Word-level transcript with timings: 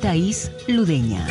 Thais 0.00 0.50
Ludeña. 0.68 1.26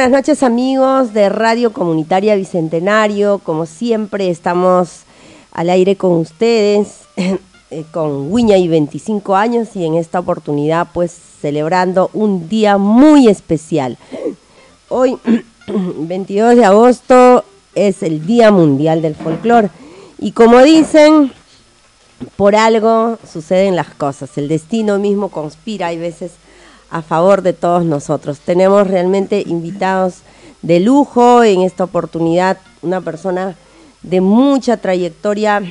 Buenas 0.00 0.18
noches 0.18 0.42
amigos 0.42 1.12
de 1.12 1.28
Radio 1.28 1.74
Comunitaria 1.74 2.34
Bicentenario. 2.34 3.38
Como 3.38 3.66
siempre 3.66 4.30
estamos 4.30 5.00
al 5.52 5.68
aire 5.68 5.96
con 5.96 6.12
ustedes, 6.12 7.00
eh, 7.16 7.84
con 7.92 8.32
Wiña 8.32 8.56
y 8.56 8.66
25 8.66 9.36
años 9.36 9.76
y 9.76 9.84
en 9.84 9.96
esta 9.96 10.18
oportunidad 10.18 10.88
pues 10.94 11.14
celebrando 11.42 12.08
un 12.14 12.48
día 12.48 12.78
muy 12.78 13.28
especial. 13.28 13.98
Hoy, 14.88 15.18
22 15.68 16.56
de 16.56 16.64
agosto, 16.64 17.44
es 17.74 18.02
el 18.02 18.26
Día 18.26 18.50
Mundial 18.50 19.02
del 19.02 19.14
Folclor. 19.14 19.68
Y 20.18 20.32
como 20.32 20.62
dicen, 20.62 21.30
por 22.36 22.56
algo 22.56 23.18
suceden 23.30 23.76
las 23.76 23.90
cosas. 23.90 24.38
El 24.38 24.48
destino 24.48 24.98
mismo 24.98 25.28
conspira, 25.28 25.88
hay 25.88 25.98
veces 25.98 26.32
a 26.90 27.02
favor 27.02 27.42
de 27.42 27.52
todos 27.52 27.84
nosotros. 27.84 28.40
Tenemos 28.40 28.86
realmente 28.86 29.42
invitados 29.46 30.22
de 30.62 30.80
lujo 30.80 31.42
en 31.42 31.62
esta 31.62 31.84
oportunidad, 31.84 32.58
una 32.82 33.00
persona 33.00 33.56
de 34.02 34.20
mucha 34.20 34.76
trayectoria 34.76 35.62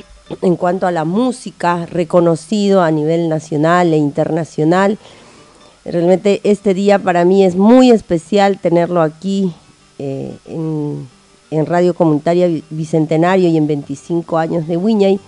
en 0.42 0.56
cuanto 0.56 0.86
a 0.86 0.92
la 0.92 1.04
música, 1.04 1.86
reconocido 1.86 2.82
a 2.82 2.90
nivel 2.90 3.28
nacional 3.28 3.92
e 3.92 3.96
internacional. 3.96 4.98
Realmente 5.84 6.40
este 6.44 6.74
día 6.74 6.98
para 6.98 7.24
mí 7.24 7.44
es 7.44 7.56
muy 7.56 7.90
especial 7.90 8.58
tenerlo 8.58 9.02
aquí 9.02 9.52
eh, 9.98 10.36
en, 10.46 11.08
Radio 11.66 11.94
Comunitaria 11.94 12.48
Bicentenario 12.70 13.48
y 13.48 13.56
en 13.56 13.66
25 13.66 14.38
años 14.38 14.68
de 14.68 14.76
Wiñay, 14.76 15.18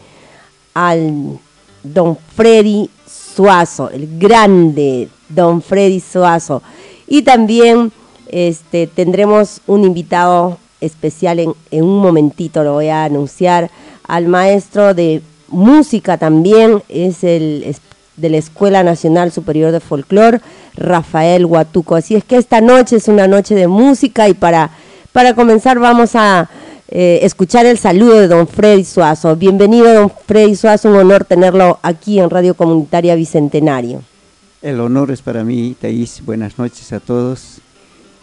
al 0.73 1.39
don 1.83 2.17
Freddy 2.17 2.89
Suazo, 3.07 3.91
el 3.91 4.19
grande 4.19 5.09
don 5.35 5.63
Freddy 5.63 6.01
Suazo. 6.01 6.63
Y 7.07 7.23
también 7.23 7.93
este, 8.29 8.87
tendremos 8.87 9.61
un 9.67 9.85
invitado 9.85 10.59
especial 10.81 11.39
en, 11.39 11.55
en, 11.71 11.85
un 11.85 11.99
momentito, 11.99 12.65
lo 12.65 12.75
voy 12.75 12.89
a 12.89 13.05
anunciar, 13.05 13.71
al 14.09 14.27
maestro 14.27 14.95
de 14.95 15.23
música 15.49 16.19
también, 16.19 16.83
es 16.89 17.23
el 17.23 17.77
de 18.17 18.31
la 18.31 18.37
Escuela 18.37 18.83
Nacional 18.83 19.33
Superior 19.33 19.73
de 19.73 19.81
Folclor, 19.81 20.41
Rafael 20.75 21.47
Huatuco. 21.47 21.97
Así 21.97 22.15
es 22.15 22.25
que 22.25 22.37
esta 22.37 22.61
noche 22.61 22.97
es 22.97 23.09
una 23.09 23.27
noche 23.27 23.55
de 23.55 23.69
música 23.69 24.29
y 24.29 24.35
para, 24.35 24.71
para 25.13 25.35
comenzar 25.35 25.79
vamos 25.79 26.15
a 26.15 26.49
eh, 26.89 27.21
escuchar 27.23 27.65
el 27.67 27.79
saludo 27.79 28.21
de 28.21 28.29
don 28.29 28.47
Freddy 28.47 28.85
Suazo. 28.85 29.35
Bienvenido, 29.37 29.93
don 29.95 30.13
Freddy 30.27 30.57
Suazo, 30.57 30.91
un 30.91 30.97
honor 30.97 31.25
tenerlo 31.25 31.79
aquí 31.83 32.19
en 32.21 32.29
Radio 32.29 32.55
Comunitaria 32.55 33.15
Bicentenario. 33.15 34.03
El 34.63 34.79
honor 34.79 35.11
es 35.11 35.23
para 35.23 35.43
mí, 35.43 35.75
Thais. 35.81 36.23
Buenas 36.25 36.57
noches 36.57 36.93
a 36.93 37.01
todos. 37.01 37.59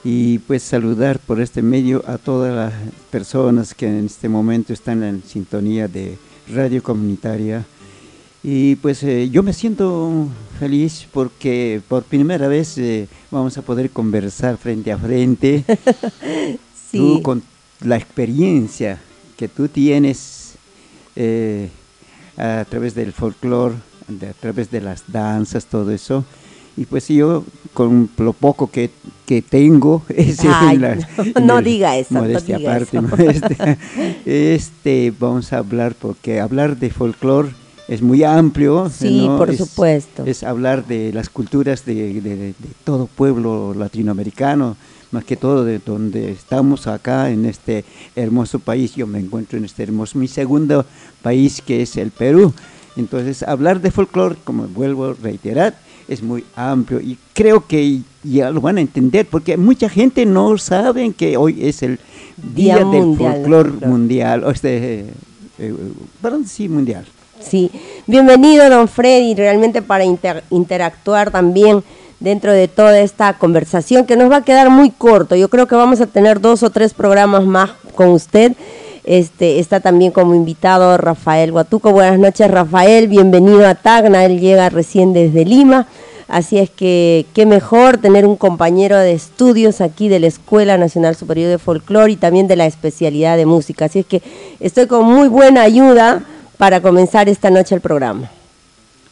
Y 0.06 0.40
pues 0.40 0.64
saludar 0.64 1.20
por 1.20 1.42
este 1.42 1.62
medio 1.62 2.02
a 2.08 2.18
todas 2.18 2.56
las 2.56 2.74
personas 3.12 3.74
que 3.74 3.88
en 3.88 4.06
este 4.06 4.30
momento 4.30 4.72
están 4.72 5.04
en 5.04 5.22
sintonía 5.22 5.90
de 5.90 6.18
Radio 6.48 6.82
Comunitaria. 6.82 7.66
Y 8.42 8.76
pues 8.78 9.04
eh, 9.04 9.30
yo 9.30 9.44
me 9.44 9.52
siento 9.52 10.30
feliz 10.58 11.06
porque 11.12 11.82
por 11.90 12.04
primera 12.04 12.48
vez 12.48 12.78
eh, 12.78 13.10
vamos 13.32 13.58
a 13.58 13.62
poder 13.62 13.90
conversar 13.90 14.56
frente 14.56 14.94
a 14.94 14.98
frente. 14.98 15.66
sí. 16.90 16.98
Tú 16.98 17.22
con 17.22 17.44
la 17.82 17.98
experiencia 17.98 19.02
que 19.36 19.50
tú 19.50 19.68
tienes 19.68 20.54
eh, 21.18 21.68
a 22.38 22.66
través 22.70 22.96
del 22.96 23.12
folclore, 23.12 23.76
de, 24.18 24.30
a 24.30 24.34
través 24.34 24.72
de 24.72 24.82
las 24.82 25.04
danzas, 25.08 25.66
todo 25.66 25.92
eso. 25.92 26.26
Y 26.78 26.86
pues 26.86 27.10
yo, 27.10 27.44
con 27.74 28.10
lo 28.18 28.32
poco 28.32 28.72
que, 28.72 28.90
que 29.26 29.42
tengo, 29.42 30.04
es 30.10 30.40
Ay, 30.46 30.78
la, 30.78 30.96
no, 30.96 31.42
no 31.42 31.62
diga 31.62 31.98
eso. 31.98 32.14
Modestia 32.14 32.56
no 32.56 32.60
diga 32.60 32.76
aparte, 32.76 32.98
eso. 32.98 33.08
modestia. 33.08 33.78
este, 34.26 35.14
vamos 35.20 35.52
a 35.52 35.58
hablar, 35.58 35.96
porque 36.00 36.40
hablar 36.40 36.78
de 36.78 36.90
folclore 36.90 37.50
es 37.90 38.02
muy 38.02 38.24
amplio. 38.24 38.90
Sí, 38.90 39.26
¿no? 39.26 39.38
por 39.38 39.50
es, 39.50 39.58
supuesto. 39.58 40.24
Es 40.26 40.44
hablar 40.44 40.88
de 40.88 41.12
las 41.12 41.30
culturas 41.30 41.86
de, 41.86 42.22
de, 42.22 42.36
de, 42.38 42.54
todo 42.84 43.08
pueblo 43.08 43.74
latinoamericano, 43.74 44.78
más 45.12 45.26
que 45.26 45.36
todo 45.36 45.66
de 45.66 45.80
donde 45.80 46.32
estamos 46.32 46.88
acá 46.88 47.30
en 47.30 47.46
este 47.46 47.84
hermoso 48.16 48.60
país. 48.60 48.96
Yo 48.96 49.06
me 49.06 49.20
encuentro 49.20 49.58
en 49.58 49.66
este 49.66 49.84
hermoso, 49.84 50.18
mi 50.18 50.28
segundo 50.28 50.86
país 51.22 51.62
que 51.62 51.82
es 51.82 51.98
el 51.98 52.12
Perú. 52.12 52.54
Entonces, 52.96 53.44
hablar 53.44 53.82
de 53.82 53.92
folclore, 53.92 54.36
como 54.44 54.68
vuelvo 54.68 55.06
a 55.06 55.14
reiterar, 55.14 55.76
es 56.08 56.24
muy 56.24 56.44
amplio 56.56 57.00
y 57.00 57.18
creo 57.34 57.68
que 57.68 58.00
ya 58.24 58.50
lo 58.50 58.62
van 58.62 58.78
a 58.78 58.82
entender 58.82 59.28
porque 59.28 59.58
mucha 59.58 59.90
gente 59.90 60.26
no 60.26 60.58
sabe 60.58 61.12
que 61.14 61.38
hoy 61.38 61.60
es 61.62 61.84
el 61.84 62.00
Día, 62.56 62.78
Día 62.78 62.86
del 62.86 63.16
Folclore 63.16 63.72
Mundial, 63.86 64.44
o 64.44 64.50
este, 64.50 65.06
eh, 65.60 65.74
perdón, 66.22 66.48
sí, 66.48 66.68
mundial. 66.68 67.06
Sí, 67.40 67.72
bienvenido 68.08 68.70
don 68.70 68.88
Freddy, 68.88 69.36
realmente 69.36 69.82
para 69.82 70.04
inter 70.04 70.44
interactuar 70.50 71.32
también 71.32 71.84
dentro 72.20 72.52
de 72.52 72.68
toda 72.68 73.00
esta 73.00 73.38
conversación 73.38 74.06
que 74.06 74.18
nos 74.18 74.30
va 74.30 74.38
a 74.38 74.44
quedar 74.44 74.70
muy 74.70 74.92
corto. 74.92 75.36
Yo 75.36 75.50
creo 75.50 75.68
que 75.68 75.76
vamos 75.76 76.02
a 76.02 76.08
tener 76.08 76.42
dos 76.42 76.64
o 76.64 76.70
tres 76.70 76.94
programas 76.94 77.46
más 77.46 77.72
con 77.96 78.10
usted. 78.10 78.54
Este, 79.10 79.58
está 79.58 79.80
también 79.80 80.12
como 80.12 80.36
invitado 80.36 80.96
Rafael 80.96 81.52
Guatuco. 81.52 81.92
Buenas 81.92 82.20
noches, 82.20 82.48
Rafael. 82.52 83.08
Bienvenido 83.08 83.68
a 83.68 83.74
Tacna. 83.74 84.24
Él 84.24 84.40
llega 84.40 84.70
recién 84.70 85.14
desde 85.14 85.46
Lima. 85.46 85.88
Así 86.28 86.60
es 86.60 86.70
que 86.70 87.26
qué 87.34 87.48
mejor 87.48 87.98
tener 87.98 88.28
un 88.28 88.36
compañero 88.36 89.00
de 89.00 89.14
estudios 89.14 89.82
aquí 89.82 90.10
de 90.10 90.20
la 90.20 90.28
Escuela 90.28 90.78
Nacional 90.78 91.16
Superior 91.16 91.50
de 91.50 91.58
Folclore 91.58 92.12
y 92.12 92.18
también 92.18 92.48
de 92.48 92.56
la 92.56 92.68
especialidad 92.68 93.36
de 93.36 93.48
música. 93.48 93.86
Así 93.86 93.98
es 93.98 94.06
que 94.06 94.22
estoy 94.60 94.86
con 94.86 95.06
muy 95.06 95.28
buena 95.28 95.64
ayuda 95.64 96.22
para 96.60 96.80
comenzar 96.80 97.30
esta 97.30 97.50
noche 97.50 97.74
el 97.74 97.82
programa. 97.82 98.30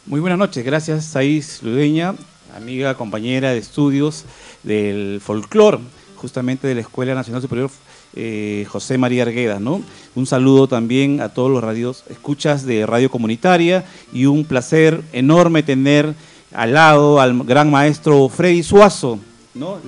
Muy 0.06 0.20
buenas 0.20 0.38
noches, 0.38 0.64
gracias 0.64 1.06
Saiz 1.06 1.60
Ludeña, 1.64 2.14
amiga, 2.56 2.94
compañera 2.94 3.50
de 3.50 3.58
estudios 3.58 4.26
del 4.62 5.20
folclore, 5.20 5.78
justamente 6.14 6.68
de 6.68 6.76
la 6.76 6.82
Escuela 6.82 7.16
Nacional 7.16 7.42
Superior 7.42 7.68
eh, 8.14 8.66
José 8.68 8.98
María 8.98 9.22
Argueda, 9.22 9.60
¿no? 9.60 9.82
Un 10.14 10.26
saludo 10.26 10.66
también 10.66 11.20
a 11.20 11.28
todos 11.28 11.50
los 11.50 12.04
escuchas 12.08 12.64
de 12.64 12.86
Radio 12.86 13.10
Comunitaria 13.10 13.84
y 14.12 14.26
un 14.26 14.44
placer 14.44 15.02
enorme 15.12 15.62
tener 15.62 16.14
al 16.52 16.72
lado 16.74 17.20
al 17.20 17.38
gran 17.44 17.70
maestro 17.70 18.28
Freddy 18.28 18.62
Suazo, 18.62 19.18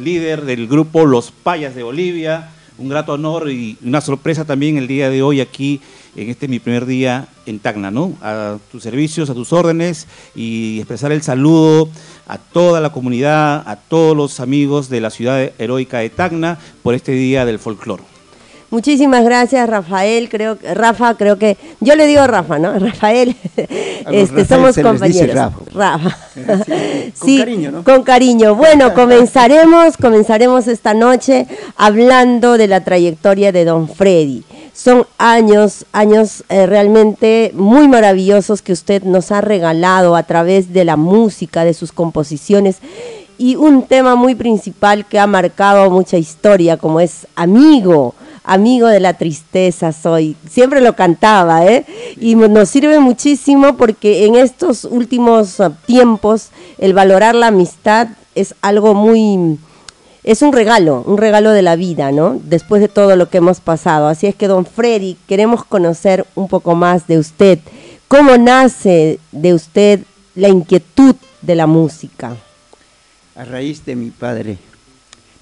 líder 0.02 0.44
del 0.44 0.66
grupo 0.66 1.06
Los 1.06 1.30
Payas 1.30 1.74
de 1.74 1.82
Bolivia. 1.82 2.50
Un 2.78 2.88
grato 2.88 3.12
honor 3.12 3.50
y 3.50 3.76
una 3.84 4.00
sorpresa 4.00 4.46
también 4.46 4.78
el 4.78 4.86
día 4.86 5.10
de 5.10 5.22
hoy 5.22 5.42
aquí, 5.42 5.82
en 6.16 6.30
este 6.30 6.48
mi 6.48 6.60
primer 6.60 6.86
día 6.86 7.28
en 7.44 7.58
Tacna, 7.58 7.90
¿no? 7.90 8.14
A 8.22 8.56
tus 8.72 8.82
servicios, 8.82 9.28
a 9.28 9.34
tus 9.34 9.52
órdenes 9.52 10.06
y 10.34 10.78
expresar 10.78 11.12
el 11.12 11.20
saludo 11.20 11.90
a 12.26 12.38
toda 12.38 12.80
la 12.80 12.90
comunidad, 12.90 13.68
a 13.68 13.76
todos 13.76 14.16
los 14.16 14.40
amigos 14.40 14.88
de 14.88 15.02
la 15.02 15.10
ciudad 15.10 15.52
heroica 15.58 15.98
de 15.98 16.08
Tacna 16.08 16.58
por 16.82 16.94
este 16.94 17.12
día 17.12 17.44
del 17.44 17.58
folclore. 17.58 18.09
Muchísimas 18.70 19.24
gracias, 19.24 19.68
Rafael. 19.68 20.28
Creo 20.28 20.56
que 20.56 20.72
Rafa, 20.74 21.14
creo 21.14 21.38
que 21.38 21.56
yo 21.80 21.96
le 21.96 22.06
digo 22.06 22.24
Rafa, 22.26 22.58
¿no? 22.60 22.72
Rafael. 22.78 23.36
este, 23.56 24.44
somos 24.44 24.76
compañeros. 24.78 25.52
Rafa. 25.74 26.16
Sí, 27.14 27.38
con 27.38 27.38
cariño, 27.44 27.70
¿no? 27.72 27.84
Con 27.84 28.02
cariño. 28.04 28.54
Bueno, 28.54 28.94
comenzaremos, 28.94 29.96
comenzaremos 29.96 30.68
esta 30.68 30.94
noche 30.94 31.48
hablando 31.76 32.56
de 32.56 32.68
la 32.68 32.84
trayectoria 32.84 33.50
de 33.50 33.64
Don 33.64 33.88
Freddy. 33.88 34.44
Son 34.72 35.04
años, 35.18 35.84
años 35.92 36.44
eh, 36.48 36.66
realmente 36.66 37.50
muy 37.54 37.88
maravillosos 37.88 38.62
que 38.62 38.72
usted 38.72 39.02
nos 39.02 39.32
ha 39.32 39.40
regalado 39.40 40.14
a 40.14 40.22
través 40.22 40.72
de 40.72 40.84
la 40.84 40.96
música, 40.96 41.64
de 41.64 41.74
sus 41.74 41.90
composiciones 41.90 42.76
y 43.36 43.56
un 43.56 43.82
tema 43.82 44.14
muy 44.14 44.36
principal 44.36 45.06
que 45.06 45.18
ha 45.18 45.26
marcado 45.26 45.90
mucha 45.90 46.18
historia, 46.18 46.76
como 46.76 47.00
es 47.00 47.26
Amigo 47.34 48.14
amigo 48.44 48.86
de 48.86 49.00
la 49.00 49.14
tristeza 49.14 49.92
soy. 49.92 50.36
Siempre 50.48 50.80
lo 50.80 50.96
cantaba, 50.96 51.66
¿eh? 51.66 51.84
Y 52.18 52.34
nos 52.34 52.68
sirve 52.68 52.98
muchísimo 53.00 53.76
porque 53.76 54.26
en 54.26 54.36
estos 54.36 54.84
últimos 54.84 55.60
ah, 55.60 55.72
tiempos 55.86 56.50
el 56.78 56.94
valorar 56.94 57.34
la 57.34 57.48
amistad 57.48 58.08
es 58.34 58.54
algo 58.62 58.94
muy... 58.94 59.58
Es 60.22 60.42
un 60.42 60.52
regalo, 60.52 61.02
un 61.06 61.16
regalo 61.16 61.50
de 61.52 61.62
la 61.62 61.76
vida, 61.76 62.12
¿no? 62.12 62.38
Después 62.44 62.82
de 62.82 62.88
todo 62.88 63.16
lo 63.16 63.30
que 63.30 63.38
hemos 63.38 63.60
pasado. 63.60 64.06
Así 64.06 64.26
es 64.26 64.34
que, 64.34 64.48
don 64.48 64.66
Freddy, 64.66 65.16
queremos 65.26 65.64
conocer 65.64 66.26
un 66.34 66.46
poco 66.46 66.74
más 66.74 67.06
de 67.06 67.18
usted. 67.18 67.58
¿Cómo 68.06 68.36
nace 68.36 69.18
de 69.32 69.54
usted 69.54 70.00
la 70.34 70.48
inquietud 70.48 71.14
de 71.40 71.54
la 71.54 71.66
música? 71.66 72.36
A 73.34 73.44
raíz 73.44 73.84
de 73.86 73.96
mi 73.96 74.10
padre, 74.10 74.58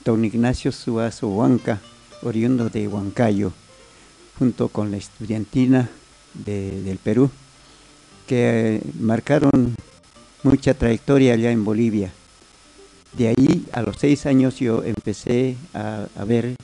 don 0.05 0.25
Ignacio 0.25 0.71
Suazo 0.71 1.27
Huanca, 1.27 1.81
oriundo 2.23 2.69
de 2.69 2.89
Huancayo, 2.89 3.53
junto 4.39 4.69
con 4.69 4.91
la 4.91 4.97
estudiantina 4.97 5.89
del 6.35 6.99
Perú, 7.03 7.31
que 8.27 8.81
marcaron 9.01 9.75
mucha 10.43 10.75
trayectoria 10.75 11.35
allá 11.35 11.51
en 11.51 11.65
Bolivia. 11.65 12.13
De 13.13 13.29
ahí 13.29 13.67
a 13.73 13.83
los 13.83 13.97
seis 13.97 14.27
años 14.27 14.59
yo 14.59 14.85
empecé 14.85 15.57
a, 15.75 16.07
ver 16.27 16.55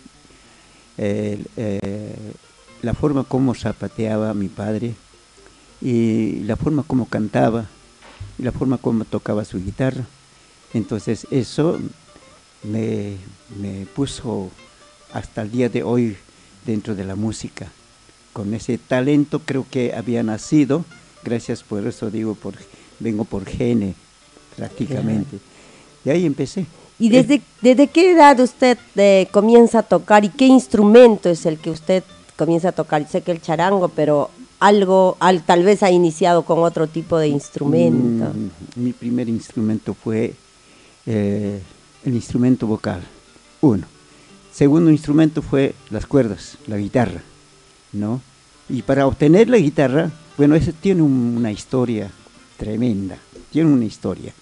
eh, 0.99 1.43
la 2.83 2.95
forma 2.95 3.25
como 3.25 3.55
zapateaba 3.55 4.35
mi 4.35 4.49
padre 4.49 4.95
y 5.81 6.41
la 6.41 6.57
forma 6.57 6.83
como 6.83 7.07
cantaba 7.07 7.67
y 8.39 8.43
la 8.43 8.53
forma 8.53 8.79
como 8.79 9.05
tocaba 9.05 9.45
su 9.45 9.59
guitarra. 9.59 10.05
Entonces 10.75 11.27
eso 11.31 11.79
me 12.62 13.17
puso 13.95 14.50
hasta 15.14 15.43
el 15.43 15.50
día 15.50 15.69
de 15.69 15.82
hoy 15.82 16.16
dentro 16.66 16.94
de 16.94 17.05
la 17.05 17.14
música. 17.14 17.70
Con 18.32 18.52
ese 18.52 18.76
talento 18.78 19.38
creo 19.38 19.64
que 19.70 19.94
había 19.94 20.22
nacido, 20.22 20.84
gracias 21.22 21.62
por 21.62 21.87
eso 21.87 22.11
digo, 22.11 22.34
por, 22.34 22.55
vengo 22.99 23.25
por 23.25 23.46
gene 23.46 23.94
prácticamente. 24.56 25.38
Y 26.05 26.11
ahí 26.11 26.26
empecé. 26.26 26.66
¿Y 26.99 27.08
desde, 27.08 27.43
desde 27.62 27.87
qué 27.87 28.12
edad 28.12 28.38
usted 28.40 28.76
eh, 28.96 29.28
comienza 29.31 29.81
a 29.81 29.82
tocar 29.84 30.25
y 30.25 30.28
qué 30.31 30.46
instrumento 30.46 31.31
es 31.31 31.46
el 31.46 31.58
que 31.58 31.70
usted 31.70 32.02
comienza 32.37 32.70
a 32.70 32.72
tocar? 32.72 33.08
Sé 33.08 33.22
que 33.22 33.31
el 33.31 33.40
charango, 33.40 33.88
pero 33.88 34.31
algo, 34.58 35.16
al, 35.20 35.43
tal 35.43 35.62
vez 35.62 35.84
ha 35.84 35.93
iniciado 35.93 36.44
con 36.44 36.58
otro 36.61 36.88
tipo 36.88 37.19
de 37.19 37.28
instrumento. 37.28 38.32
Mm, 38.34 38.82
mi 38.82 38.93
primer 38.93 39.28
instrumento 39.28 39.94
fue 39.94 40.34
eh, 41.06 41.61
el 42.05 42.14
instrumento 42.14 42.66
vocal, 42.66 43.02
uno. 43.61 43.94
Segundo 44.55 44.93
instrumento 44.93 45.43
fue 45.43 45.75
las 45.91 46.06
cuerdas, 46.06 46.59
la 46.69 46.79
guitarra, 46.79 47.23
¿no? 47.93 48.21
Y 48.69 48.83
para 48.83 49.09
obtener 49.09 49.51
la 49.51 49.56
guitarra, 49.56 50.12
bueno, 50.39 50.55
ese 50.55 50.73
tiene 50.73 51.03
una 51.03 51.51
historia 51.51 52.12
tremenda, 52.56 53.19
tiene 53.51 53.73
una 53.73 53.85
historia. 53.85 54.33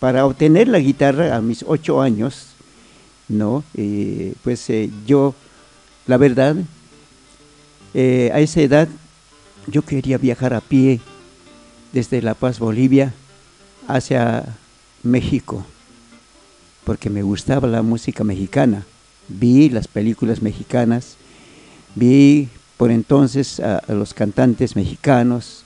Para 0.00 0.26
obtener 0.26 0.66
la 0.66 0.80
guitarra 0.80 1.36
a 1.36 1.40
mis 1.40 1.64
ocho 1.64 2.02
años, 2.02 2.48
¿no? 3.28 3.62
Eh, 3.74 4.34
pues 4.42 4.68
eh, 4.68 4.90
yo, 5.06 5.32
la 6.08 6.16
verdad, 6.16 6.56
eh, 7.94 8.32
a 8.34 8.40
esa 8.40 8.62
edad 8.62 8.88
yo 9.68 9.82
quería 9.82 10.18
viajar 10.18 10.54
a 10.54 10.60
pie 10.60 10.98
desde 11.92 12.20
La 12.20 12.34
Paz, 12.34 12.58
Bolivia, 12.58 13.14
hacia 13.86 14.56
México, 15.04 15.64
porque 16.82 17.10
me 17.10 17.22
gustaba 17.22 17.68
la 17.68 17.82
música 17.82 18.24
mexicana 18.24 18.86
vi 19.28 19.68
las 19.68 19.88
películas 19.88 20.42
mexicanas, 20.42 21.16
vi 21.94 22.48
por 22.76 22.90
entonces 22.90 23.60
a, 23.60 23.82
los 23.88 24.14
cantantes 24.14 24.76
mexicanos, 24.76 25.62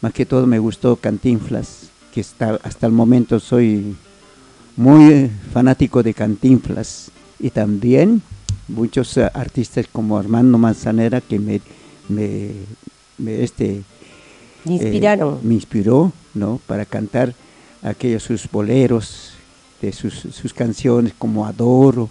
más 0.00 0.12
que 0.12 0.26
todo 0.26 0.46
me 0.46 0.58
gustó 0.58 0.96
Cantinflas, 0.96 1.90
que 2.12 2.20
está, 2.20 2.58
hasta 2.62 2.86
el 2.86 2.92
momento 2.92 3.40
soy 3.40 3.96
muy 4.76 5.30
fanático 5.52 6.02
de 6.02 6.14
Cantinflas, 6.14 7.10
y 7.38 7.50
también 7.50 8.22
muchos 8.68 9.16
eh, 9.16 9.28
artistas 9.34 9.86
como 9.92 10.16
Armando 10.16 10.56
Manzanera 10.58 11.20
que 11.20 11.38
me, 11.38 11.60
me, 12.08 12.52
este, 13.42 13.82
inspiraron. 14.64 15.34
Eh, 15.34 15.38
me 15.42 15.54
inspiró 15.54 16.12
¿no? 16.32 16.60
para 16.66 16.84
cantar 16.84 17.34
aquellos 17.82 18.22
sus 18.22 18.50
boleros, 18.50 19.32
de 19.82 19.92
sus, 19.92 20.14
sus 20.14 20.54
canciones 20.54 21.12
como 21.18 21.44
Adoro, 21.44 22.08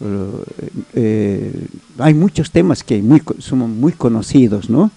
eh, 0.00 0.70
eh, 0.94 1.66
hay 1.98 2.14
muchos 2.14 2.50
temas 2.50 2.82
que 2.82 3.02
muy, 3.02 3.22
son 3.38 3.80
muy 3.80 3.92
conocidos, 3.92 4.70
¿no? 4.70 4.90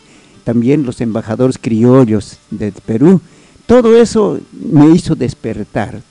También 0.44 0.86
los 0.86 1.02
embajadores 1.02 1.58
criollos 1.58 2.38
de 2.50 2.72
Perú. 2.72 3.22
Todo 3.66 3.96
eso 3.98 4.40
me 4.52 4.90
hizo 4.90 5.16
despertar. 5.16 6.02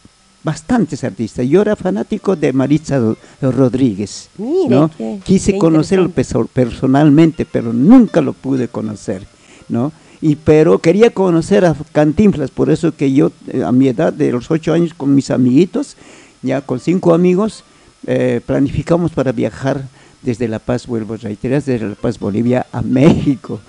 Bastantes 0.42 1.04
artistas. 1.04 1.46
Yo 1.46 1.60
era 1.60 1.76
fanático 1.76 2.34
de 2.34 2.52
Maritza 2.54 2.98
Rodríguez. 3.42 4.30
¿no? 4.38 4.90
Quise 5.22 5.58
conocerlo 5.58 6.10
personalmente, 6.10 7.44
pero 7.44 7.74
nunca 7.74 8.22
lo 8.22 8.32
pude 8.32 8.68
conocer, 8.68 9.26
¿no? 9.68 9.92
Y 10.22 10.36
pero 10.36 10.78
quería 10.78 11.10
conocer 11.10 11.64
a 11.64 11.74
Cantinflas, 11.92 12.50
por 12.50 12.70
eso 12.70 12.94
que 12.94 13.12
yo 13.12 13.32
eh, 13.48 13.62
a 13.64 13.72
mi 13.72 13.88
edad 13.88 14.12
de 14.12 14.32
los 14.32 14.50
ocho 14.50 14.74
años 14.74 14.92
con 14.94 15.14
mis 15.14 15.30
amiguitos, 15.30 15.96
ya 16.42 16.60
con 16.60 16.78
cinco 16.78 17.14
amigos, 17.14 17.64
eh, 18.06 18.40
planificamos 18.44 19.12
para 19.12 19.32
viajar 19.32 19.82
desde 20.22 20.48
La 20.48 20.58
Paz, 20.58 20.86
vuelvo 20.86 21.14
a 21.14 21.16
reiterar, 21.16 21.62
desde 21.62 21.86
La 21.86 21.94
Paz, 21.94 22.18
Bolivia 22.18 22.66
a 22.72 22.82
México. 22.82 23.60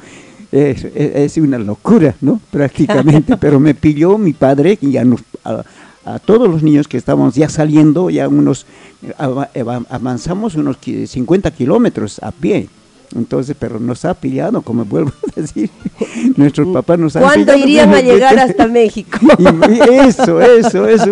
Es, 0.52 1.38
una 1.38 1.58
locura, 1.58 2.14
¿no? 2.20 2.42
Prácticamente, 2.52 3.38
pero 3.40 3.60
me 3.60 3.74
pilló 3.74 4.18
mi 4.18 4.34
padre 4.34 4.78
y 4.82 4.98
a, 4.98 5.06
a, 6.04 6.20
todos 6.20 6.50
los 6.50 6.62
niños 6.62 6.90
que 6.90 6.98
estábamos 6.98 7.36
ya 7.36 7.48
saliendo, 7.48 8.10
ya 8.10 8.28
unos, 8.28 8.66
avanzamos 9.18 10.56
unos 10.56 10.78
50 10.82 11.52
kilómetros 11.52 12.20
a 12.22 12.32
pie, 12.32 12.68
Entonces, 13.16 13.56
pero 13.60 13.80
nos 13.80 14.06
ha 14.06 14.14
pillado, 14.14 14.62
como 14.62 14.86
vuelvo 14.86 15.12
a 15.36 15.40
decir, 15.42 15.70
nuestros 16.38 16.68
papás 16.70 16.98
nos 17.00 17.16
han 17.16 17.24
¿Cuándo 17.24 17.54
pillado. 17.54 17.68
irían 17.68 17.94
a 17.94 18.02
llegar 18.02 18.40
hasta 18.40 18.68
México? 18.68 19.20
Eso, 19.92 20.40
eso, 20.42 20.88
eso, 20.88 21.12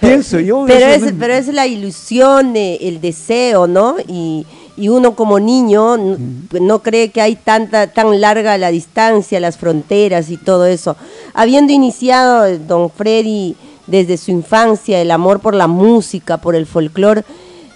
pienso 0.00 0.38
yo. 0.40 0.64
Pero 0.66 0.86
eso 0.86 1.06
es, 1.06 1.12
pero 1.18 1.34
es 1.34 1.48
la 1.48 1.66
ilusión, 1.66 2.54
eh, 2.56 2.78
el 2.82 3.00
deseo, 3.00 3.66
¿no? 3.66 3.96
Y, 4.06 4.46
y 4.76 4.88
uno 4.88 5.14
como 5.14 5.40
niño 5.40 5.94
n- 5.96 6.16
no 6.60 6.82
cree 6.82 7.10
que 7.10 7.20
hay 7.20 7.36
tanta, 7.36 7.88
tan 7.88 8.20
larga 8.20 8.56
la 8.58 8.70
distancia, 8.70 9.40
las 9.40 9.56
fronteras 9.56 10.30
y 10.30 10.36
todo 10.36 10.66
eso. 10.66 10.96
Habiendo 11.34 11.72
iniciado, 11.72 12.46
eh, 12.46 12.58
don 12.58 12.90
Freddy, 12.90 13.56
desde 13.86 14.16
su 14.16 14.30
infancia, 14.30 15.00
el 15.00 15.10
amor 15.10 15.40
por 15.40 15.54
la 15.54 15.66
música, 15.66 16.36
por 16.38 16.54
el 16.54 16.66
folclore, 16.66 17.24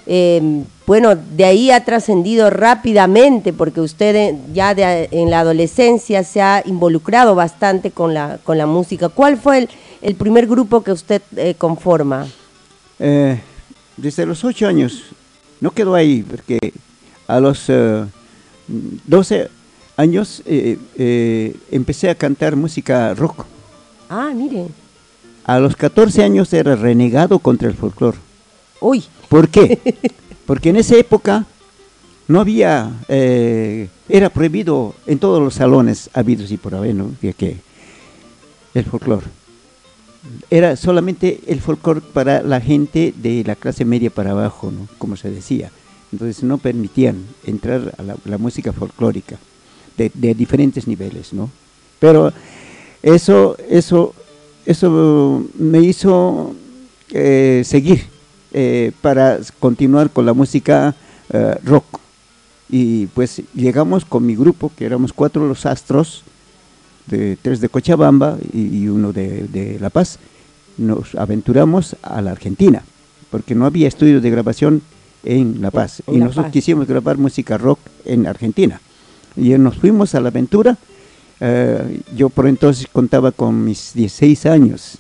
eh, 0.06 0.62
bueno, 0.86 1.14
de 1.16 1.44
ahí 1.44 1.70
ha 1.70 1.84
trascendido 1.84 2.50
rápidamente, 2.50 3.52
porque 3.52 3.80
usted 3.80 4.34
ya 4.52 4.74
de- 4.74 5.08
en 5.12 5.30
la 5.30 5.40
adolescencia 5.40 6.24
se 6.24 6.42
ha 6.42 6.62
involucrado 6.66 7.34
bastante 7.34 7.90
con 7.90 8.12
la, 8.14 8.38
con 8.44 8.58
la 8.58 8.66
música. 8.66 9.08
¿Cuál 9.08 9.36
fue 9.38 9.58
el, 9.58 9.68
el 10.02 10.14
primer 10.16 10.46
grupo 10.46 10.82
que 10.82 10.92
usted 10.92 11.22
eh, 11.36 11.54
conforma? 11.56 12.26
Eh, 12.98 13.40
desde 13.96 14.26
los 14.26 14.42
ocho 14.44 14.66
años, 14.66 15.02
no 15.60 15.70
quedó 15.70 15.94
ahí, 15.94 16.22
porque 16.22 16.58
a 17.28 17.38
los 17.40 17.64
eh, 17.68 18.04
12 18.68 19.48
años 19.96 20.42
empecé 21.70 22.10
a 22.10 22.14
cantar 22.14 22.56
música 22.56 23.14
rock. 23.14 23.44
Ah, 24.08 24.30
mire. 24.34 24.66
A 25.44 25.58
los 25.58 25.74
14 25.76 26.22
años 26.22 26.52
era 26.52 26.76
renegado 26.76 27.38
contra 27.38 27.68
el 27.68 27.74
folclore. 27.74 28.18
Uy, 28.80 29.04
¿Por 29.32 29.48
qué? 29.48 29.78
Porque 30.44 30.68
en 30.68 30.76
esa 30.76 30.94
época 30.94 31.46
no 32.28 32.38
había, 32.38 32.90
eh, 33.08 33.88
era 34.06 34.28
prohibido 34.28 34.94
en 35.06 35.18
todos 35.18 35.42
los 35.42 35.54
salones 35.54 36.10
habidos 36.12 36.50
y 36.50 36.58
por 36.58 36.74
haber, 36.74 36.94
¿no? 36.94 37.12
Que 37.18 37.56
el 38.74 38.84
folclore. 38.84 39.24
Era 40.50 40.76
solamente 40.76 41.40
el 41.46 41.62
folclore 41.62 42.02
para 42.02 42.42
la 42.42 42.60
gente 42.60 43.14
de 43.16 43.42
la 43.46 43.56
clase 43.56 43.86
media 43.86 44.10
para 44.10 44.32
abajo, 44.32 44.70
¿no? 44.70 44.86
Como 44.98 45.16
se 45.16 45.30
decía. 45.30 45.70
Entonces 46.12 46.42
no 46.42 46.58
permitían 46.58 47.24
entrar 47.46 47.94
a 47.96 48.02
la, 48.02 48.36
música 48.36 48.70
folclórica 48.74 49.38
de, 49.96 50.10
de 50.12 50.34
diferentes 50.34 50.86
niveles, 50.86 51.32
¿no? 51.32 51.48
Pero 51.98 52.34
eso, 53.02 53.56
eso, 53.70 54.14
eso 54.66 55.42
me 55.56 55.80
hizo 55.80 56.54
eh, 57.12 57.62
seguir 57.64 58.11
eh, 58.52 58.92
para 59.00 59.38
continuar 59.58 60.10
con 60.10 60.26
la 60.26 60.32
música 60.32 60.94
eh, 61.32 61.56
rock. 61.64 61.84
Y 62.68 63.06
pues 63.08 63.42
llegamos 63.54 64.04
con 64.04 64.24
mi 64.24 64.34
grupo, 64.34 64.70
que 64.76 64.86
éramos 64.86 65.12
cuatro 65.12 65.46
los 65.46 65.66
astros, 65.66 66.22
de, 67.06 67.36
tres 67.40 67.60
de 67.60 67.68
Cochabamba 67.68 68.38
y, 68.52 68.78
y 68.78 68.88
uno 68.88 69.12
de, 69.12 69.46
de 69.48 69.78
La 69.80 69.90
Paz. 69.90 70.18
Nos 70.78 71.14
aventuramos 71.14 71.96
a 72.02 72.22
la 72.22 72.30
Argentina, 72.30 72.82
porque 73.30 73.54
no 73.54 73.66
había 73.66 73.88
estudios 73.88 74.22
de 74.22 74.30
grabación 74.30 74.82
en 75.24 75.60
La 75.60 75.70
Paz. 75.70 76.02
En 76.06 76.14
y 76.14 76.18
La 76.18 76.24
nosotros 76.26 76.46
Paz. 76.46 76.52
quisimos 76.52 76.86
grabar 76.86 77.18
música 77.18 77.58
rock 77.58 77.78
en 78.04 78.26
Argentina. 78.26 78.80
Y 79.36 79.50
nos 79.58 79.76
fuimos 79.76 80.14
a 80.14 80.20
la 80.20 80.28
aventura. 80.28 80.78
eh, 81.40 82.00
yo 82.14 82.28
por 82.30 82.46
entonces 82.46 82.86
contaba 82.92 83.32
con 83.32 83.64
mis 83.64 83.92
16 83.94 84.46
años 84.46 84.98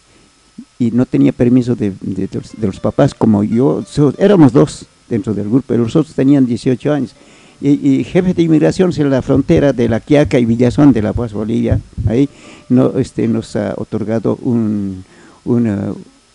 y 0.86 0.90
no 0.92 1.06
tenía 1.06 1.32
permiso 1.32 1.74
de, 1.74 1.92
de- 2.00 2.26
de 2.26 2.38
los, 2.40 2.52
de 2.56 2.66
los 2.66 2.80
papás 2.80 3.14
como 3.14 3.42
yo, 3.44 3.82
so- 3.86 4.14
éramos 4.18 4.52
dos 4.52 4.86
dentro 5.08 5.34
del 5.34 5.48
grupo, 5.48 5.64
pero 5.68 5.82
los 5.82 5.94
otros 5.96 6.14
tenían 6.14 6.46
18 6.46 6.92
años. 6.92 7.12
Y, 7.60 7.70
y 8.00 8.04
jefe 8.04 8.34
de 8.34 8.42
inmigración 8.42 8.92
en 8.96 9.10
la 9.10 9.22
frontera 9.22 9.72
de 9.72 9.88
La 9.88 10.00
Quiaca 10.00 10.38
y 10.38 10.44
Villazón 10.44 10.92
de 10.92 11.00
La 11.02 11.12
Paz, 11.12 11.32
Bolivia, 11.32 11.78
ahí 12.08 12.28
no, 12.68 12.98
este, 12.98 13.28
nos 13.28 13.54
ha 13.54 13.74
otorgado 13.76 14.36
un, 14.42 15.04
una- 15.44 15.92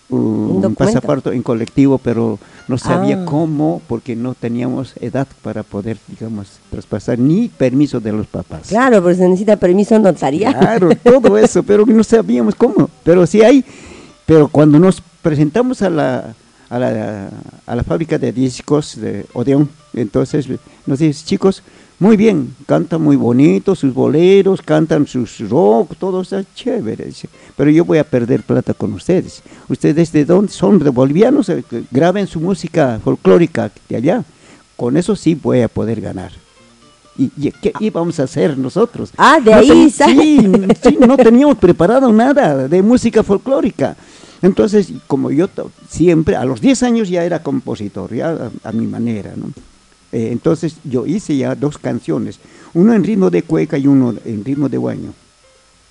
un, 0.09 0.61
documento? 0.61 0.75
pasaporte 0.75 1.29
en 1.33 1.43
colectivo, 1.43 1.97
pero 1.97 2.39
no 2.69 2.77
sabía 2.77 3.23
Ah. 3.23 3.25
cómo, 3.25 3.81
porque 3.89 4.15
no 4.15 4.35
teníamos 4.35 4.93
edad 5.01 5.27
para 5.41 5.63
poder, 5.63 5.97
digamos, 6.07 6.47
traspasar, 6.71 7.19
ni 7.19 7.49
permiso 7.49 7.99
de 7.99 8.13
los 8.13 8.25
papás. 8.27 8.69
claro, 8.69 9.03
pero 9.03 9.15
se 9.15 9.23
necesita 9.27 9.57
permiso 9.57 9.99
notarial. 9.99 10.55
Claro, 10.57 10.89
todo 11.03 11.37
eso, 11.37 11.61
pero 11.63 11.85
no 11.85 12.03
sabíamos 12.05 12.55
cómo. 12.55 12.89
Pero 13.03 13.27
sí 13.27 13.41
hay, 13.41 13.65
pero 14.27 14.47
cuando 14.47 14.77
nos 14.77 15.01
presentamos 15.23 15.81
a 15.81 15.89
la, 15.89 16.35
a 16.69 16.77
la, 16.79 17.29
a 17.65 17.75
la 17.75 17.83
fábrica 17.83 18.19
de 18.19 18.31
discos 18.31 18.95
de 19.01 19.25
Odeón, 19.33 19.69
entonces 19.93 20.47
nos 20.85 20.99
dice, 20.99 21.25
chicos, 21.25 21.63
muy 21.99 22.15
bien, 22.15 22.53
cantan 22.67 23.01
muy 23.01 23.15
bonito 23.15 23.73
sus 23.73 23.91
boleros, 23.91 24.61
cantan 24.61 25.07
sus 25.07 25.39
rock, 25.49 25.95
todo 25.97 26.21
está 26.21 26.43
chévere, 26.53 27.09
pero 27.55 27.71
yo 27.71 27.83
voy 27.85 27.97
a 27.97 28.03
perder 28.03 28.43
plata 28.43 28.75
con 28.75 28.93
ustedes. 28.93 29.41
¿Ustedes 29.67 30.11
de 30.11 30.23
dónde 30.23 30.51
son? 30.51 30.77
¿De 30.77 30.91
bolivianos? 30.91 31.49
Eh, 31.49 31.63
Graben 31.89 32.27
su 32.27 32.39
música 32.39 32.99
folclórica 33.03 33.71
de 33.89 33.95
allá. 33.95 34.23
Con 34.75 34.95
eso 34.95 35.15
sí 35.15 35.33
voy 35.33 35.61
a 35.61 35.67
poder 35.67 35.99
ganar. 35.99 36.31
¿Y, 37.17 37.31
y 37.35 37.51
qué 37.51 37.73
íbamos 37.79 38.19
a 38.19 38.23
hacer 38.25 38.55
nosotros? 38.59 39.09
Ah, 39.17 39.39
de 39.43 39.49
No 39.49 39.57
ahí 39.57 39.89
sale. 39.89 40.13
sí, 40.13 40.51
sí, 40.83 40.97
no 40.99 41.17
teníamos 41.17 41.57
preparado 41.57 42.13
nada 42.13 42.67
de 42.67 42.81
música 42.83 43.23
folclórica. 43.23 43.97
Entonces, 44.41 44.89
como 45.07 45.31
yo 45.31 45.47
siempre, 45.89 46.35
a 46.35 46.45
los 46.45 46.61
10 46.61 46.83
años 46.83 47.09
ya 47.09 47.23
era 47.23 47.41
compositor, 47.43 48.13
ya 48.13 48.51
a, 48.63 48.69
a 48.69 48.71
mi 48.71 48.85
manera, 48.87 49.33
¿no? 49.35 49.47
Eh, 50.11 50.29
entonces 50.31 50.77
yo 50.83 51.05
hice 51.05 51.35
ya 51.35 51.53
dos 51.55 51.77
canciones, 51.77 52.39
uno 52.73 52.93
en 52.93 53.03
ritmo 53.03 53.29
de 53.29 53.43
cueca 53.43 53.77
y 53.77 53.87
uno 53.87 54.13
en 54.25 54.45
ritmo 54.45 54.69
de 54.69 54.77
guaño. 54.77 55.13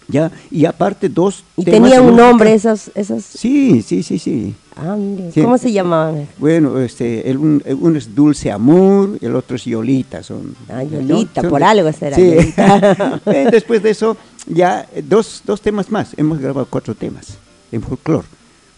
Ya, 0.09 0.31
y 0.53 0.65
aparte 0.67 1.09
dos 1.09 1.43
Y 1.57 1.65
tenía 1.65 2.01
un 2.01 2.15
nombre 2.17 2.55
esos, 2.55 2.93
esos. 2.95 3.25
Sí, 3.25 3.83
sí, 3.83 4.05
sí, 4.05 4.21
sí. 4.21 4.55
Ah. 4.77 4.97
Sí. 5.35 5.43
¿Cómo 5.43 5.59
se 5.59 5.73
llamaban? 5.73 6.29
Bueno, 6.39 6.79
este, 6.79 7.29
el, 7.29 7.39
un- 7.39 7.61
el 7.67 7.77
uno 7.81 7.99
es 7.99 8.15
Dulce 8.15 8.53
Amor, 8.53 9.19
el 9.21 9.35
otro 9.35 9.57
es 9.57 9.65
Yolita. 9.65 10.23
Son, 10.23 10.55
Ah, 10.69 10.85
¿no? 10.85 11.01
Yolita, 11.01 11.41
Son- 11.41 11.51
por 11.51 11.65
algo 11.65 11.93
será, 11.93 12.15
Sí. 12.17 12.23
Eh, 13.27 13.49
Después 13.51 13.83
de 13.83 13.91
eso, 13.91 14.17
ya 14.47 14.89
dos, 15.09 15.43
dos 15.45 15.61
temas 15.61 15.91
más. 15.91 16.13
Hemos 16.17 16.39
grabado 16.39 16.69
cuatro 16.71 16.95
temas 16.95 17.37
en 17.73 17.83
folclore. 17.83 18.29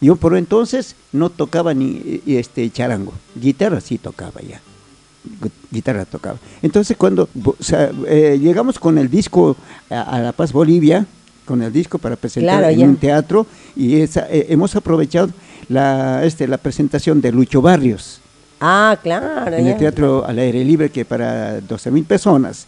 Yo 0.00 0.16
por 0.16 0.36
entonces 0.36 0.94
no 1.12 1.30
tocaba 1.30 1.74
ni 1.74 2.20
este 2.26 2.68
charango. 2.70 3.12
Guitarra 3.34 3.80
sí 3.80 3.98
tocaba 3.98 4.40
ya. 4.40 4.60
Gu- 5.40 5.50
Guitarra 5.70 6.04
tocaba. 6.04 6.38
Entonces 6.62 6.96
cuando 6.96 7.28
bo- 7.34 7.56
o 7.58 7.62
sea, 7.62 7.90
eh, 8.06 8.38
llegamos 8.40 8.78
con 8.78 8.96
el 8.98 9.10
disco 9.10 9.56
a, 9.90 10.02
a 10.02 10.20
La 10.20 10.32
Paz, 10.32 10.52
Bolivia, 10.52 11.06
con 11.44 11.62
el 11.62 11.72
disco 11.72 11.98
para 11.98 12.14
presentar 12.16 12.58
Claro, 12.58 12.72
en 12.72 12.78
ya. 12.78 12.86
un 12.86 12.96
teatro, 12.96 13.46
y 13.74 14.00
esa, 14.00 14.26
eh, 14.30 14.46
hemos 14.50 14.76
aprovechado 14.76 15.30
la, 15.68 16.24
este, 16.24 16.46
la 16.46 16.58
presentación 16.58 17.20
de 17.20 17.32
Lucho 17.32 17.60
Barrios 17.60 18.20
Ah, 18.60 18.98
claro. 19.02 19.56
en 19.56 19.64
ya. 19.64 19.72
el 19.72 19.78
teatro 19.78 20.24
al 20.26 20.38
aire 20.38 20.64
libre, 20.64 20.90
que 20.90 21.04
para 21.04 21.60
12 21.60 21.90
mil 21.90 22.04
personas 22.04 22.66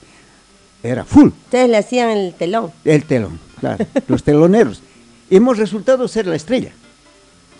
era 0.83 1.05
full. 1.05 1.29
Ustedes 1.45 1.69
le 1.71 1.77
hacían 1.77 2.11
el 2.11 2.35
telón. 2.35 2.71
El 2.85 3.05
telón, 3.05 3.39
claro, 3.61 3.87
los 4.09 4.23
teloneros. 4.25 4.83
Hemos 5.31 5.59
resultado 5.59 6.09
ser 6.09 6.27
la 6.27 6.37
estrella, 6.37 6.73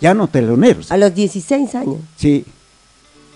ya 0.01 0.13
no 0.13 0.27
teloneros. 0.27 0.91
A 0.91 0.97
los 0.97 1.13
16 1.13 1.75
años. 1.75 1.97
Sí, 2.17 2.43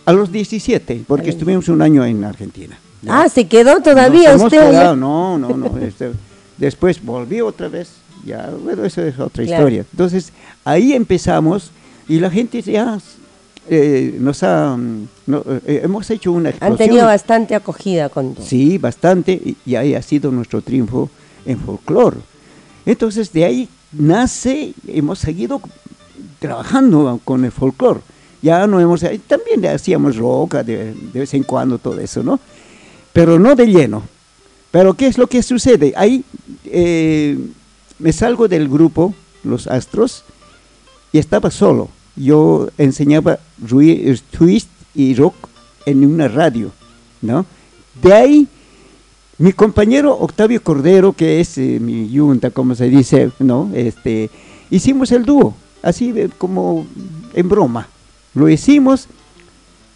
a 0.06 0.12
los 0.14 0.32
17, 0.32 1.04
porque 1.08 1.28
los- 1.28 1.36
estuvimos 1.36 1.68
un 1.70 1.82
año 1.82 2.04
en 2.06 2.24
Argentina. 2.24 2.78
¿ya? 3.02 3.22
Ah, 3.24 3.30
se 3.30 3.48
quedó 3.48 3.82
todavía 3.82 4.34
Nos 4.34 4.44
usted. 4.44 4.70
quedado, 4.70 4.96
no, 4.96 5.38
no, 5.38 5.50
no. 5.56 5.78
este, 5.80 6.12
después 6.58 7.04
volví 7.04 7.42
otra 7.42 7.68
vez, 7.70 7.90
ya, 8.26 8.50
bueno, 8.64 8.84
eso 8.86 9.02
es 9.04 9.20
otra 9.20 9.44
Claro. 9.46 9.64
historia. 9.64 9.86
Entonces, 9.92 10.32
ahí 10.64 10.94
empezamos 10.94 11.72
y 12.08 12.20
la 12.20 12.30
gente 12.30 12.62
ya 12.62 13.00
eh, 13.68 14.16
nos 14.20 14.44
ha, 14.44 14.78
mm, 14.78 15.08
no, 15.26 15.44
eh, 15.66 15.82
hemos 15.84 16.08
hecho 16.12 16.32
una 16.32 16.50
Han 16.50 16.56
explosión. 16.56 16.78
tenido 16.78 17.06
bastante 17.08 17.56
acogida 17.56 18.10
con 18.10 18.36
Sí, 18.40 18.78
bastante, 18.78 19.32
y, 19.34 19.58
y 19.66 19.76
ahí 19.76 19.96
ha 19.96 20.04
sido 20.04 20.30
nuestro 20.30 20.62
triunfo 20.62 21.10
en 21.48 21.58
folclore. 21.60 22.18
Entonces, 22.86 23.34
de 23.34 23.44
ahí 23.44 23.70
nace, 23.92 24.74
hemos 24.88 25.18
seguido 25.18 25.60
trabajando 26.40 27.20
con 27.24 27.46
el 27.46 27.52
folclore. 27.52 28.02
Ya 28.42 28.68
no 28.68 28.80
hemos, 28.80 29.02
también 29.28 29.66
hacíamos 29.66 30.18
roca 30.18 30.64
de, 30.64 30.94
de 30.94 31.20
vez 31.20 31.34
en 31.34 31.44
cuando, 31.44 31.80
todo 31.80 32.00
eso, 32.00 32.22
¿no? 32.22 32.40
Pero 33.14 33.40
no 33.40 33.56
de 33.56 33.68
lleno. 33.68 34.04
Pero 34.76 34.94
¿qué 34.94 35.08
es 35.08 35.18
lo 35.18 35.28
que 35.28 35.42
sucede? 35.42 35.94
Ahí 35.96 36.26
eh, 36.66 37.38
me 37.98 38.12
salgo 38.12 38.50
del 38.50 38.68
grupo, 38.68 39.14
los 39.44 39.68
Astros, 39.68 40.26
y 41.14 41.18
estaba 41.18 41.50
solo. 41.50 41.88
Yo 42.18 42.68
enseñaba 42.78 43.40
twist 44.38 44.70
y 44.94 45.16
rock 45.16 45.36
en 45.86 46.06
una 46.06 46.28
radio, 46.28 46.72
¿no? 47.22 47.46
De 48.02 48.14
ahí, 48.14 48.48
mi 49.38 49.54
compañero 49.54 50.14
Octavio 50.18 50.62
Cordero, 50.62 51.14
que 51.14 51.40
es 51.40 51.58
eh, 51.58 51.80
mi 51.80 52.10
yunta, 52.10 52.50
como 52.52 52.76
se 52.76 52.90
dice, 52.90 53.32
¿no? 53.40 53.72
Este, 53.74 54.30
hicimos 54.70 55.12
el 55.14 55.24
dúo, 55.24 55.56
así 55.86 56.14
como 56.38 56.86
en 57.34 57.48
broma. 57.48 57.88
Lo 58.34 58.50
hicimos 58.50 59.08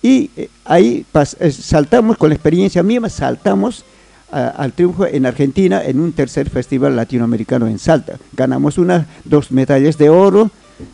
Y 0.02 0.30
eh, 0.38 0.50
ahí 0.64 1.06
eh, 1.40 1.52
saltamos 1.52 2.16
con 2.16 2.30
la 2.30 2.36
experiencia 2.36 2.82
misma, 2.84 3.10
saltamos 3.10 3.84
al 4.32 4.74
triunfo 4.74 5.08
en 5.08 5.26
Argentina 5.26 5.84
en 5.84 6.00
un 6.00 6.14
tercer 6.14 6.52
festival 6.52 6.96
latinoamericano 6.96 7.66
en 7.66 7.80
Salta. 7.80 8.20
Ganamos 8.34 8.78
unas 8.78 9.08
dos 9.26 9.52
medallas 9.52 9.98
de 9.98 10.12
oro, 10.12 10.52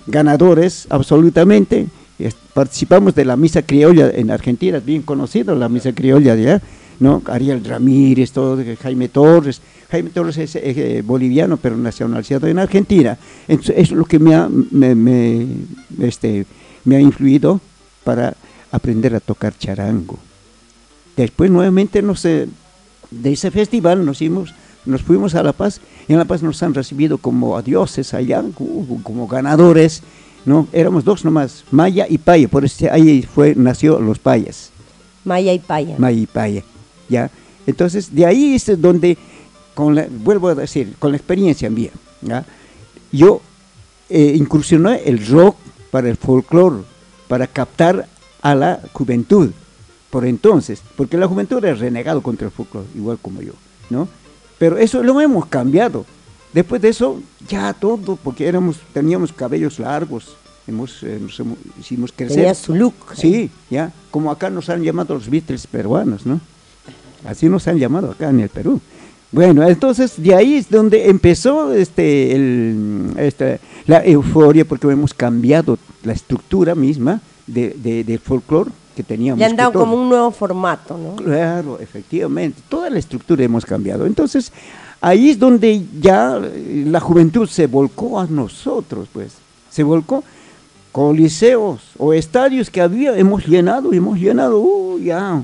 ganadores 0.08 0.88
absolutamente. 0.90 1.88
Participamos 2.54 3.14
de 3.14 3.25
la 3.25 3.36
misa 3.36 3.62
criolla 3.62 4.10
en 4.10 4.32
Argentina, 4.32 4.80
bien 4.80 5.02
conocido 5.02 5.54
la 5.54 5.68
misa 5.68 5.92
criolla 5.92 6.32
allá, 6.32 6.62
¿no? 7.00 7.22
Ariel 7.25 7.64
Ramírez, 7.64 8.32
todo, 8.32 8.62
Jaime 8.82 9.10
Torres. 9.10 9.62
Jaime 9.90 10.10
Torres 10.10 10.38
es 10.38 10.56
eh, 10.56 11.04
boliviano, 11.06 11.58
pero 11.58 11.78
nacionalizado 11.78 12.48
en 12.48 12.60
Argentina. 12.60 13.18
Entonces, 13.48 13.75
eso 13.78 13.94
es 13.94 13.98
lo 14.00 14.06
que 14.06 14.20
me 14.20 14.36
ha, 14.36 14.50
me, 14.50 15.48
este, 16.02 16.46
me 16.84 16.96
ha 16.96 17.00
influido 17.00 17.62
para 18.04 18.36
aprender 18.72 19.16
a 19.16 19.20
tocar 19.20 19.58
charango. 19.58 20.18
Después 21.16 21.50
nuevamente 21.50 22.02
no 22.02 22.16
sé 22.16 22.48
de 23.12 23.32
ese 23.32 23.52
festival 23.52 24.06
nos, 24.06 24.18
fuimos, 24.18 24.54
nos 24.86 25.02
fuimos 25.02 25.36
a 25.36 25.44
La 25.44 25.54
Paz 25.54 25.80
y 26.08 26.14
en 26.14 26.20
La 26.20 26.25
Paz 26.25 26.44
nos 26.44 26.62
han 26.64 26.74
recibido 26.74 27.18
como 27.18 27.62
dioses 27.62 28.14
allá, 28.14 28.44
como 29.04 29.28
ganadores, 29.28 30.04
¿no? 30.46 30.68
Éramos 30.74 31.04
dos 31.06 31.24
nomás, 31.24 31.64
Maya 31.72 32.06
y 32.10 32.18
Paya, 32.18 32.48
por 32.48 32.66
eso 32.66 32.88
ahí 32.92 33.24
fue, 33.24 33.56
nació 33.56 34.00
los 34.00 34.20
Payas. 34.20 34.72
Maya 35.24 35.54
y 35.54 35.60
Paya. 35.60 35.96
Maya 35.98 36.20
y 36.20 36.25
Paya, 36.25 36.64
¿ya? 37.09 37.29
Entonces, 37.67 38.13
de 38.13 38.25
ahí 38.25 38.55
es 38.55 38.81
donde, 38.81 39.17
con 39.74 40.00
vuelvo 40.24 40.50
a 40.50 40.55
decir, 40.55 40.95
con 41.00 41.12
la 41.12 41.17
experiencia 41.17 41.69
mía, 41.69 41.91
¿ya? 42.21 42.45
yo 43.12 43.41
eh, 44.09 44.33
incursioné 44.35 45.01
el 45.05 45.25
rock 45.27 45.57
para 45.91 46.09
el 46.09 46.17
folclore, 46.17 46.83
para 47.27 47.47
captar 47.47 48.07
a 48.41 48.55
la 48.55 48.79
juventud, 48.93 49.51
por 50.09 50.25
entonces, 50.25 50.81
porque 50.95 51.17
la 51.17 51.27
juventud 51.27 51.63
era 51.63 51.74
renegado 51.74 52.21
contra 52.21 52.47
el 52.47 52.51
folclore, 52.51 52.88
igual 52.95 53.17
como 53.21 53.41
yo, 53.41 53.53
¿no? 53.89 54.07
Pero 54.57 54.77
eso 54.77 55.03
lo 55.03 55.19
hemos 55.19 55.47
cambiado. 55.47 56.05
Después 56.53 56.81
de 56.81 56.89
eso, 56.89 57.21
ya 57.50 57.74
todo, 57.74 58.15
porque 58.15 58.47
éramos, 58.47 58.77
teníamos 58.93 59.33
cabellos 59.33 59.79
largos, 59.79 60.38
hemos, 60.67 61.03
eh, 61.03 61.19
nos 61.19 61.41
hicimos 61.79 62.13
crecer. 62.15 62.38
Tenía 62.38 62.55
su 62.55 62.74
look. 62.74 62.93
Sí, 63.13 63.50
ya, 63.69 63.91
como 64.12 64.31
acá 64.31 64.50
nos 64.50 64.69
han 64.69 64.81
llamado 64.83 65.15
los 65.15 65.29
Beatles 65.29 65.67
peruanos, 65.67 66.25
¿no? 66.25 66.39
Así 67.27 67.50
nos 67.50 67.67
han 67.67 67.77
llamado 67.77 68.12
acá 68.12 68.29
en 68.29 68.39
el 68.39 68.50
Perú. 68.50 68.79
Bueno, 69.32 69.67
entonces 69.67 70.13
de 70.17 70.34
ahí 70.34 70.55
es 70.55 70.70
donde 70.70 71.10
empezó 71.10 71.74
este, 71.74 72.34
el, 72.36 73.12
este, 73.17 73.60
la 73.86 74.05
euforia, 74.05 74.63
porque 74.63 74.88
hemos 74.88 75.13
cambiado 75.13 75.77
la 76.03 76.13
estructura 76.13 76.75
misma 76.75 77.20
de, 77.46 77.75
de, 77.77 78.03
del 78.03 78.20
folclore 78.20 78.72
que 78.96 79.03
teníamos. 79.03 79.39
Le 79.39 79.46
han 79.46 79.55
dado 79.55 79.74
como 79.74 79.96
un 79.96 80.08
nuevo 80.08 80.32
formato, 80.32 80.98
¿no? 80.98 81.15
Claro, 81.17 81.79
efectivamente. 81.79 82.62
Toda 82.70 82.89
la 82.89 83.00
estructura 83.00 83.44
hemos 83.44 83.65
cambiado. 83.65 84.05
Entonces, 84.05 84.53
ahí 85.01 85.32
es 85.32 85.39
donde 85.39 85.84
ya 86.00 86.39
la 86.86 87.00
juventud 87.01 87.50
se 87.50 87.67
volcó 87.67 88.20
a 88.20 88.27
nosotros, 88.27 89.10
pues. 89.12 89.34
Se 89.70 89.84
volcó 89.84 90.24
con 90.94 91.17
liceos 91.17 91.82
o 91.98 92.13
estadios 92.13 92.70
que 92.70 92.79
había, 92.79 93.17
hemos 93.17 93.46
llenado, 93.46 93.91
hemos 93.91 94.17
llenado, 94.17 94.60
uh, 94.60 94.98
ya. 95.00 95.44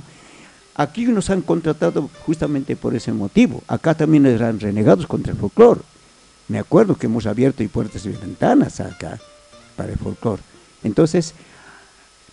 Aquí 0.75 1.05
nos 1.05 1.29
han 1.29 1.41
contratado 1.41 2.09
justamente 2.25 2.75
por 2.75 2.95
ese 2.95 3.11
motivo. 3.11 3.61
Acá 3.67 3.93
también 3.93 4.25
eran 4.25 4.59
renegados 4.59 5.05
contra 5.05 5.33
el 5.33 5.39
folclore. 5.39 5.81
Me 6.47 6.59
acuerdo 6.59 6.95
que 6.95 7.07
hemos 7.07 7.25
abierto 7.25 7.63
y 7.63 7.67
puertas 7.67 8.05
y 8.05 8.09
ventanas 8.09 8.79
acá 8.79 9.19
para 9.75 9.91
el 9.91 9.97
folclore. 9.97 10.41
Entonces, 10.83 11.33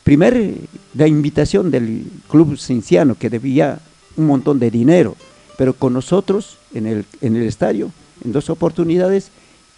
Primer, 0.09 0.55
la 0.95 1.07
invitación 1.07 1.71
del 1.71 2.11
club 2.29 2.57
cinciano 2.57 3.15
que 3.15 3.29
debía 3.29 3.79
un 4.17 4.27
montón 4.27 4.59
de 4.59 4.71
dinero, 4.71 5.17
pero 5.59 5.75
con 5.75 5.93
nosotros 5.93 6.57
en 6.73 6.87
el, 6.87 7.05
en 7.21 7.37
el 7.37 7.43
estadio, 7.43 7.91
en 8.25 8.33
dos 8.33 8.49
oportunidades, 8.49 9.31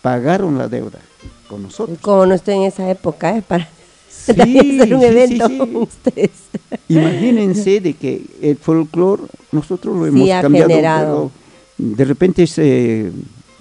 pagaron 0.03 0.57
la 0.57 0.69
deuda 0.69 1.01
con 1.49 1.65
nosotros. 1.65 1.99
Como 2.01 2.27
no 2.27 2.35
estoy 2.37 2.55
en 2.55 2.63
esa 2.63 2.89
época, 2.89 3.37
¿eh? 3.37 3.43
para 3.43 3.69
hacer 4.29 4.95
un 4.95 5.03
evento 5.03 5.49
con 5.59 5.77
ustedes. 5.77 6.31
Imagínense 6.89 7.81
de 7.81 7.95
que 7.95 8.23
el 8.43 8.57
folclore 8.57 9.23
nosotros 9.53 9.97
lo 9.97 10.07
hemos 10.07 10.29
cambiado. 10.29 11.31
de 11.79 12.05
repente 12.05 12.45
eh, 12.57 13.11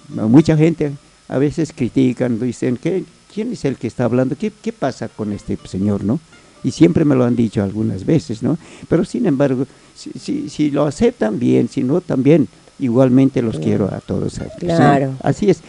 mucha 0.08 0.56
gente 0.56 0.92
a 1.28 1.38
veces 1.38 1.72
critican, 1.74 2.40
dicen, 2.40 2.76
¿qué, 2.76 3.04
¿quién 3.32 3.52
es 3.52 3.64
el 3.64 3.76
que 3.76 3.86
está 3.86 4.04
hablando? 4.04 4.36
¿Qué, 4.36 4.50
¿Qué 4.50 4.72
pasa 4.72 5.08
con 5.08 5.32
este 5.32 5.58
señor, 5.64 6.04
no? 6.04 6.20
y 6.62 6.72
siempre 6.72 7.04
me 7.04 7.14
lo 7.14 7.24
han 7.24 7.36
dicho 7.36 7.62
algunas 7.62 8.04
veces, 8.04 8.42
¿no? 8.42 8.58
Pero 8.88 9.04
sin 9.04 9.26
embargo, 9.26 9.66
si, 9.94 10.48
si, 10.48 10.70
lo 10.70 10.84
aceptan 10.84 11.38
bien, 11.38 11.68
si 11.68 11.82
no 11.82 12.00
también, 12.00 12.48
igualmente 12.80 13.42
los 13.42 13.58
quiero 13.58 13.86
a 13.86 14.00
todos. 14.00 14.40
Claro. 14.58 15.12
Así 15.22 15.50
es. 15.50 15.62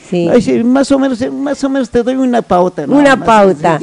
Más 0.64 0.92
o 0.92 1.00
menos, 1.00 1.22
más 1.32 1.64
o 1.64 1.70
menos 1.70 1.90
te 1.90 2.04
doy 2.04 2.16
una 2.16 2.42
pauta. 2.42 2.86
Una 2.88 3.24
pauta. 3.24 3.80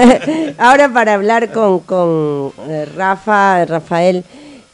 Ahora 0.58 0.92
para 0.92 1.14
hablar 1.14 1.52
con, 1.52 1.80
con 1.80 2.52
eh, 2.68 2.86
Rafa, 2.96 3.64
Rafael, 3.64 4.24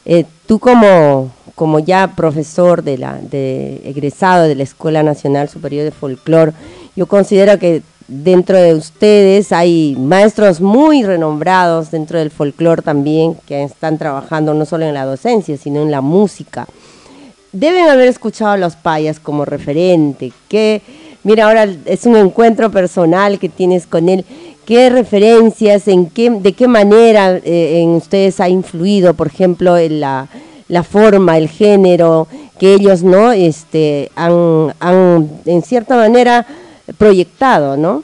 eh, 0.05 0.25
tú 0.45 0.59
como 0.59 1.31
como 1.55 1.79
ya 1.79 2.15
profesor 2.15 2.83
de 2.83 2.97
la 2.97 3.17
de 3.17 3.81
egresado 3.83 4.47
de 4.47 4.55
la 4.55 4.63
Escuela 4.63 5.03
Nacional 5.03 5.49
Superior 5.49 5.83
de 5.83 5.91
Folclor, 5.91 6.53
yo 6.95 7.05
considero 7.05 7.59
que 7.59 7.83
dentro 8.09 8.57
de 8.57 8.73
ustedes 8.73 9.51
hay 9.51 9.95
maestros 9.97 10.61
muy 10.61 11.03
renombrados 11.03 11.91
dentro 11.91 12.17
del 12.17 12.31
folclore 12.31 12.81
también 12.81 13.35
que 13.45 13.63
están 13.63 13.97
trabajando 13.97 14.53
no 14.53 14.65
solo 14.65 14.85
en 14.85 14.93
la 14.93 15.05
docencia, 15.05 15.57
sino 15.57 15.81
en 15.81 15.91
la 15.91 16.01
música. 16.01 16.67
Deben 17.51 17.89
haber 17.89 18.07
escuchado 18.07 18.51
a 18.51 18.57
los 18.57 18.75
payas 18.75 19.19
como 19.19 19.43
referente, 19.43 20.31
que, 20.47 20.81
mira, 21.23 21.47
ahora 21.47 21.67
es 21.85 22.05
un 22.05 22.15
encuentro 22.15 22.69
personal 22.69 23.39
que 23.39 23.49
tienes 23.49 23.87
con 23.87 24.07
él. 24.07 24.23
¿Qué 24.65 24.91
referencias, 24.91 25.87
en 25.87 26.07
qué, 26.11 26.29
de 26.29 26.53
qué 26.53 26.67
manera 26.67 27.37
eh, 27.37 27.81
en 27.81 27.89
ustedes 27.89 28.39
ha 28.39 28.49
influido, 28.49 29.15
por 29.15 29.27
ejemplo, 29.27 29.77
en 29.77 29.99
la, 29.99 30.27
la 30.67 30.83
forma, 30.83 31.37
el 31.39 31.49
género 31.49 32.27
que 32.59 32.75
ellos 32.75 33.01
no 33.01 33.31
este, 33.31 34.11
han, 34.15 34.73
han 34.79 35.29
en 35.45 35.63
cierta 35.63 35.95
manera 35.95 36.45
proyectado, 36.97 37.77
¿no? 37.77 38.03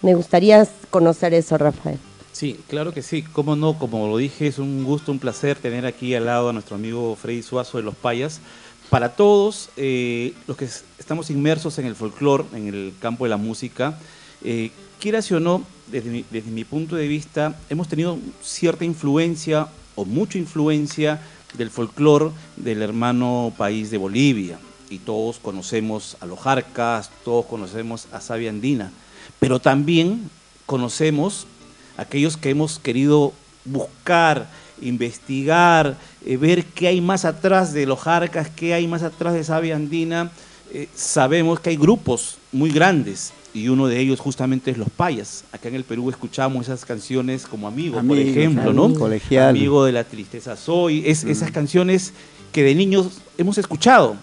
Me 0.00 0.14
gustaría 0.14 0.66
conocer 0.90 1.34
eso, 1.34 1.58
Rafael. 1.58 1.98
Sí, 2.32 2.60
claro 2.68 2.92
que 2.92 3.02
sí, 3.02 3.22
cómo 3.22 3.56
no, 3.56 3.78
como 3.78 4.06
lo 4.08 4.18
dije, 4.18 4.46
es 4.46 4.58
un 4.58 4.84
gusto, 4.84 5.10
un 5.10 5.18
placer 5.18 5.56
tener 5.56 5.86
aquí 5.86 6.14
al 6.14 6.26
lado 6.26 6.50
a 6.50 6.52
nuestro 6.52 6.76
amigo 6.76 7.16
Freddy 7.16 7.42
Suazo 7.42 7.78
de 7.78 7.84
Los 7.84 7.94
Payas. 7.94 8.40
Para 8.90 9.16
todos 9.16 9.70
eh, 9.76 10.32
los 10.46 10.56
que 10.56 10.68
estamos 10.98 11.30
inmersos 11.30 11.78
en 11.78 11.86
el 11.86 11.96
folclore, 11.96 12.44
en 12.54 12.68
el 12.68 12.94
campo 13.00 13.24
de 13.24 13.30
la 13.30 13.36
música, 13.36 13.98
eh, 14.44 14.70
quieras 15.00 15.30
o 15.32 15.40
no, 15.40 15.64
desde 15.88 16.50
mi, 16.50 16.64
punto 16.64 16.94
de 16.94 17.08
vista, 17.08 17.58
hemos 17.68 17.88
tenido 17.88 18.18
cierta 18.42 18.84
influencia 18.84 19.68
o 19.96 20.04
mucha 20.04 20.38
influencia 20.38 21.20
del 21.58 21.70
folclore 21.70 22.30
del 22.56 22.80
hermano 22.80 23.52
país 23.56 23.90
de 23.90 23.98
Bolivia. 23.98 24.58
Y 24.88 24.98
todos 24.98 25.38
conocemos 25.40 26.16
a 26.20 26.26
los 26.26 26.38
Jarcas, 26.38 27.10
todos 27.24 27.46
conocemos 27.46 28.06
a 28.12 28.20
Sabia 28.20 28.50
Andina, 28.50 28.92
pero 29.40 29.58
también 29.58 30.30
conocemos 30.64 31.48
a 31.96 32.02
aquellos 32.02 32.36
que 32.36 32.50
hemos 32.50 32.78
querido 32.78 33.32
buscar, 33.64 34.48
investigar, 34.80 35.96
eh, 36.24 36.36
ver 36.36 36.64
qué 36.64 36.88
hay 36.88 37.00
más 37.00 37.24
atrás 37.24 37.72
de 37.72 37.86
los 37.86 38.00
Jarcas, 38.00 38.50
qué 38.50 38.74
hay 38.74 38.86
más 38.86 39.02
atrás 39.02 39.34
de 39.34 39.44
Sabia 39.44 39.76
Andina. 39.76 40.30
Eh, 40.72 40.88
sabemos 40.94 41.60
que 41.60 41.70
hay 41.70 41.76
grupos 41.76 42.38
muy 42.52 42.70
grandes 42.70 43.32
y 43.54 43.68
uno 43.68 43.86
de 43.86 43.98
ellos 44.00 44.20
justamente 44.20 44.70
es 44.70 44.78
Los 44.78 44.90
Payas. 44.90 45.44
Acá 45.52 45.68
en 45.68 45.76
el 45.76 45.84
Perú 45.84 46.10
escuchamos 46.10 46.66
esas 46.66 46.84
canciones 46.84 47.46
como 47.46 47.68
Amigo, 47.68 48.02
por 48.02 48.18
ejemplo, 48.18 48.72
¿no? 48.72 48.92
Colegial. 48.92 49.50
Amigo 49.50 49.84
de 49.84 49.92
la 49.92 50.04
tristeza 50.04 50.56
soy, 50.56 51.02
es, 51.06 51.24
esas 51.24 51.50
canciones 51.50 52.12
que 52.52 52.62
de 52.62 52.74
niños 52.74 53.20
hemos 53.38 53.58
escuchado 53.58 54.16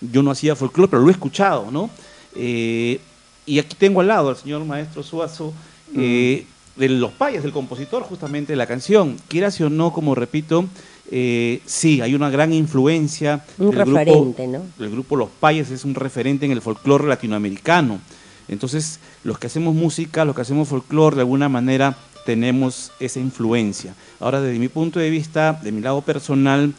yo 0.00 0.22
no 0.22 0.30
hacía 0.30 0.56
folclore, 0.56 0.90
pero 0.90 1.02
lo 1.02 1.08
he 1.08 1.12
escuchado, 1.12 1.70
¿no? 1.70 1.90
Eh, 2.34 3.00
y 3.46 3.58
aquí 3.58 3.76
tengo 3.78 4.00
al 4.00 4.08
lado 4.08 4.30
al 4.30 4.36
señor 4.36 4.64
maestro 4.64 5.02
Suazo, 5.02 5.52
eh, 5.96 6.46
de 6.76 6.88
los 6.88 7.12
payas, 7.12 7.42
del 7.42 7.52
compositor 7.52 8.02
justamente 8.02 8.52
de 8.52 8.56
la 8.56 8.66
canción. 8.66 9.16
Quieras 9.28 9.60
o 9.60 9.68
no, 9.68 9.92
como 9.92 10.14
repito, 10.14 10.66
eh, 11.10 11.60
sí, 11.66 12.00
hay 12.00 12.14
una 12.14 12.30
gran 12.30 12.52
influencia. 12.52 13.44
Un 13.58 13.72
referente, 13.72 14.46
¿no? 14.46 14.62
El 14.78 14.90
grupo 14.90 15.16
Los 15.16 15.28
Payas 15.28 15.70
es 15.70 15.84
un 15.84 15.94
referente 15.94 16.46
en 16.46 16.52
el 16.52 16.62
folclore 16.62 17.06
latinoamericano. 17.08 18.00
Entonces, 18.48 19.00
los 19.24 19.38
que 19.38 19.46
hacemos 19.46 19.74
música, 19.74 20.24
los 20.24 20.34
que 20.34 20.42
hacemos 20.42 20.68
folclore, 20.68 21.16
de 21.16 21.22
alguna 21.22 21.48
manera 21.48 21.96
tenemos 22.24 22.92
esa 23.00 23.20
influencia. 23.20 23.94
Ahora, 24.18 24.40
desde 24.40 24.58
mi 24.58 24.68
punto 24.68 24.98
de 24.98 25.10
vista, 25.10 25.60
de 25.62 25.72
mi 25.72 25.80
lado 25.80 26.02
personal, 26.02 26.74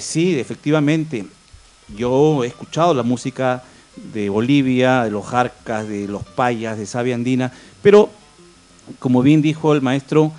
sí, 0.00 0.38
efectivamente, 0.38 1.26
yo 1.96 2.44
he 2.44 2.46
escuchado 2.46 2.94
la 2.94 3.02
música 3.02 3.62
de 4.12 4.28
Bolivia, 4.28 5.04
de 5.04 5.10
los 5.10 5.26
Jarcas, 5.26 5.88
de 5.88 6.06
los 6.06 6.24
Payas, 6.24 6.78
de 6.78 6.86
Sabia 6.86 7.14
Andina, 7.14 7.52
pero 7.82 8.10
como 8.98 9.22
bien 9.22 9.42
dijo 9.42 9.74
el 9.74 9.82
maestro, 9.82 10.32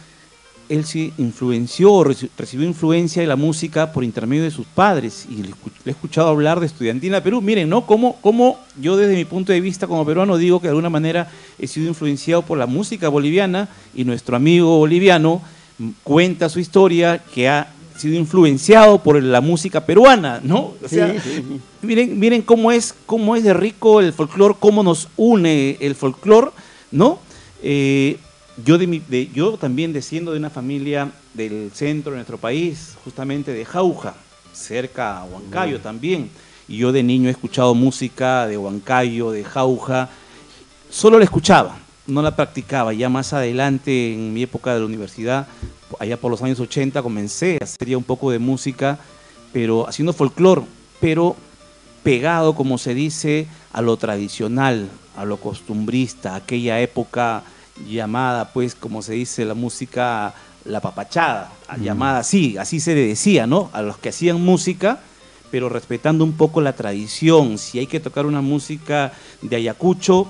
él 0.69 0.85
sí 0.85 1.11
influenció, 1.17 2.03
recibió 2.37 2.67
influencia 2.67 3.21
de 3.21 3.27
la 3.27 3.35
música 3.35 3.91
por 3.91 4.03
intermedio 4.03 4.43
de 4.43 4.51
sus 4.51 4.67
padres 4.67 5.25
y 5.29 5.41
le, 5.41 5.53
he 5.85 5.89
escuchado 5.89 6.29
hablar 6.29 6.59
de 6.59 6.67
Estudiantina 6.67 7.23
Perú. 7.23 7.41
Miren, 7.41 7.69
¿no? 7.69 7.87
Como, 7.87 8.17
como 8.21 8.59
yo 8.79 8.95
desde 8.95 9.15
mi 9.15 9.25
punto 9.25 9.51
de 9.51 9.61
vista 9.61 9.87
como 9.87 10.05
peruano 10.05 10.37
digo 10.37 10.59
que 10.59 10.67
de 10.67 10.71
alguna 10.71 10.91
manera 10.91 11.29
he 11.57 11.65
sido 11.65 11.87
influenciado 11.87 12.43
por 12.43 12.59
la 12.59 12.67
música 12.67 13.09
boliviana 13.09 13.67
y 13.95 14.05
nuestro 14.05 14.35
amigo 14.35 14.77
boliviano 14.77 15.41
cuenta 16.03 16.49
su 16.49 16.59
historia 16.59 17.17
que 17.33 17.49
ha 17.49 17.73
sido 17.97 18.15
influenciado 18.15 19.01
por 19.01 19.21
la 19.21 19.41
música 19.41 19.85
peruana, 19.85 20.39
¿no? 20.43 20.73
O 20.83 20.87
sea, 20.87 21.13
miren, 21.81 22.17
miren 22.17 22.41
cómo 22.43 22.71
es, 22.71 22.93
cómo 23.05 23.35
es 23.35 23.43
de 23.43 23.53
rico 23.53 23.99
el 23.99 24.13
folclore, 24.13 24.55
cómo 24.59 24.83
nos 24.83 25.09
une 25.17 25.77
el 25.81 25.95
folclore, 25.95 26.51
¿no? 26.91 27.19
Eh, 27.61 28.17
yo, 28.63 28.77
de 28.77 29.29
yo 29.33 29.57
también 29.57 29.93
desciendo 29.93 30.31
de 30.31 30.39
una 30.39 30.49
familia 30.49 31.11
del 31.33 31.71
centro 31.73 32.11
de 32.11 32.17
nuestro 32.17 32.37
país, 32.37 32.95
justamente 33.03 33.53
de 33.53 33.65
Jauja, 33.65 34.15
cerca 34.53 35.19
a 35.19 35.25
Huancayo 35.25 35.79
también. 35.79 36.29
Y 36.67 36.77
yo 36.77 36.91
de 36.91 37.03
niño 37.03 37.29
he 37.29 37.31
escuchado 37.31 37.73
música 37.73 38.47
de 38.47 38.57
Huancayo, 38.57 39.31
de 39.31 39.43
Jauja. 39.43 40.09
Solo 40.89 41.17
la 41.17 41.23
escuchaba, 41.23 41.77
no 42.07 42.21
la 42.21 42.35
practicaba. 42.35 42.93
Ya 42.93 43.09
más 43.09 43.33
adelante, 43.33 44.13
en 44.13 44.33
mi 44.33 44.43
época 44.43 44.73
de 44.73 44.79
la 44.79 44.85
universidad, 44.85 45.47
allá 45.99 46.17
por 46.17 46.31
los 46.31 46.41
años 46.41 46.59
80, 46.59 47.01
comencé 47.01 47.57
a 47.59 47.63
hacer 47.63 47.87
ya 47.87 47.97
un 47.97 48.03
poco 48.03 48.31
de 48.31 48.39
música, 48.39 48.99
pero 49.51 49.87
haciendo 49.87 50.13
folclore, 50.13 50.61
pero 50.99 51.35
pegado, 52.03 52.53
como 52.53 52.77
se 52.77 52.93
dice, 52.93 53.47
a 53.73 53.81
lo 53.81 53.97
tradicional, 53.97 54.89
a 55.17 55.25
lo 55.25 55.37
costumbrista, 55.37 56.35
aquella 56.35 56.79
época 56.81 57.43
llamada, 57.87 58.51
pues, 58.53 58.75
como 58.75 59.01
se 59.01 59.13
dice 59.13 59.45
la 59.45 59.53
música, 59.53 60.33
la 60.65 60.81
papachada, 60.81 61.51
mm. 61.77 61.83
llamada 61.83 62.19
así, 62.19 62.57
así 62.57 62.79
se 62.79 62.95
le 62.95 63.07
decía, 63.07 63.47
¿no? 63.47 63.69
A 63.73 63.81
los 63.81 63.97
que 63.97 64.09
hacían 64.09 64.41
música, 64.41 64.99
pero 65.51 65.69
respetando 65.69 66.23
un 66.23 66.33
poco 66.33 66.61
la 66.61 66.73
tradición. 66.73 67.57
Si 67.57 67.79
hay 67.79 67.87
que 67.87 67.99
tocar 67.99 68.25
una 68.25 68.41
música 68.41 69.13
de 69.41 69.55
Ayacucho, 69.55 70.27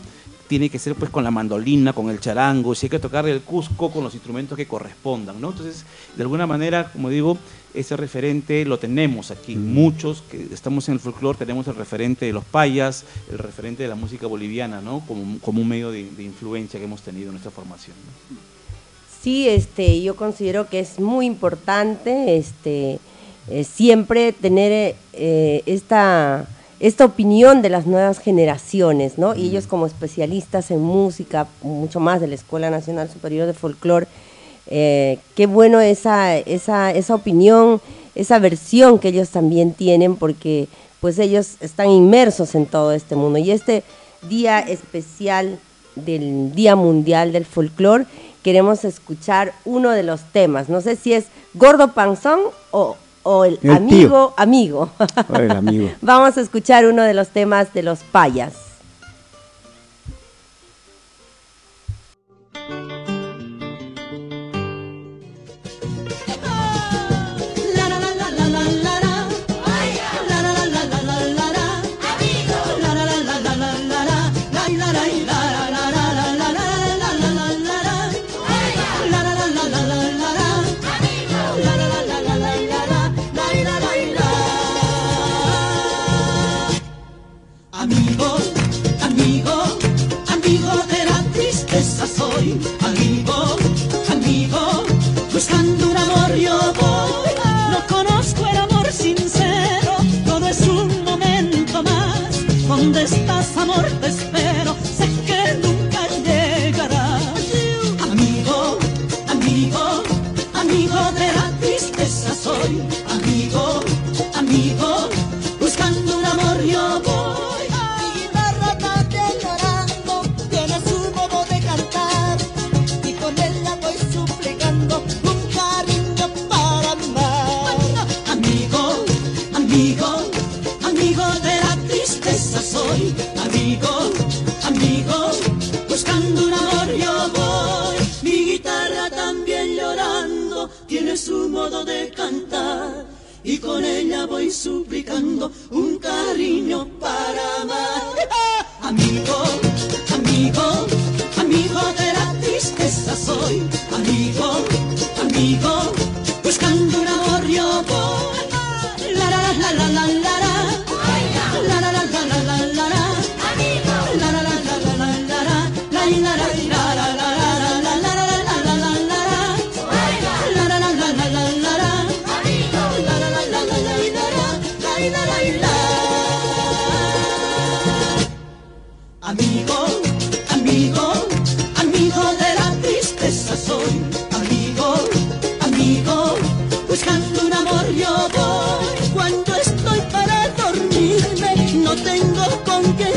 tiene 0.47 0.69
que 0.69 0.79
ser 0.79 0.95
pues 0.95 1.11
con 1.11 1.23
la 1.23 1.29
mandolina, 1.29 1.93
con 1.93 2.09
el 2.09 2.19
charango, 2.19 2.73
si 2.73 2.87
hay 2.87 2.89
que 2.89 2.99
tocar 2.99 3.27
el 3.27 3.41
Cusco 3.41 3.91
con 3.91 4.03
los 4.03 4.15
instrumentos 4.15 4.57
que 4.57 4.67
correspondan, 4.67 5.39
¿no? 5.39 5.49
Entonces, 5.49 5.85
de 6.15 6.23
alguna 6.23 6.47
manera, 6.47 6.91
como 6.91 7.09
digo, 7.09 7.37
ese 7.73 7.95
referente 7.97 8.65
lo 8.65 8.79
tenemos 8.79 9.31
aquí. 9.31 9.55
Mm. 9.55 9.73
Muchos 9.73 10.23
que 10.29 10.47
estamos 10.53 10.87
en 10.87 10.95
el 10.95 10.99
folclore 10.99 11.37
tenemos 11.37 11.67
el 11.67 11.75
referente 11.75 12.25
de 12.25 12.33
los 12.33 12.43
payas, 12.43 13.05
el 13.31 13.37
referente 13.37 13.83
de 13.83 13.89
la 13.89 13.95
música 13.95 14.27
boliviana, 14.27 14.81
¿no? 14.81 15.03
Como, 15.07 15.39
como 15.39 15.61
un 15.61 15.67
medio 15.67 15.91
de, 15.91 16.01
influencia 16.19 16.79
que 16.79 16.85
hemos 16.85 17.01
tenido 17.01 17.27
en 17.27 17.33
nuestra 17.33 17.51
formación. 17.51 17.95
Sí, 19.21 19.49
este, 19.49 20.01
yo 20.01 20.15
considero 20.15 20.69
que 20.69 20.79
es 20.79 20.99
muy 20.99 21.25
importante 21.25 22.37
este, 22.37 22.99
eh, 23.49 23.63
siempre 23.63 24.31
tener 24.31 24.95
eh, 25.13 25.63
esta, 25.65 26.47
esta 26.79 27.05
opinión 27.05 27.61
de 27.61 27.69
las 27.69 27.85
nuevas 27.85 28.19
generaciones, 28.19 29.17
¿no? 29.17 29.35
Y 29.35 29.47
ellos 29.47 29.67
como 29.67 29.85
especialistas 29.85 30.71
en 30.71 30.81
música, 30.81 31.47
mucho 31.61 31.99
más 31.99 32.21
de 32.21 32.27
la 32.27 32.35
Escuela 32.35 32.69
Nacional 32.69 33.09
Superior 33.09 33.45
de 33.45 33.53
Folclore, 33.53 34.07
eh, 34.69 35.17
qué 35.35 35.47
bueno 35.47 35.79
esa, 35.79 36.37
esa, 36.37 36.91
esa 36.91 37.15
opinión, 37.15 37.81
esa 38.15 38.39
versión 38.39 38.99
que 38.99 39.09
ellos 39.09 39.29
también 39.29 39.73
tienen, 39.73 40.15
porque 40.15 40.67
pues 40.99 41.17
ellos 41.17 41.55
están 41.59 41.89
inmersos 41.89 42.55
en 42.55 42.65
todo 42.65 42.91
este 42.91 43.15
mundo. 43.15 43.39
Y 43.39 43.51
este 43.51 43.83
día 44.29 44.59
especial 44.59 45.59
del 45.95 46.53
Día 46.53 46.75
Mundial 46.75 47.31
del 47.31 47.45
Folclor, 47.45 48.05
queremos 48.43 48.85
escuchar 48.85 49.53
uno 49.65 49.89
de 49.91 50.03
los 50.03 50.21
temas. 50.31 50.69
No 50.69 50.81
sé 50.81 50.95
si 50.95 51.13
es 51.13 51.25
Gordo 51.53 51.93
Panzón 51.93 52.39
o, 52.71 52.95
el, 53.45 53.59
amigo, 53.69 54.33
amigo. 54.37 54.89
el 55.35 55.51
amigo. 55.51 55.89
Vamos 56.01 56.37
a 56.37 56.41
escuchar 56.41 56.85
uno 56.85 57.03
de 57.03 57.13
los 57.13 57.29
temas 57.29 57.73
de 57.73 57.83
los 57.83 57.99
payas. 57.99 58.68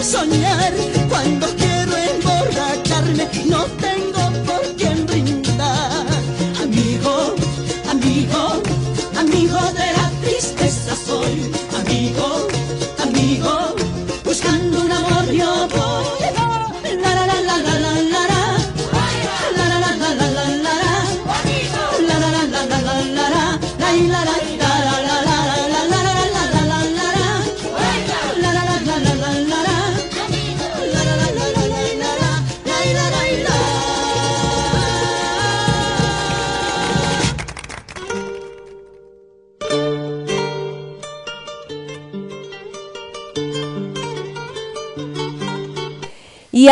soñar 0.03 0.73
cuando 1.09 1.62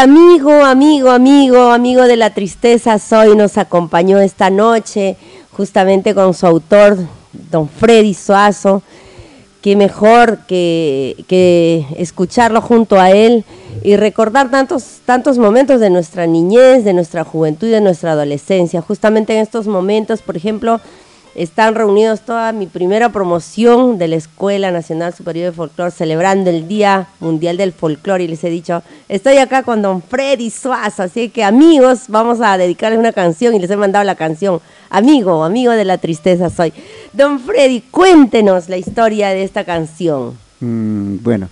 amigo, 0.01 0.65
amigo, 0.65 1.11
amigo, 1.11 1.71
amigo 1.71 2.05
de 2.05 2.17
la 2.17 2.31
tristeza 2.31 2.99
soy, 2.99 3.37
nos 3.37 3.59
acompañó 3.59 4.19
esta 4.19 4.49
noche 4.49 5.19
justamente 5.53 6.15
con 6.15 6.33
su 6.33 6.47
autor, 6.47 6.97
don 7.51 7.69
Freddy 7.69 8.15
Suazo. 8.15 8.83
Qué 9.61 9.77
mejor 9.77 10.39
que, 10.47 11.23
que 11.29 11.85
escucharlo 11.99 12.63
junto 12.63 12.99
a 12.99 13.11
él 13.11 13.45
y 13.85 13.97
recordar 13.97 14.51
tantos, 14.51 15.01
tantos 15.05 15.37
momentos 15.37 15.81
de 15.81 15.91
nuestra 15.91 16.27
niñez, 16.27 16.83
de 16.83 16.95
nuestra 16.95 17.23
juventud 17.23 17.69
de 17.69 17.83
nuestra 17.83 18.13
adolescencia. 18.13 18.81
Justamente 18.81 19.35
en 19.35 19.41
estos 19.41 19.67
momentos, 19.67 20.23
por 20.23 20.35
ejemplo, 20.35 20.81
están 21.35 21.75
reunidos 21.75 22.23
toda 22.23 22.53
mi 22.53 22.67
primera 22.67 23.11
promoción 23.11 23.99
de 23.99 24.09
la 24.09 24.17
Escuela 24.17 24.71
Nacional 24.71 25.15
Superior 25.15 25.51
de 25.51 25.53
Folclore 25.57 25.91
celebrando 25.91 26.51
el 26.51 26.67
Día 26.67 27.09
Mundial 27.21 27.57
del 27.57 27.73
Folclore 27.73 28.25
y 28.25 28.29
les 28.29 28.43
he 28.45 28.51
dicho, 28.51 28.83
estoy 29.09 29.37
acá 29.39 29.63
con 29.63 29.83
don 29.83 30.03
Freddy 30.03 30.51
Suazo, 30.51 31.05
así 31.05 31.29
que 31.29 31.45
amigos, 31.45 32.05
vamos 32.09 32.41
a 32.41 32.59
dedicarles 32.59 32.99
una 32.99 33.13
canción 33.13 33.55
y 33.55 33.61
les 33.61 33.71
he 33.71 33.77
mandado 33.77 34.05
la 34.05 34.17
canción, 34.17 34.61
amigo, 34.89 35.45
amigo 35.45 35.73
de 35.73 35.85
la 35.85 35.99
tristeza 35.99 36.51
soy. 36.51 36.73
Don 37.13 37.39
Freddy, 37.41 37.83
cuéntenos 37.91 38.69
la 38.69 38.77
historia 38.77 39.29
de 39.29 39.45
esta 39.45 39.65
canción. 39.65 40.37
Mm, 40.61 41.17
bueno, 41.23 41.49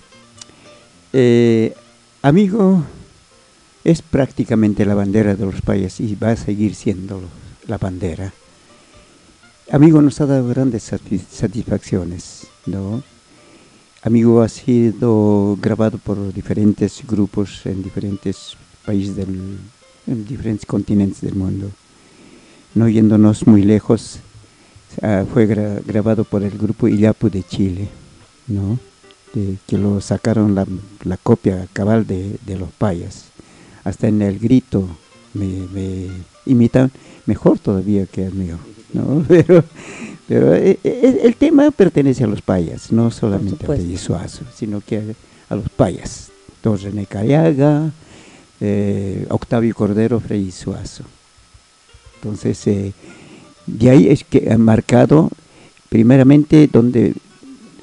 eh, 1.13 1.73
amigo 2.21 2.83
es 3.83 4.01
prácticamente 4.01 4.85
la 4.85 4.93
bandera 4.93 5.35
de 5.35 5.45
los 5.45 5.61
países 5.61 6.01
y 6.01 6.15
va 6.15 6.31
a 6.31 6.35
seguir 6.35 6.75
siendo 6.75 7.21
la 7.65 7.77
bandera 7.77 8.33
Amigo 9.71 10.01
nos 10.01 10.19
ha 10.19 10.25
dado 10.25 10.47
grandes 10.47 10.91
satisfacciones, 11.31 12.47
¿no? 12.65 13.03
Amigo 14.01 14.41
ha 14.41 14.49
sido 14.49 15.57
grabado 15.61 15.99
por 15.99 16.33
diferentes 16.33 17.03
grupos 17.05 17.65
en 17.67 17.83
diferentes 17.83 18.57
países 18.83 19.15
del, 19.15 19.59
en 20.07 20.25
diferentes 20.25 20.65
continentes 20.65 21.21
del 21.21 21.35
mundo. 21.35 21.69
No 22.73 22.89
yéndonos 22.89 23.45
muy 23.45 23.61
lejos, 23.61 24.19
ah, 25.03 25.25
fue 25.31 25.45
grabado 25.45 26.23
por 26.23 26.41
el 26.41 26.57
grupo 26.57 26.87
Illapu 26.87 27.29
de 27.29 27.43
Chile, 27.43 27.89
¿no? 28.47 28.79
que 29.67 29.77
lo 29.77 30.01
sacaron 30.01 30.55
la, 30.55 31.17
copia 31.17 31.67
cabal 31.73 32.07
de, 32.07 32.39
los 32.57 32.71
payas. 32.71 33.25
Hasta 33.83 34.07
en 34.07 34.23
el 34.23 34.39
grito 34.39 34.87
me, 35.33 35.67
me 35.73 36.07
imitan 36.45 36.91
mejor 37.25 37.59
todavía 37.59 38.05
que 38.05 38.25
el 38.25 38.33
mío. 38.33 38.57
¿no? 38.93 39.23
Pero, 39.27 39.63
pero 40.27 40.53
eh, 40.53 40.77
eh, 40.83 41.21
el, 41.23 41.35
tema 41.35 41.71
pertenece 41.71 42.23
a 42.23 42.27
los 42.27 42.43
payas, 42.43 42.91
no 42.91 43.09
solamente 43.09 43.65
a 43.65 43.97
Suazo, 43.97 44.43
sino 44.53 44.79
que 44.79 45.15
a, 45.49 45.55
los 45.55 45.69
payas. 45.69 46.29
Don 46.61 46.77
René 46.77 47.07
Cariaga, 47.07 47.91
eh, 48.61 49.25
Octavio 49.29 49.73
Cordero, 49.73 50.19
Frei 50.19 50.51
Suazo. 50.51 51.03
Entonces, 52.15 52.93
de 53.65 53.89
ahí 53.89 54.07
es 54.09 54.23
que 54.23 54.51
han 54.51 54.61
marcado, 54.61 55.31
primeramente, 55.89 56.69
donde 56.71 57.15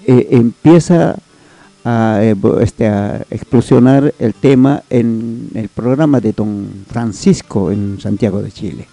empieza 0.07 1.17
a, 1.87 2.21
este, 2.61 2.89
a, 2.89 3.25
explosionar 3.31 4.13
el 4.19 4.35
tema 4.35 4.83
en 4.91 5.51
el 5.55 5.69
programa 5.69 6.21
de 6.21 6.33
don 6.33 6.69
Francisco 6.89 7.71
en 7.71 8.01
Santiago 8.01 8.43
de 8.43 8.51
Chile 8.51 8.89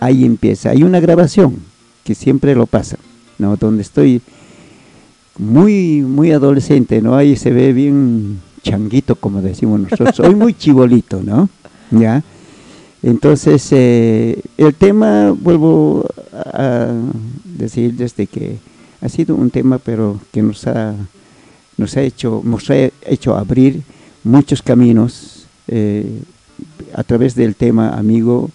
ahí 0.00 0.24
empieza. 0.24 0.70
Hay 0.70 0.82
una 0.82 1.00
grabación 1.00 1.56
que 2.04 2.14
siempre 2.14 2.54
lo 2.54 2.66
pasa, 2.66 2.98
¿no? 3.38 3.56
Donde 3.56 3.82
estoy 3.82 4.20
muy, 5.38 6.02
muy 6.02 6.32
adolescente, 6.32 7.02
¿no? 7.02 7.16
Ahí 7.16 7.36
se 7.36 7.50
ve 7.50 7.72
bien 7.72 8.40
changuito, 8.62 9.16
como 9.16 9.42
decimos 9.42 9.80
nosotros. 9.80 10.16
Soy 10.16 10.34
muy 10.34 10.54
chibolito, 10.54 11.22
¿no? 11.22 11.48
¿Ya? 11.90 12.22
Entonces, 13.02 13.68
eh, 13.72 14.40
el 14.56 14.74
tema, 14.74 15.30
vuelvo 15.30 16.06
a 16.32 16.88
decir 17.44 17.94
desde 17.94 18.26
que 18.26 18.58
ha 19.00 19.08
sido 19.08 19.34
un 19.34 19.50
tema, 19.50 19.78
pero 19.78 20.18
que 20.32 20.42
nos 20.42 20.66
ha, 20.66 20.94
nos 21.76 21.96
ha, 21.96 22.02
hecho, 22.02 22.40
nos 22.44 22.70
ha 22.70 22.76
hecho 23.02 23.36
abrir 23.36 23.82
muchos 24.24 24.62
caminos 24.62 25.46
eh, 25.68 26.22
a 26.94 27.02
través 27.04 27.34
del 27.34 27.54
tema 27.54 27.90
amigo, 27.90 28.50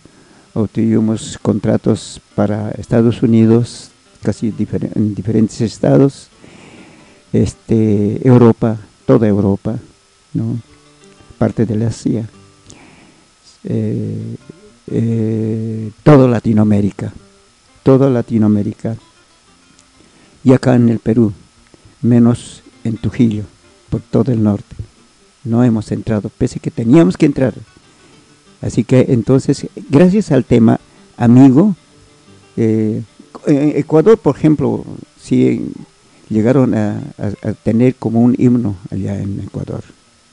obtuvimos 0.53 1.38
contratos 1.41 2.21
para 2.36 2.71
Estados 2.71 3.21
Unidos, 3.21 3.91
casi 4.21 4.53
en 4.95 5.15
diferentes 5.15 5.62
estados, 5.62 6.27
este, 7.34 8.25
Europa, 8.27 8.77
toda 9.05 9.27
Europa, 9.27 9.77
¿no? 10.34 10.60
parte 11.38 11.65
de 11.65 11.75
la 11.75 11.88
Asia, 11.88 12.27
eh, 13.63 14.36
eh, 14.88 15.91
toda 16.03 16.27
Latinoamérica, 16.27 17.13
toda 17.84 18.10
Latinoamérica, 18.10 18.95
y 20.43 20.53
acá 20.53 20.75
en 20.75 20.89
el 20.89 20.99
Perú, 20.99 21.34
menos 22.01 22.63
en 22.83 22.97
Trujillo, 22.97 23.43
por 23.89 24.01
todo 24.01 24.31
el 24.31 24.43
norte. 24.43 24.75
No 25.43 25.63
hemos 25.63 25.91
entrado, 25.91 26.29
pese 26.29 26.59
que 26.59 26.71
teníamos 26.71 27.17
que 27.17 27.25
entrar, 27.25 27.53
Así 28.61 28.83
que 28.83 29.07
entonces, 29.09 29.67
gracias 29.89 30.31
al 30.31 30.45
tema 30.45 30.79
amigo, 31.17 31.75
eh, 32.57 33.01
Ecuador, 33.47 34.19
por 34.19 34.37
ejemplo, 34.37 34.85
sí 35.19 35.71
llegaron 36.29 36.75
a, 36.75 37.01
tener 37.63 37.95
como 37.95 38.21
un 38.21 38.35
himno 38.37 38.75
allá 38.91 39.19
en 39.19 39.39
Ecuador. 39.39 39.83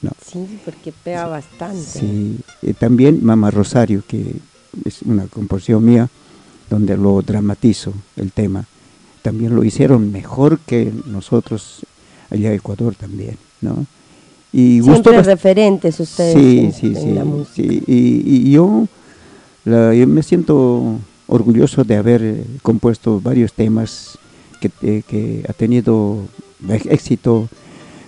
¿no? 0.01 0.11
Sí, 0.25 0.59
porque 0.63 0.93
pega 1.03 1.27
bastante. 1.27 1.81
Sí, 1.81 2.39
también 2.77 3.25
Mama 3.25 3.51
Rosario, 3.51 4.03
que 4.07 4.35
es 4.85 5.01
una 5.01 5.25
composición 5.25 5.83
mía, 5.83 6.07
donde 6.69 6.95
lo 6.95 7.21
dramatizo 7.21 7.93
el 8.15 8.31
tema. 8.31 8.65
También 9.23 9.55
lo 9.55 9.63
hicieron 9.63 10.11
mejor 10.11 10.59
que 10.59 10.93
nosotros 11.07 11.85
allá 12.29 12.49
en 12.49 12.55
Ecuador 12.55 12.95
también, 12.95 13.37
¿no? 13.61 13.85
Y 14.51 14.81
Siempre 14.81 15.21
referentes 15.21 15.99
ustedes 15.99 16.33
sí, 16.33 16.71
sí, 16.73 16.95
sí, 16.95 17.19
Sí, 17.53 17.83
y, 17.85 18.51
yo, 18.51 18.87
me 19.65 20.23
siento 20.23 20.99
orgulloso 21.27 21.83
de 21.83 21.95
haber 21.95 22.21
eh, 22.23 22.43
compuesto 22.63 23.21
varios 23.21 23.53
temas 23.53 24.17
que, 24.59 24.71
eh, 24.81 25.03
que 25.07 25.45
ha 25.47 25.53
tenido 25.53 26.17
éxito 26.67 27.47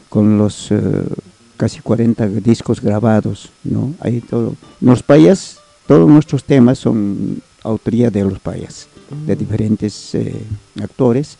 con 0.09 0.39
los 0.39 0.71
eh, 0.71 0.79
casi 1.57 1.79
40 1.79 2.27
discos 2.27 2.81
grabados, 2.81 3.51
¿no? 3.63 3.93
Hay 3.99 4.21
todo. 4.21 4.55
Los 4.79 5.03
payas, 5.03 5.59
todos 5.85 6.09
nuestros 6.09 6.43
temas 6.43 6.79
son 6.79 7.43
autoría 7.63 8.09
de 8.09 8.23
los 8.23 8.39
payas, 8.39 8.87
de 9.27 9.35
mm. 9.35 9.39
diferentes 9.39 10.17
actores 10.81 11.37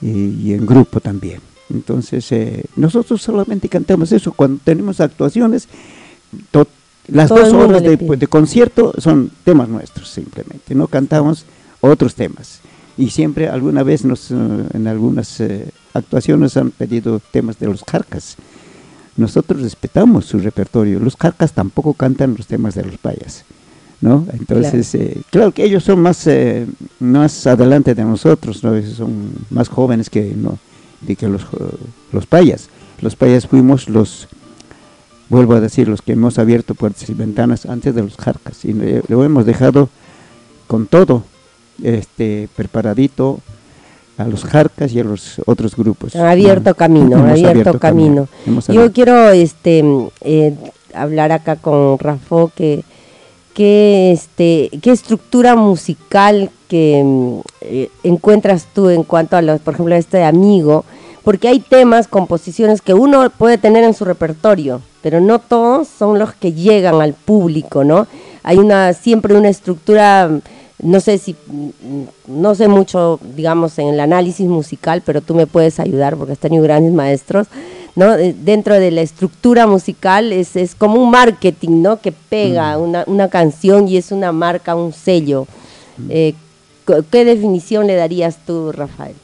y 0.00 0.54
en 0.54 0.64
grupo 0.64 1.00
también. 1.00 1.40
Entonces, 1.70 2.30
eh, 2.32 2.64
nosotros 2.76 3.22
solamente 3.22 3.68
cantamos 3.68 4.12
eso. 4.12 4.32
Cuando 4.32 4.60
tenemos 4.62 5.00
actuaciones, 5.00 5.68
las 7.08 7.28
dos 7.28 7.52
horas 7.52 7.82
de, 7.82 8.26
concierto 8.28 8.92
son 8.98 9.30
temas 9.44 9.68
nuestros 9.68 10.08
simplemente. 10.08 10.74
No 10.74 10.86
cantamos 10.86 11.44
otros 11.80 12.14
temas. 12.14 12.60
Y 12.96 13.10
siempre, 13.10 13.48
alguna 13.48 13.82
vez, 13.82 14.04
nos, 14.04 14.30
eh, 14.30 14.34
en 14.72 14.86
algunas 14.86 15.40
eh, 15.40 15.68
actuaciones 15.92 16.56
han 16.56 16.70
pedido 16.70 17.20
temas 17.30 17.58
de 17.58 17.66
los 17.66 17.84
carcas. 17.84 18.36
Nosotros 19.16 19.62
respetamos 19.62 20.26
su 20.26 20.38
repertorio. 20.38 21.00
Los 21.00 21.16
carcas 21.16 21.52
tampoco 21.52 21.94
cantan 21.94 22.34
los 22.36 22.46
temas 22.46 22.74
de 22.74 22.84
los 22.84 22.98
payas. 22.98 23.44
¿no? 24.00 24.26
Entonces, 24.32 24.94
claro, 25.30 25.52
que 25.52 25.64
ellos 25.64 25.82
son 25.82 26.00
más, 26.00 26.28
más 27.00 27.46
adelante 27.46 27.94
de 27.94 28.04
nosotros, 28.04 28.62
¿no? 28.62 28.80
son 28.82 29.30
más 29.48 29.68
jóvenes 29.68 30.10
que 30.10 30.34
no 30.36 30.58
de 31.00 31.16
que 31.16 31.28
los, 31.28 31.46
los 32.12 32.26
payas, 32.26 32.68
los 33.00 33.16
payas 33.16 33.46
fuimos 33.46 33.88
los, 33.88 34.28
vuelvo 35.28 35.54
a 35.54 35.60
decir, 35.60 35.88
los 35.88 36.02
que 36.02 36.12
hemos 36.12 36.38
abierto 36.38 36.74
puertas 36.74 37.08
y 37.08 37.14
ventanas 37.14 37.66
antes 37.66 37.94
de 37.94 38.02
los 38.02 38.16
jarcas 38.16 38.64
y 38.64 38.74
lo 39.08 39.24
hemos 39.24 39.46
dejado 39.46 39.88
con 40.66 40.86
todo 40.86 41.24
este 41.82 42.48
preparadito 42.56 43.40
a 44.18 44.24
los 44.24 44.44
jarcas 44.44 44.92
y 44.92 45.00
a 45.00 45.04
los 45.04 45.40
otros 45.46 45.76
grupos. 45.76 46.16
abierto 46.16 46.74
camino, 46.74 47.18
abierto, 47.18 47.78
camino. 47.78 48.28
Yo 48.68 48.92
quiero 48.92 49.30
este 49.30 49.84
eh, 50.22 50.56
hablar 50.94 51.32
acá 51.32 51.56
con 51.56 51.98
Rafa 51.98 52.46
que 52.54 52.82
qué, 53.56 54.12
este, 54.12 54.68
qué 54.82 54.90
estructura 54.90 55.56
musical 55.56 56.50
que 56.68 57.02
mm, 57.02 57.38
eh, 57.62 57.90
encuentras 58.02 58.66
tú 58.74 58.90
en 58.90 59.02
cuanto 59.02 59.34
a 59.34 59.42
los, 59.42 59.60
por 59.62 59.72
ejemplo, 59.72 59.94
este 59.94 60.22
amigo, 60.22 60.84
porque 61.24 61.48
hay 61.48 61.60
temas, 61.60 62.06
composiciones 62.06 62.82
que 62.82 62.92
uno 62.92 63.30
puede 63.30 63.56
tener 63.56 63.82
en 63.82 63.94
su 63.94 64.04
repertorio, 64.04 64.82
pero 65.02 65.22
no 65.22 65.38
todos 65.38 65.88
son 65.88 66.18
los 66.18 66.34
que 66.34 66.52
llegan 66.52 67.00
al 67.00 67.14
público, 67.14 67.82
¿no? 67.82 68.06
Hay 68.42 68.58
una 68.58 68.92
siempre 68.92 69.34
una 69.34 69.48
estructura, 69.48 70.30
no 70.82 71.00
sé 71.00 71.16
si, 71.16 71.34
mm, 71.46 72.02
no 72.28 72.54
sé 72.54 72.68
mucho, 72.68 73.18
digamos, 73.34 73.78
en 73.78 73.88
el 73.88 74.00
análisis 74.00 74.46
musical, 74.46 75.02
pero 75.04 75.22
tú 75.22 75.34
me 75.34 75.46
puedes 75.46 75.80
ayudar 75.80 76.16
porque 76.16 76.34
has 76.34 76.38
tenido 76.38 76.62
grandes 76.62 76.92
maestros 76.92 77.46
¿no? 77.96 78.16
dentro 78.16 78.74
de 78.78 78.90
la 78.90 79.00
estructura 79.00 79.66
musical 79.66 80.32
es, 80.32 80.54
es 80.54 80.74
como 80.74 81.02
un 81.02 81.10
marketing, 81.10 81.82
¿no? 81.82 82.00
Que 82.00 82.12
pega 82.12 82.78
una, 82.78 83.04
una, 83.06 83.28
canción 83.28 83.88
y 83.88 83.96
es 83.96 84.12
una 84.12 84.32
marca, 84.32 84.74
un 84.76 84.92
sello. 84.92 85.46
Eh, 86.08 86.34
¿Qué 87.10 87.24
definición 87.24 87.86
le 87.86 87.96
darías 87.96 88.38
tú, 88.46 88.70
Rafael? 88.70 89.16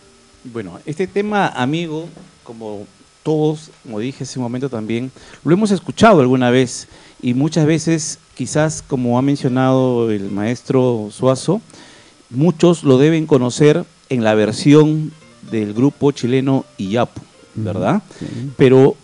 Bueno, 0.45 0.81
este 0.87 1.07
tema, 1.07 1.47
amigo, 1.49 2.09
como 2.43 2.87
todos, 3.23 3.71
como 3.85 4.01
dije 4.01 4.25
hace 4.25 4.39
un 4.39 4.43
momento 4.45 4.69
también, 4.69 5.13
lo 5.45 5.53
hemos 5.53 5.71
escuchado 5.71 6.21
alguna 6.21 6.51
vez 6.51 6.89
y 7.21 7.35
muchas 7.35 7.67
veces, 7.67 8.19
quizás 8.35 8.83
como 8.83 9.19
ha 9.19 9.23
mencionado 9.23 10.11
el 10.11 10.31
maestro 10.31 11.09
Suazo, 11.13 11.61
muchos 12.31 12.83
lo 12.83 12.99
deben 12.99 13.27
conocer 13.27 13.85
en 14.09 14.25
la 14.25 14.35
versión 14.35 15.13
del 15.51 15.75
grupo 15.75 16.11
chileno 16.11 16.65
Iyapu, 16.79 17.21
¿verdad? 17.55 18.03
Pero 18.57 18.97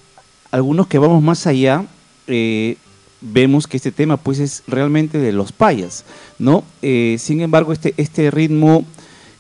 algunos 0.50 0.86
que 0.86 0.98
vamos 0.98 1.22
más 1.22 1.46
allá, 1.46 1.84
eh, 2.26 2.76
vemos 3.20 3.66
que 3.66 3.76
este 3.76 3.92
tema 3.92 4.16
pues 4.16 4.38
es 4.38 4.62
realmente 4.66 5.18
de 5.18 5.32
los 5.32 5.52
payas, 5.52 6.04
¿no? 6.38 6.64
Eh, 6.82 7.16
sin 7.18 7.40
embargo, 7.40 7.72
este, 7.72 7.94
este 7.96 8.30
ritmo 8.30 8.84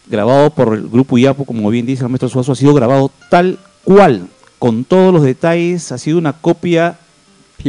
grabado 0.06 0.50
por 0.50 0.74
el 0.74 0.88
grupo 0.88 1.18
Iyapu, 1.18 1.44
como 1.44 1.68
bien 1.70 1.86
dice 1.86 2.02
el 2.02 2.08
maestro 2.08 2.28
Suazo, 2.28 2.52
ha 2.52 2.56
sido 2.56 2.74
grabado 2.74 3.10
tal 3.30 3.58
cual, 3.84 4.28
con 4.58 4.84
todos 4.84 5.12
los 5.12 5.22
detalles, 5.22 5.92
ha 5.92 5.98
sido 5.98 6.18
una 6.18 6.32
copia 6.32 6.98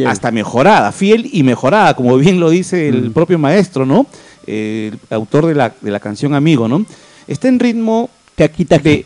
hasta 0.06 0.32
mejorada, 0.32 0.92
fiel 0.92 1.30
y 1.32 1.44
mejorada, 1.44 1.96
como 1.96 2.18
bien 2.18 2.40
lo 2.40 2.50
dice 2.50 2.88
el 2.90 3.12
propio 3.12 3.38
maestro, 3.38 3.86
¿no? 3.86 4.08
el 4.46 5.00
autor 5.10 5.46
de 5.46 5.56
la, 5.56 5.74
de 5.80 5.92
la, 5.92 6.00
canción 6.00 6.34
Amigo, 6.34 6.68
¿no? 6.68 6.86
Está 7.28 7.48
en 7.48 7.60
ritmo 7.60 8.10
taki. 8.36 9.06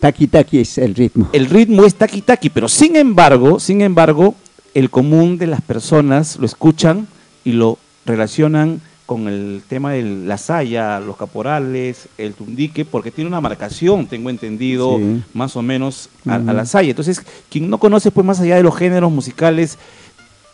Taki 0.00 0.26
taki 0.26 0.60
es 0.60 0.78
el 0.78 0.94
ritmo. 0.94 1.28
El 1.32 1.46
ritmo 1.46 1.84
es 1.84 1.94
taki 1.94 2.22
taki, 2.22 2.50
pero 2.50 2.68
sin 2.68 2.96
embargo, 2.96 3.60
sin 3.60 3.82
embargo, 3.82 4.34
el 4.74 4.90
común 4.90 5.38
de 5.38 5.46
las 5.46 5.60
personas 5.60 6.36
lo 6.38 6.46
escuchan 6.46 7.06
y 7.44 7.52
lo 7.52 7.78
relacionan 8.06 8.80
con 9.10 9.26
el 9.26 9.62
tema 9.68 9.92
de 9.92 10.02
la 10.02 10.38
saya, 10.38 11.00
los 11.00 11.16
caporales, 11.16 12.08
el 12.16 12.32
tundique, 12.34 12.84
porque 12.84 13.10
tiene 13.10 13.26
una 13.26 13.40
marcación, 13.40 14.06
tengo 14.06 14.30
entendido, 14.30 15.00
más 15.34 15.56
o 15.56 15.62
menos 15.62 16.08
a, 16.26 16.38
la 16.38 16.64
saya. 16.64 16.90
Entonces, 16.90 17.20
quien 17.48 17.68
no 17.68 17.78
conoce, 17.78 18.12
pues 18.12 18.24
más 18.24 18.38
allá 18.38 18.54
de 18.54 18.62
los 18.62 18.76
géneros 18.76 19.10
musicales 19.10 19.78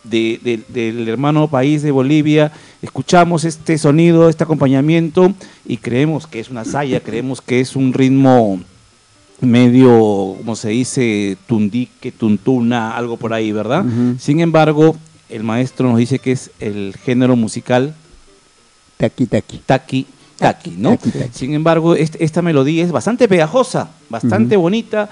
del 0.03 1.07
hermano 1.07 1.47
país 1.49 1.83
de 1.83 1.91
Bolivia, 1.91 2.51
escuchamos 2.81 3.45
este 3.45 3.77
sonido, 3.77 4.27
este 4.27 4.43
acompañamiento 4.43 5.33
y 5.67 5.77
creemos 5.77 6.25
que 6.25 6.39
es 6.39 6.49
una 6.49 6.65
saya, 6.65 6.99
creemos 7.01 7.41
que 7.41 7.59
es 7.59 7.75
un 7.75 7.93
ritmo 7.93 8.59
medio, 9.41 10.35
como 10.37 10.55
se 10.55 10.69
dice, 10.69 11.37
tundique, 11.47 12.11
tuntuna, 12.11 12.95
algo 12.97 13.17
por 13.17 13.33
ahí, 13.33 13.51
¿verdad? 13.51 13.85
Sin 14.19 14.39
embargo, 14.39 14.95
el 15.29 15.43
maestro 15.43 15.89
nos 15.89 15.99
dice 15.99 16.19
que 16.19 16.31
es 16.31 16.51
el 16.59 16.95
género 17.03 17.35
musical 17.35 17.95
Taki 18.97 19.27
taki. 19.27 19.61
Taki 19.63 20.07
taki, 20.37 20.71
¿no? 20.77 20.97
Sin 21.31 21.53
embargo, 21.53 21.95
esta 21.95 22.41
melodía 22.41 22.83
es 22.83 22.91
bastante 22.91 23.27
pegajosa, 23.27 23.89
bastante 24.09 24.55
bonita, 24.55 25.09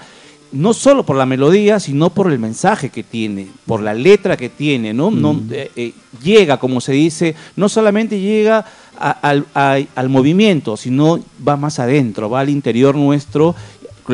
no 0.52 0.72
solo 0.72 1.04
por 1.04 1.16
la 1.16 1.26
melodía, 1.26 1.80
sino 1.80 2.10
por 2.10 2.30
el 2.30 2.38
mensaje 2.38 2.90
que 2.90 3.02
tiene, 3.02 3.48
por 3.66 3.82
la 3.82 3.92
letra 3.92 4.36
que 4.36 4.48
tiene, 4.48 4.94
¿no? 4.94 5.10
no 5.10 5.42
eh, 5.50 5.70
eh, 5.74 5.92
llega, 6.22 6.58
como 6.58 6.80
se 6.80 6.92
dice, 6.92 7.34
no 7.56 7.68
solamente 7.68 8.20
llega 8.20 8.64
al 8.98 10.08
movimiento, 10.08 10.76
sino 10.76 11.18
va 11.46 11.56
más 11.56 11.78
adentro, 11.80 12.30
va 12.30 12.40
al 12.40 12.48
interior 12.48 12.94
nuestro 12.94 13.54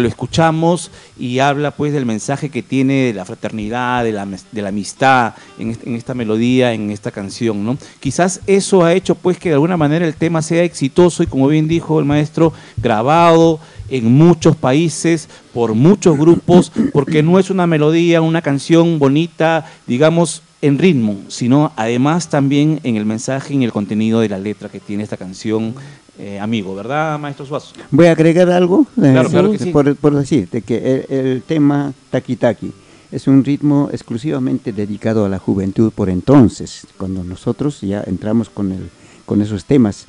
lo 0.01 0.09
escuchamos 0.09 0.91
y 1.19 1.39
habla 1.41 1.71
pues 1.73 1.93
del 1.93 2.07
mensaje 2.07 2.49
que 2.49 2.63
tiene 2.63 3.07
de 3.07 3.15
la 3.15 3.25
fraternidad, 3.25 4.05
de 4.05 4.13
la, 4.13 4.27
de 4.27 4.63
la 4.63 4.69
amistad 4.69 5.35
en, 5.59 5.77
esta 5.95 6.15
melodía, 6.15 6.73
en 6.73 6.91
esta 6.91 7.11
canción, 7.11 7.65
¿no? 7.65 7.77
Quizás 8.01 8.41
eso 8.47 8.85
ha 8.85 8.95
hecho 8.95 9.15
pues 9.15 9.39
que 9.39 9.51
de 9.51 9.55
alguna 9.55 9.77
manera 9.77 10.07
el 10.07 10.15
tema 10.15 10.43
sea 10.43 10.63
exitoso 10.63 11.23
y 11.23 11.27
como 11.27 11.49
bien 11.49 11.69
dijo 11.69 11.99
el 11.99 12.05
maestro, 12.05 12.53
grabado 12.77 13.61
en 13.89 14.13
muchos 14.13 14.57
países, 14.57 15.29
por 15.53 15.75
muchos 15.75 16.17
grupos, 16.17 16.73
porque 16.93 17.23
no 17.23 17.39
es 17.39 17.51
una 17.51 17.67
melodía, 17.67 18.23
una 18.23 18.41
canción 18.41 18.99
bonita, 18.99 19.67
digamos, 19.87 20.43
en 20.63 20.79
ritmo, 20.79 21.17
sino 21.29 21.73
además 21.77 22.31
también 22.31 22.81
en 22.85 22.97
el 22.97 23.05
mensaje 23.05 23.53
y 23.53 23.57
en 23.57 23.65
el 23.65 23.73
contenido 23.73 24.21
de 24.21 24.29
la 24.29 24.39
letra 24.39 24.69
que 24.69 24.79
tiene 24.79 25.03
esta 25.03 25.17
canción 25.17 25.75
eh, 26.19 26.39
amigo, 26.39 26.75
¿verdad, 26.75 27.19
maestro 27.19 27.47
Suazo? 27.47 27.73
Voy 27.91 28.07
a 28.07 28.13
agregar 28.13 28.51
algo, 28.51 28.87
claro, 28.95 29.29
claro 29.31 29.53
que 29.53 29.59
sí. 29.59 29.71
por, 29.71 29.97
por, 29.97 30.15
decir, 30.15 30.49
de 30.51 30.63
que 30.63 31.07
el, 31.09 31.43
tema 31.43 31.93
Taki 32.11 32.37
Taki 32.37 32.73
es 33.11 33.27
un 33.27 33.45
ritmo 33.45 33.89
exclusivamente 33.93 34.73
dedicado 34.73 35.25
a 35.25 35.29
la 35.29 35.39
juventud 35.39 35.91
por 35.93 36.11
entonces, 36.11 36.87
cuando 36.99 37.25
nosotros 37.25 37.81
ya 37.81 38.03
entramos 38.07 38.51
con, 38.51 38.73
el, 38.73 38.91
con 39.25 39.41
esos 39.41 39.65
temas. 39.65 40.07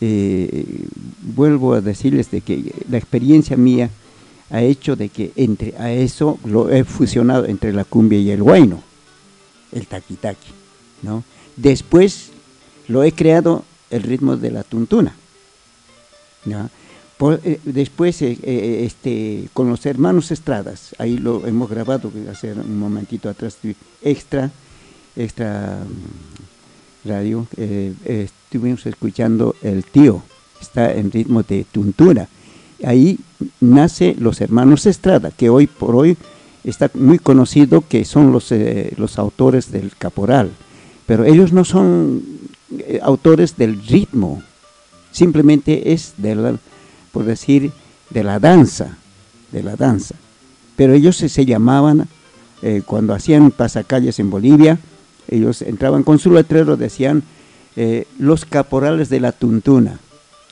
Eh, 0.00 0.84
vuelvo 1.22 1.72
a 1.72 1.80
decirles 1.80 2.30
de 2.30 2.42
que 2.42 2.74
la 2.90 2.98
experiencia 2.98 3.56
mía 3.56 3.88
ha 4.50 4.62
hecho 4.62 4.94
de 4.94 5.08
que 5.08 5.32
entre 5.36 5.74
a 5.78 5.90
eso 5.90 6.38
lo 6.44 6.70
he 6.70 6.84
fusionado 6.84 7.46
entre 7.46 7.72
la 7.72 7.84
cumbia 7.84 8.18
y 8.18 8.30
el 8.30 8.42
huayno, 8.42 8.82
el 9.72 9.86
taki, 9.86 10.16
¿no? 11.02 11.24
Después 11.56 12.30
lo 12.88 13.02
he 13.04 13.12
creado 13.12 13.64
el 13.90 14.02
ritmo 14.02 14.36
de 14.36 14.50
la 14.50 14.62
tuntuna. 14.62 15.14
Eh, 17.18 17.60
después, 17.64 18.20
eh, 18.20 18.36
eh, 18.42 18.82
este, 18.84 19.48
con 19.54 19.70
los 19.70 19.86
hermanos 19.86 20.30
Estradas, 20.30 20.94
ahí 20.98 21.16
lo 21.16 21.46
hemos 21.46 21.70
grabado 21.70 22.12
hace 22.30 22.52
un 22.52 22.78
momentito 22.78 23.30
atrás, 23.30 23.56
extra, 24.02 24.50
extra 25.16 25.78
mm, 25.82 27.08
radio, 27.08 27.46
estuvimos 28.04 28.84
escuchando 28.84 29.54
El 29.62 29.84
Tío, 29.84 30.22
está 30.60 30.92
en 30.92 31.10
ritmo 31.10 31.42
de 31.42 31.64
tuntura. 31.64 32.28
Ahí 32.84 33.18
nace 33.60 34.14
los 34.18 34.42
hermanos 34.42 34.84
Estrada, 34.84 35.30
que 35.30 35.48
hoy 35.48 35.66
por 35.66 35.96
hoy 35.96 36.18
está 36.64 36.90
muy 36.92 37.18
conocido 37.18 37.82
que 37.88 38.04
son 38.04 38.30
los, 38.30 38.52
los 38.98 39.18
autores 39.18 39.72
del 39.72 39.96
caporal, 39.96 40.50
pero 41.06 41.24
ellos 41.24 41.50
no 41.52 41.64
son 41.64 42.22
autores 43.00 43.56
del 43.56 43.80
ritmo, 43.86 44.42
simplemente 45.16 45.94
es 45.94 46.12
de 46.18 46.34
la, 46.34 46.58
por 47.10 47.24
decir, 47.24 47.72
de 48.10 48.22
la 48.22 48.38
danza, 48.38 48.98
de 49.50 49.62
la 49.62 49.74
danza. 49.74 50.14
Pero 50.76 50.92
ellos 50.92 51.16
se, 51.16 51.46
llamaban, 51.46 52.06
eh, 52.60 52.82
cuando 52.84 53.14
hacían 53.14 53.50
pasacalles 53.50 54.18
en 54.18 54.28
Bolivia, 54.28 54.78
ellos 55.28 55.62
entraban 55.62 56.02
con 56.02 56.18
su 56.18 56.30
letrero, 56.30 56.76
decían 56.76 57.22
eh, 57.76 58.06
los 58.18 58.44
caporales 58.44 59.08
de 59.08 59.20
la 59.20 59.32
tuntuna. 59.32 59.98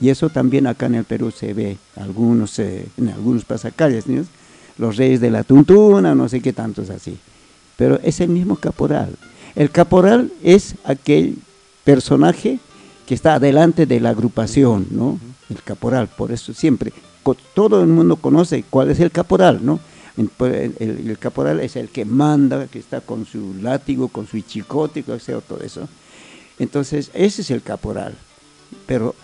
Y 0.00 0.08
eso 0.08 0.30
también 0.30 0.66
acá 0.66 0.86
en 0.86 0.94
el 0.94 1.04
Perú 1.04 1.30
se 1.30 1.52
ve 1.52 1.76
algunos, 1.96 2.58
eh, 2.58 2.86
en 2.96 3.10
algunos 3.10 3.44
pasacalles, 3.44 4.04
los 4.78 4.96
reyes 4.96 5.20
de 5.20 5.30
la 5.30 5.44
tuntuna, 5.44 6.14
no 6.14 6.26
sé 6.30 6.40
qué 6.40 6.54
tantos 6.54 6.88
así. 6.88 7.18
Pero 7.76 8.00
es 8.02 8.20
el 8.20 8.30
mismo 8.30 8.56
caporal. 8.56 9.14
El 9.54 9.70
caporal 9.70 10.32
es 10.42 10.74
aquel 10.84 11.36
personaje 11.84 12.60
que 13.06 13.14
está 13.14 13.34
adelante 13.34 13.86
de 13.86 14.00
la 14.00 14.10
agrupación, 14.10 14.86
¿no? 14.90 15.18
El 15.50 15.62
caporal, 15.62 16.08
por 16.08 16.32
eso 16.32 16.54
siempre, 16.54 16.92
todo 17.54 17.80
el 17.80 17.88
mundo 17.88 18.16
conoce 18.16 18.64
cuál 18.68 18.90
es 18.90 19.00
el 19.00 19.10
caporal, 19.10 19.60
¿no? 19.62 19.80
Pues, 20.36 20.70
el, 20.78 21.18
caporal 21.18 21.60
es 21.60 21.76
el 21.76 21.88
que 21.88 22.04
manda, 22.04 22.66
que 22.68 22.78
está 22.78 23.00
con 23.00 23.26
su 23.26 23.54
látigo, 23.60 24.08
con 24.08 24.26
su 24.26 24.40
chicote, 24.40 25.02
todo 25.02 25.60
eso. 25.60 25.88
Entonces, 26.58 27.10
ese 27.14 27.42
es 27.42 27.50
el 27.50 27.62
caporal. 27.62 28.14
Pero 28.86 29.14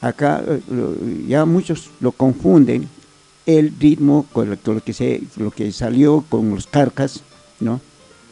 acá 0.00 0.42
eh, 0.46 1.24
ya 1.26 1.44
muchos 1.46 1.90
lo 2.00 2.12
confunden 2.12 2.88
el 3.46 3.72
ritmo 3.78 4.26
con 4.32 4.50
lo 4.50 4.82
que, 4.82 4.92
se, 4.92 5.22
lo 5.36 5.50
que 5.50 5.72
salió 5.72 6.24
con 6.28 6.50
los 6.50 6.66
carcas, 6.66 7.22
¿no? 7.60 7.80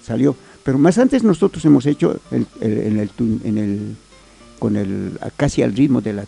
Salió. 0.05 0.37
Pero 0.63 0.79
más 0.79 0.99
antes 0.99 1.23
nosotros 1.23 1.65
hemos 1.65 1.87
hecho 1.87 2.21
el, 2.31 2.47
en 2.61 3.59
el 3.59 3.97
con 4.65 4.77
el 4.77 5.19
casi 5.37 5.61
al 5.61 5.77
ritmo 5.77 6.01
de 6.01 6.15
la 6.15 6.25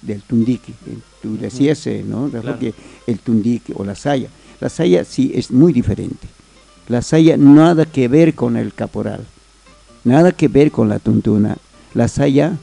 del 0.00 0.22
tundique. 0.22 0.72
Tú 1.20 1.36
decías, 1.36 1.86
eh, 1.86 2.02
¿no? 2.02 2.30
Que 2.58 2.72
el 3.06 3.18
tundique 3.18 3.74
o 3.76 3.84
la 3.84 3.94
saya. 3.94 4.30
La 4.60 4.70
saya 4.70 5.04
sí 5.04 5.30
es 5.34 5.50
muy 5.50 5.74
diferente. 5.74 6.26
La 6.88 7.02
saya 7.02 7.36
nada 7.36 7.84
que 7.84 8.08
ver 8.08 8.34
con 8.34 8.56
el 8.56 8.72
caporal, 8.72 9.26
nada 10.04 10.32
que 10.32 10.48
ver 10.48 10.70
con 10.70 10.88
la 10.88 11.00
tuntuna. 11.00 11.58
La 11.92 12.08
saya 12.08 12.56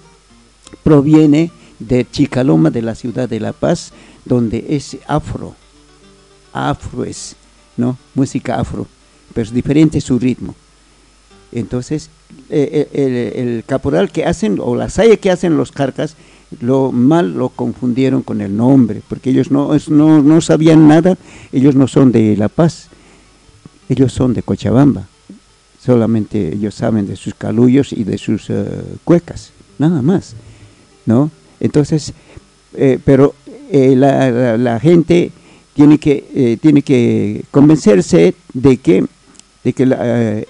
proviene 0.82 1.51
de 1.78 2.09
Chicaloma, 2.09 2.72
de 2.72 2.82
la 2.82 2.95
ciudad 2.95 3.30
de 3.30 3.39
La 3.39 3.53
Paz, 3.53 3.93
donde 4.26 4.66
es 4.70 4.97
afro. 5.05 5.53
Afro 6.53 7.05
es, 7.05 7.36
¿no? 7.78 7.99
Música 8.16 8.59
afro, 8.59 8.88
pero 9.36 9.45
es 9.45 9.53
diferente 9.53 10.01
su 10.01 10.18
ritmo. 10.18 10.55
Entonces, 11.51 12.09
eh, 12.56 12.88
eh, 12.93 13.34
el, 13.38 13.64
caporal 13.66 14.12
que 14.12 14.26
hacen, 14.26 14.60
o 14.62 14.76
la 14.76 14.88
saya 14.88 15.18
que 15.18 15.32
hacen 15.32 15.58
los 15.58 15.72
carcas, 15.72 16.16
lo 16.62 16.91
mal 16.91 17.34
lo 17.34 17.49
confundieron 17.49 18.22
con 18.22 18.41
el 18.41 18.56
nombre, 18.56 19.01
porque 19.10 19.32
ellos 19.32 19.49
no, 19.49 19.72
no, 19.88 20.22
no 20.22 20.39
sabían 20.39 20.88
nada, 20.88 21.18
ellos 21.51 21.74
no 21.74 21.88
son 21.88 22.12
de 22.12 22.38
La 22.38 22.49
Paz, 22.49 22.89
ellos 23.89 24.14
son 24.14 24.36
de 24.36 24.43
Cochabamba. 24.43 25.08
Solamente 25.84 26.54
ellos 26.54 26.76
saben 26.76 27.08
de 27.08 27.16
sus 27.16 27.34
calullos 27.34 27.91
y 27.91 28.04
de 28.04 28.20
sus 28.20 28.51
eh, 28.51 28.66
cuecas, 29.04 29.51
nada 29.80 30.04
más, 30.04 30.36
¿no? 31.08 31.32
Entonces, 31.60 32.14
pero 33.04 33.34
la, 33.72 34.58
la, 34.58 34.80
gente 34.80 35.32
tiene 35.74 35.97
que, 35.97 36.58
tiene 36.62 36.84
que 36.84 37.45
convencerse 37.49 38.36
de 38.54 38.78
que, 38.78 39.06
de 39.64 39.74
que 39.74 40.45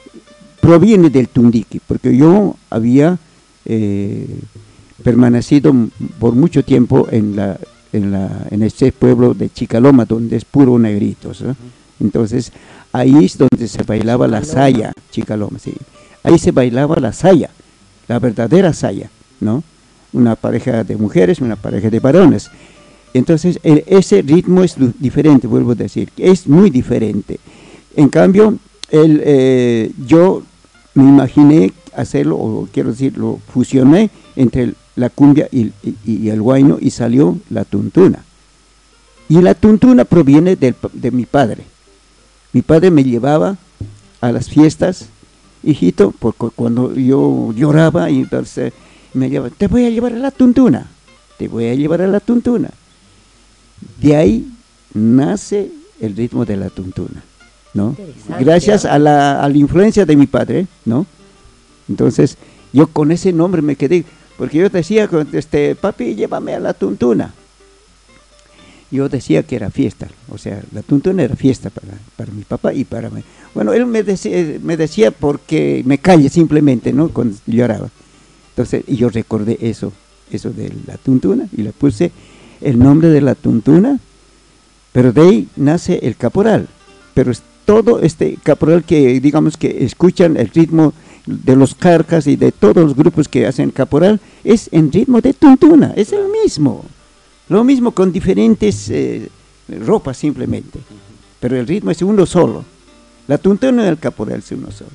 proviene 0.63 1.09
del 1.09 1.27
Tundiki, 1.27 1.81
porque 1.85 2.15
yo 2.15 2.55
había 2.69 3.19
permanecido 5.03 5.73
por 6.19 6.35
mucho 6.35 6.63
tiempo 6.63 7.05
en, 7.11 7.35
la, 7.35 7.59
en, 7.91 8.11
la, 8.13 8.47
en 8.49 8.63
este 8.63 8.93
pueblo 8.93 9.33
de 9.33 9.49
Chicaloma, 9.49 10.05
donde 10.05 10.37
es 10.37 10.45
puro 10.45 10.79
negritos. 10.79 11.43
Entonces, 11.99 12.53
ahí 12.93 13.25
es 13.25 13.37
donde 13.37 13.67
se 13.67 13.83
bailaba 13.83 14.25
la 14.25 14.45
saya, 14.45 14.93
Chicaloma, 15.11 15.59
sí. 15.59 15.73
Ahí 16.23 16.39
se 16.39 16.51
bailaba 16.51 16.95
la 17.01 17.11
saya, 17.11 17.49
la 18.07 18.19
verdadera 18.19 18.71
saya, 18.71 19.09
¿no? 19.41 19.63
Una 20.13 20.37
pareja 20.37 20.85
de 20.85 20.95
mujeres, 20.95 21.41
una 21.41 21.57
pareja 21.57 21.89
de 21.89 21.99
varones. 21.99 22.49
Entonces, 23.13 23.59
ese 23.63 24.21
ritmo 24.21 24.63
es 24.63 24.75
diferente, 24.97 25.45
vuelvo 25.45 25.73
a 25.73 25.75
decir, 25.75 26.09
es 26.15 26.47
muy 26.47 26.69
diferente. 26.69 27.37
En 27.97 28.07
cambio, 28.07 28.57
el, 28.89 29.21
eh, 29.25 29.91
yo 30.07 30.43
me 30.93 31.03
imaginé 31.03 31.73
hacerlo, 31.95 32.37
o 32.37 32.67
quiero 32.71 32.91
decir, 32.91 33.17
lo 33.17 33.39
fusioné 33.51 34.09
entre 34.35 34.73
la 34.95 35.09
cumbia 35.09 35.47
y, 35.51 35.71
el 36.29 36.41
guayno 36.41 36.77
y 36.79 36.91
salió 36.91 37.37
la 37.49 37.65
tuntuna. 37.65 38.23
Y 39.29 39.41
la 39.41 39.55
tuntuna 39.55 40.05
proviene 40.05 40.55
de 40.55 41.11
mi 41.11 41.25
padre. 41.25 41.63
Mi 42.53 42.61
padre 42.61 42.91
me 42.91 43.03
llevaba 43.03 43.57
a 44.21 44.31
las 44.31 44.47
fiestas, 44.47 45.07
hijito, 45.63 46.13
porque 46.17 46.47
cuando 46.55 46.93
yo 46.93 47.51
lloraba 47.53 48.11
y 48.11 48.19
entonces 48.19 48.73
me 49.13 49.29
llevaba, 49.29 49.49
te 49.49 49.67
voy 49.67 49.85
a 49.85 49.89
llevar 49.89 50.13
a 50.13 50.19
la 50.19 50.31
tuntuna, 50.31 50.87
te 51.37 51.47
voy 51.47 51.65
a 51.65 51.75
llevar 51.75 52.01
a 52.01 52.07
la 52.07 52.19
tuntuna. 52.19 52.69
De 53.99 54.15
ahí 54.15 54.47
nace 54.93 55.71
el 55.99 56.15
ritmo 56.15 56.45
de 56.45 56.57
la 56.57 56.69
tuntuna, 56.69 57.23
¿no? 57.73 57.95
Gracias 58.39 58.85
a 58.85 58.99
la, 58.99 59.43
a 59.43 59.49
la 59.49 59.57
influencia 59.57 60.05
de 60.05 60.15
mi 60.15 60.27
padre, 60.27 60.67
¿no? 60.85 61.05
Entonces, 61.89 62.37
yo 62.71 62.87
con 62.87 63.11
ese 63.11 63.33
nombre 63.33 63.61
me 63.61 63.75
quedé, 63.75 64.05
porque 64.37 64.59
yo 64.59 64.69
decía, 64.69 65.09
este, 65.33 65.75
papi, 65.75 66.15
llévame 66.15 66.53
a 66.53 66.59
la 66.59 66.73
tuntuna 66.73 67.33
yo 68.93 69.09
decía 69.09 69.41
que 69.41 69.55
era 69.55 69.71
fiesta, 69.71 70.07
o 70.29 70.37
sea, 70.37 70.61
la 70.71 70.83
tuntuna 70.83 71.23
era 71.23 71.35
fiesta 71.35 71.71
para, 71.71 71.93
para 72.15 72.31
mi 72.31 72.43
papá 72.43 72.75
y 72.75 72.83
para 72.83 73.09
mí. 73.09 73.23
Bueno, 73.55 73.73
él 73.73 73.87
me 73.87 74.03
decía, 74.03 74.59
me 74.61 74.77
decía 74.77 75.09
porque 75.09 75.81
me 75.83 75.97
calle 75.97 76.29
simplemente, 76.29 76.93
¿no? 76.93 77.09
Cuando 77.09 77.35
lloraba. 77.47 77.89
Entonces, 78.51 78.83
y 78.85 78.97
yo 78.97 79.09
recordé 79.09 79.57
eso, 79.61 79.91
eso 80.31 80.51
de 80.51 80.71
la 80.85 80.97
tuntuna, 80.97 81.47
y 81.57 81.63
le 81.63 81.71
puse 81.71 82.11
el 82.61 82.77
nombre 82.77 83.09
de 83.09 83.21
la 83.21 83.33
tuntuna, 83.33 83.99
pero 84.91 85.11
de 85.11 85.21
ahí 85.21 85.47
nace 85.55 85.99
el 86.03 86.15
caporal. 86.15 86.67
Pero 87.15 87.31
todo 87.65 87.99
este 87.99 88.37
caporal 88.43 88.83
que, 88.83 89.19
digamos, 89.19 89.57
que 89.57 89.83
escuchan 89.83 90.37
el 90.37 90.49
ritmo 90.49 90.93
de 91.25 91.55
los 91.55 91.73
carcas 91.73 92.27
y 92.27 92.35
de 92.35 92.51
todos 92.51 92.77
los 92.77 92.95
grupos 92.95 93.27
que 93.27 93.47
hacen 93.47 93.71
caporal, 93.71 94.19
es 94.43 94.69
en 94.71 94.91
ritmo 94.91 95.21
de 95.21 95.33
tuntuna, 95.33 95.93
es 95.95 96.11
el 96.11 96.27
mismo. 96.29 96.83
Lo 97.49 97.63
mismo 97.63 97.91
con 97.91 98.11
diferentes 98.11 98.89
eh, 98.89 99.29
ropas 99.85 100.17
simplemente, 100.17 100.79
pero 101.39 101.57
el 101.57 101.67
ritmo 101.67 101.91
es 101.91 102.01
uno 102.01 102.25
solo. 102.25 102.65
La 103.27 103.37
tuntuna 103.37 103.85
del 103.85 103.99
caporal 103.99 104.39
es 104.39 104.51
uno 104.51 104.71
solo. 104.71 104.91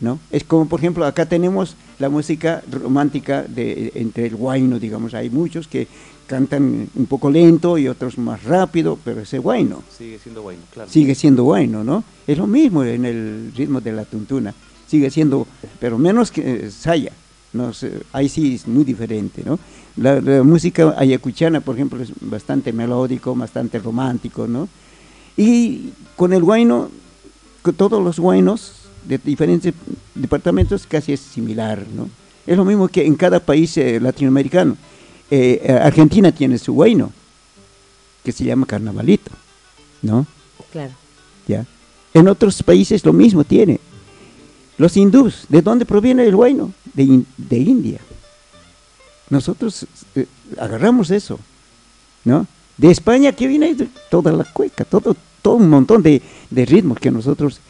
¿no? 0.00 0.20
Es 0.30 0.44
como, 0.44 0.68
por 0.68 0.80
ejemplo, 0.80 1.04
acá 1.04 1.26
tenemos 1.26 1.74
la 1.98 2.08
música 2.08 2.62
romántica 2.70 3.42
de, 3.42 3.92
entre 3.96 4.26
el 4.26 4.36
guayno, 4.36 4.78
digamos, 4.78 5.14
hay 5.14 5.28
muchos 5.28 5.66
que 5.66 5.88
cantan 6.28 6.88
un 6.94 7.06
poco 7.06 7.30
lento 7.30 7.78
y 7.78 7.88
otros 7.88 8.18
más 8.18 8.44
rápido, 8.44 8.98
pero 9.02 9.22
ese 9.22 9.38
guayno. 9.38 9.82
Sigue 9.96 10.18
siendo 10.18 10.42
guayno, 10.42 10.62
claro. 10.70 10.90
Sigue 10.90 11.14
siendo 11.14 11.42
guayno, 11.42 11.82
¿no? 11.82 12.04
Es 12.26 12.38
lo 12.38 12.46
mismo 12.46 12.84
en 12.84 13.04
el 13.04 13.52
ritmo 13.56 13.80
de 13.80 13.92
la 13.92 14.04
tuntuna, 14.04 14.54
sigue 14.86 15.10
siendo, 15.10 15.46
pero 15.80 15.98
menos 15.98 16.30
que 16.30 16.66
eh, 16.66 16.70
saya, 16.70 17.12
no 17.54 17.72
ahí 18.12 18.28
sí 18.28 18.54
es 18.54 18.68
muy 18.68 18.84
diferente, 18.84 19.42
¿no? 19.44 19.58
La, 19.96 20.20
música 20.44 20.94
ayacuchana, 20.96 21.60
por 21.60 21.74
ejemplo, 21.74 22.00
es 22.00 22.12
bastante 22.20 22.72
melódico, 22.72 23.34
bastante 23.34 23.80
romántico, 23.80 24.46
¿no? 24.46 24.68
Y 25.36 25.90
con 26.14 26.32
el 26.32 26.42
guayno, 26.42 26.90
con 27.62 27.74
todos 27.74 28.02
los 28.02 28.20
guaynos 28.20 28.74
de 29.08 29.18
diferentes 29.18 29.74
departamentos 30.14 30.86
casi 30.86 31.14
es 31.14 31.20
similar, 31.20 31.84
¿no? 31.96 32.08
Es 32.46 32.56
lo 32.56 32.64
mismo 32.64 32.86
que 32.88 33.04
en 33.04 33.16
cada 33.16 33.40
país 33.40 33.76
eh, 33.78 33.98
latinoamericano. 33.98 34.76
Eh, 35.30 35.60
eh, 35.62 35.72
Argentina 35.72 36.32
tiene 36.32 36.58
su 36.58 36.72
guayno, 36.72 37.12
que 38.24 38.32
se 38.32 38.44
llama 38.44 38.66
carnavalito, 38.66 39.30
¿no? 40.02 40.26
Claro. 40.72 40.92
¿Ya? 41.46 41.66
En 42.14 42.28
otros 42.28 42.62
países 42.62 43.04
lo 43.04 43.12
mismo 43.12 43.44
tiene. 43.44 43.78
Los 44.78 44.96
hindús, 44.96 45.44
¿de 45.48 45.60
dónde 45.60 45.84
proviene 45.84 46.24
el 46.24 46.36
guayno? 46.36 46.72
De, 46.94 47.22
de 47.36 47.58
India. 47.58 48.00
Nosotros 49.28 49.86
eh, 50.14 50.26
agarramos 50.58 51.10
eso, 51.10 51.38
¿no? 52.24 52.46
De 52.76 52.90
España 52.90 53.32
que 53.32 53.46
viene 53.46 53.76
toda 54.10 54.32
la 54.32 54.44
cueca, 54.44 54.84
todo, 54.84 55.14
todo 55.42 55.54
un 55.56 55.68
montón 55.68 56.02
de, 56.02 56.22
ritmos 56.50 56.98
que 56.98 57.10
nosotros 57.10 57.60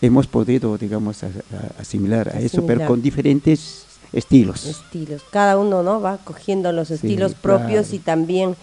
hemos 0.00 0.26
podido, 0.26 0.76
digamos, 0.78 1.20
asimilar 1.78 2.30
a 2.34 2.40
eso, 2.40 2.66
pero 2.66 2.86
con 2.86 3.02
diferentes 3.02 3.85
estilos. 4.16 4.64
Estilos, 4.64 5.22
cada 5.30 5.58
uno, 5.58 5.82
¿no? 5.82 6.00
Va 6.00 6.18
cogiendo 6.18 6.72
los 6.72 6.90
estilos 6.90 7.34
propios 7.34 7.92
y 7.92 7.98
también 7.98 8.56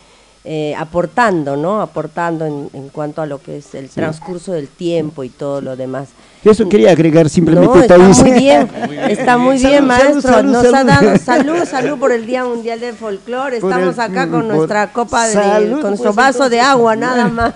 eh, 0.45 0.75
aportando, 0.77 1.55
¿no? 1.55 1.81
Aportando 1.81 2.45
en, 2.45 2.89
cuanto 2.89 3.21
a 3.21 3.25
lo 3.25 3.41
que 3.41 3.57
es 3.57 3.73
el 3.75 3.87
transcurso 3.87 4.51
del 4.51 4.67
tiempo 4.67 5.23
y 5.23 5.29
todo 5.29 5.61
lo 5.61 5.77
demás. 5.77 6.09
Eso 6.43 6.67
quería 6.67 6.91
agregar 6.91 7.29
simplemente. 7.29 7.79
está 7.79 7.97
muy 7.97 8.31
bien, 8.33 8.69
está 9.07 9.37
muy 9.37 9.57
bien, 9.57 9.85
maestro. 9.85 10.43
Nos 10.43 10.73
ha 10.73 10.83
dado 10.83 11.17
salud, 11.23 11.63
salud 11.65 11.97
por 11.97 12.11
el 12.11 12.25
Día 12.25 12.43
Mundial 12.43 12.81
del 12.81 12.93
Folclore. 12.93 13.55
Estamos 13.55 13.97
acá 13.99 14.29
con 14.29 14.49
nuestra 14.49 14.91
copa, 14.91 15.29
de, 15.29 15.71
con 15.71 15.81
nuestro 15.81 16.13
pues, 16.13 16.15
vaso 16.15 16.49
de 16.49 16.59
agua, 16.59 16.95
nada 16.97 17.29
más. 17.29 17.53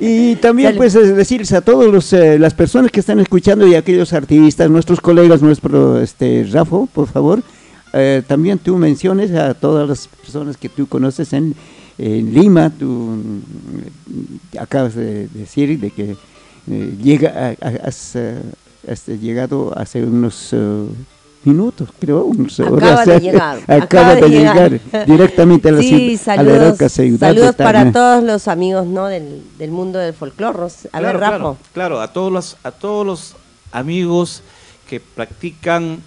Y 0.00 0.36
también, 0.36 0.76
pues, 0.78 0.94
decirles 0.94 1.52
a 1.52 1.60
todas 1.60 2.10
eh, 2.14 2.38
las 2.38 2.54
personas 2.54 2.90
que 2.90 3.00
están 3.00 3.20
escuchando 3.20 3.66
y 3.66 3.74
aquellos 3.74 4.14
artistas, 4.14 4.70
nuestros 4.70 4.98
colegas, 4.98 5.42
nuestro 5.42 6.00
este, 6.00 6.48
Rafa, 6.50 6.86
por 6.90 7.06
favor, 7.06 7.42
eh, 7.92 8.22
también 8.26 8.58
tú 8.58 8.78
menciones 8.78 9.30
a 9.32 9.52
todas 9.52 9.86
las 9.86 10.08
personas 10.08 10.56
que 10.56 10.70
tú 10.70 10.86
conoces 10.86 11.34
en 11.34 11.54
en 11.98 12.34
Lima, 12.34 12.70
tú 12.70 12.86
mm, 12.86 14.58
acabas 14.58 14.94
de 14.94 15.28
decir 15.28 15.78
de 15.78 15.90
que 15.90 16.16
eh, 16.70 16.94
llega, 17.02 17.54
has, 17.60 18.16
eh, 18.16 18.42
llegado 19.20 19.76
hace 19.76 20.02
unos 20.02 20.52
eh, 20.52 20.86
minutos, 21.44 21.88
creo, 21.98 22.24
unos 22.24 22.58
acaba 22.58 23.04
De 23.04 23.20
llegar, 23.20 23.58
acaba, 23.68 24.14
de, 24.16 24.28
llegar. 24.28 24.80
directamente 25.06 25.68
a 25.68 25.72
la, 25.72 25.82
sí, 25.82 26.16
saludos, 26.16 26.78
Saludos 27.18 27.54
para 27.54 27.92
todos 27.92 28.24
los 28.24 28.48
amigos 28.48 28.86
¿no? 28.86 29.06
del, 29.06 29.42
del 29.58 29.70
mundo 29.70 29.98
del 29.98 30.14
folclore. 30.14 30.58
A 30.92 31.00
ver, 31.00 31.18
Rafa. 31.18 31.54
Claro, 31.72 32.00
a 32.00 32.12
todos 32.12 32.32
los, 32.32 32.56
a 32.64 32.70
todos 32.70 33.06
los 33.06 33.36
amigos 33.72 34.42
que 34.88 35.00
practican 35.00 36.02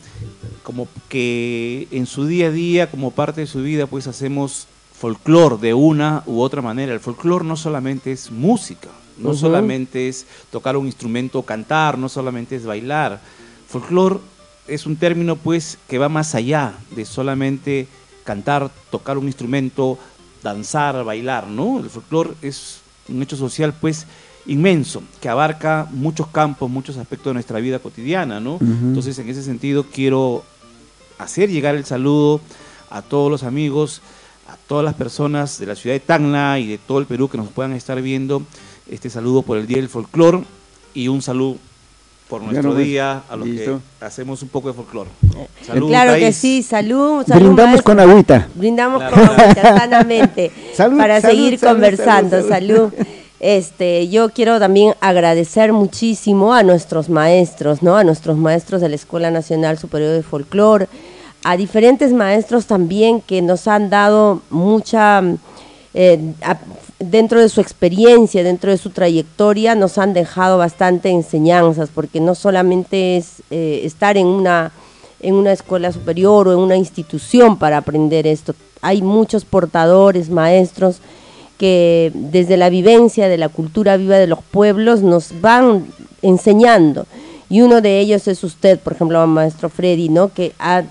como 0.64 0.88
que 1.08 1.88
en 1.92 2.06
su 2.06 2.26
día 2.26 2.48
a 2.48 2.52
día, 2.52 2.92
como 2.92 3.12
parte 3.12 3.42
de 3.42 3.48
su 3.48 3.62
vida, 3.62 3.88
pues 3.88 4.08
hacemos 4.08 4.68
folclore 5.00 5.58
de 5.58 5.74
una 5.74 6.24
u 6.26 6.42
otra 6.42 6.62
manera. 6.62 6.94
El 6.94 7.00
folclore 7.00 7.46
no 7.46 7.56
solamente 7.56 8.12
es 8.12 8.32
música, 8.32 8.90
no 9.18 9.34
solamente 9.34 10.08
es 10.08 10.26
tocar 10.52 10.78
un 10.78 10.86
instrumento 10.86 11.40
o 11.40 11.44
cantar, 11.44 11.98
no 11.98 12.10
solamente 12.10 12.56
es 12.56 12.66
bailar. 12.66 13.20
Folclore 13.68 14.20
es 14.68 14.86
un 14.86 14.96
término 14.96 15.36
pues 15.36 15.78
que 15.88 15.98
va 15.98 16.10
más 16.10 16.36
allá 16.36 16.74
de 16.96 17.06
solamente 17.06 17.88
cantar, 18.24 18.72
tocar 18.92 19.18
un 19.18 19.28
instrumento, 19.28 19.98
danzar, 20.44 21.04
bailar, 21.04 21.48
¿no? 21.48 21.80
El 21.80 21.90
folclore 21.90 22.32
es 22.42 22.80
un 23.08 23.22
hecho 23.22 23.38
social 23.38 23.74
pues 23.80 24.06
inmenso, 24.46 25.04
que 25.22 25.30
abarca 25.30 25.88
muchos 25.92 26.28
campos, 26.28 26.70
muchos 26.70 26.98
aspectos 26.98 27.32
de 27.32 27.34
nuestra 27.36 27.60
vida 27.60 27.80
cotidiana, 27.80 28.40
¿no? 28.40 28.58
Entonces, 28.62 29.20
en 29.20 29.30
ese 29.30 29.44
sentido, 29.44 29.86
quiero 29.92 30.44
hacer 31.18 31.50
llegar 31.50 31.76
el 31.76 31.86
saludo 31.86 32.42
a 32.90 33.02
todos 33.02 33.30
los 33.30 33.44
amigos 33.44 34.02
a 34.48 34.58
todas 34.68 34.84
las 34.86 34.94
personas 34.96 35.60
de 35.60 35.66
la 35.66 35.76
ciudad 35.76 35.96
de 35.96 36.00
Tacna 36.00 36.60
y 36.60 36.68
de 36.68 36.78
todo 36.78 37.00
el 37.00 37.06
Perú 37.06 37.30
que 37.30 37.38
nos 37.38 37.50
puedan 37.50 37.74
estar 37.74 38.02
viendo, 38.02 38.44
este 38.90 39.10
saludo 39.10 39.42
por 39.42 39.58
el 39.58 39.68
Día 39.68 39.78
del 39.78 39.90
Folclor 39.90 40.44
y 40.94 41.08
un 41.10 41.22
saludo 41.22 41.58
por 42.28 42.42
nuestro 42.42 42.76
día 42.76 43.24
a 43.30 43.36
los 43.36 43.48
que 43.48 43.78
hacemos 44.02 44.42
un 44.42 44.50
poco 44.50 44.68
de 44.68 44.74
folclor. 44.74 45.08
claro 45.88 46.16
que 46.16 46.34
sí, 46.34 46.62
salud. 46.62 47.24
Brindamos 47.26 47.82
con 47.82 48.00
agüita. 48.00 48.50
Brindamos 48.56 49.02
con 49.04 49.20
agüita, 49.20 49.78
sanamente, 49.80 50.52
para 50.98 51.22
seguir 51.22 51.60
conversando. 51.60 52.46
Salud. 52.48 52.92
Este, 53.40 54.10
yo 54.10 54.30
quiero 54.30 54.60
también 54.60 54.96
agradecer 55.00 55.72
muchísimo 55.72 56.54
a 56.54 56.64
nuestros 56.64 57.08
maestros, 57.10 57.84
¿no? 57.84 57.96
A 57.96 58.04
nuestros 58.04 58.36
maestros 58.36 58.82
de 58.82 58.90
la 58.90 58.96
Escuela 58.96 59.30
Nacional 59.30 59.78
Superior 59.78 60.12
de 60.12 60.24
Folclore, 60.24 60.88
a 61.44 61.58
diferentes 61.58 62.12
maestros 62.14 62.66
también 62.66 63.22
que 63.22 63.42
nos 63.42 63.68
han 63.68 63.90
dado 63.90 64.42
mucha, 64.50 65.22
eh, 65.94 66.34
dentro 67.00 67.40
de 67.40 67.50
su 67.50 67.62
experiencia, 67.62 68.44
dentro 68.44 68.72
de 68.72 68.78
su 68.78 68.90
trayectoria, 68.90 69.76
nos 69.76 69.98
han 69.98 70.14
dejado 70.14 70.58
bastante 70.58 71.10
enseñanzas, 71.10 71.90
porque 71.94 72.20
no 72.20 72.36
solamente 72.36 73.18
es 73.18 73.44
eh, 73.50 73.82
estar 73.84 74.18
en 74.18 74.28
una, 74.28 74.72
en 75.22 75.36
una 75.36 75.52
escuela 75.52 75.92
superior 75.92 76.48
o 76.48 76.54
en 76.54 76.60
una 76.60 76.76
institución 76.76 77.58
para 77.58 77.78
aprender 77.78 78.28
esto, 78.28 78.54
hay 78.82 79.02
muchos 79.02 79.46
portadores, 79.46 80.30
maestros, 80.30 81.00
que 81.58 82.12
desde 82.14 82.58
la 82.58 82.70
vivencia 82.70 83.28
de 83.28 83.38
la 83.38 83.50
cultura 83.50 83.98
viva 83.98 84.18
de 84.18 84.28
los 84.28 84.44
pueblos 84.44 85.02
nos 85.02 85.42
van 85.42 85.88
enseñando. 86.22 87.08
Y 87.50 87.62
uno 87.62 87.82
de 87.82 88.00
ellos 88.00 88.28
es 88.28 88.44
usted, 88.44 88.80
por 88.80 88.94
ejemplo, 88.94 89.26
maestro 89.26 89.70
Freddy, 89.70 90.10
¿no? 90.10 90.34
que 90.34 90.54
ha, 90.60 90.84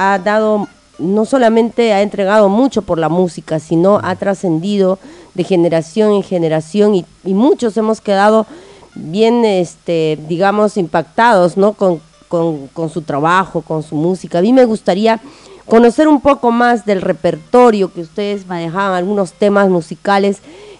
ha 0.00 0.18
dado, 0.18 0.66
no 0.98 1.26
solamente 1.26 1.92
ha 1.92 2.00
entregado 2.00 2.48
mucho 2.48 2.82
por 2.82 2.98
la 2.98 3.10
música, 3.10 3.58
sino 3.58 4.00
ha 4.02 4.16
trascendido 4.16 4.98
de 5.34 5.44
generación 5.44 6.12
en 6.12 6.22
generación 6.22 6.94
y, 6.94 7.04
y, 7.24 7.34
muchos 7.34 7.76
hemos 7.76 8.00
quedado 8.00 8.46
bien, 8.94 9.44
este, 9.44 10.18
digamos, 10.26 10.76
impactados 10.76 11.56
¿no? 11.56 11.74
Con, 11.74 12.00
con, 12.28 12.90
su 12.90 13.02
trabajo, 13.02 13.60
con 13.60 13.82
su 13.82 13.96
música. 13.96 14.38
A 14.38 14.42
mí 14.42 14.52
me 14.52 14.64
gustaría 14.64 15.20
conocer 15.66 16.06
un 16.08 16.20
poco 16.20 16.50
más 16.50 16.86
del 16.86 17.02
repertorio 17.02 17.92
que 17.92 18.00
ustedes 18.00 18.46
manejaban, 18.46 18.96
algunos 18.96 19.32
temas 19.32 19.68
musicales 19.68 20.38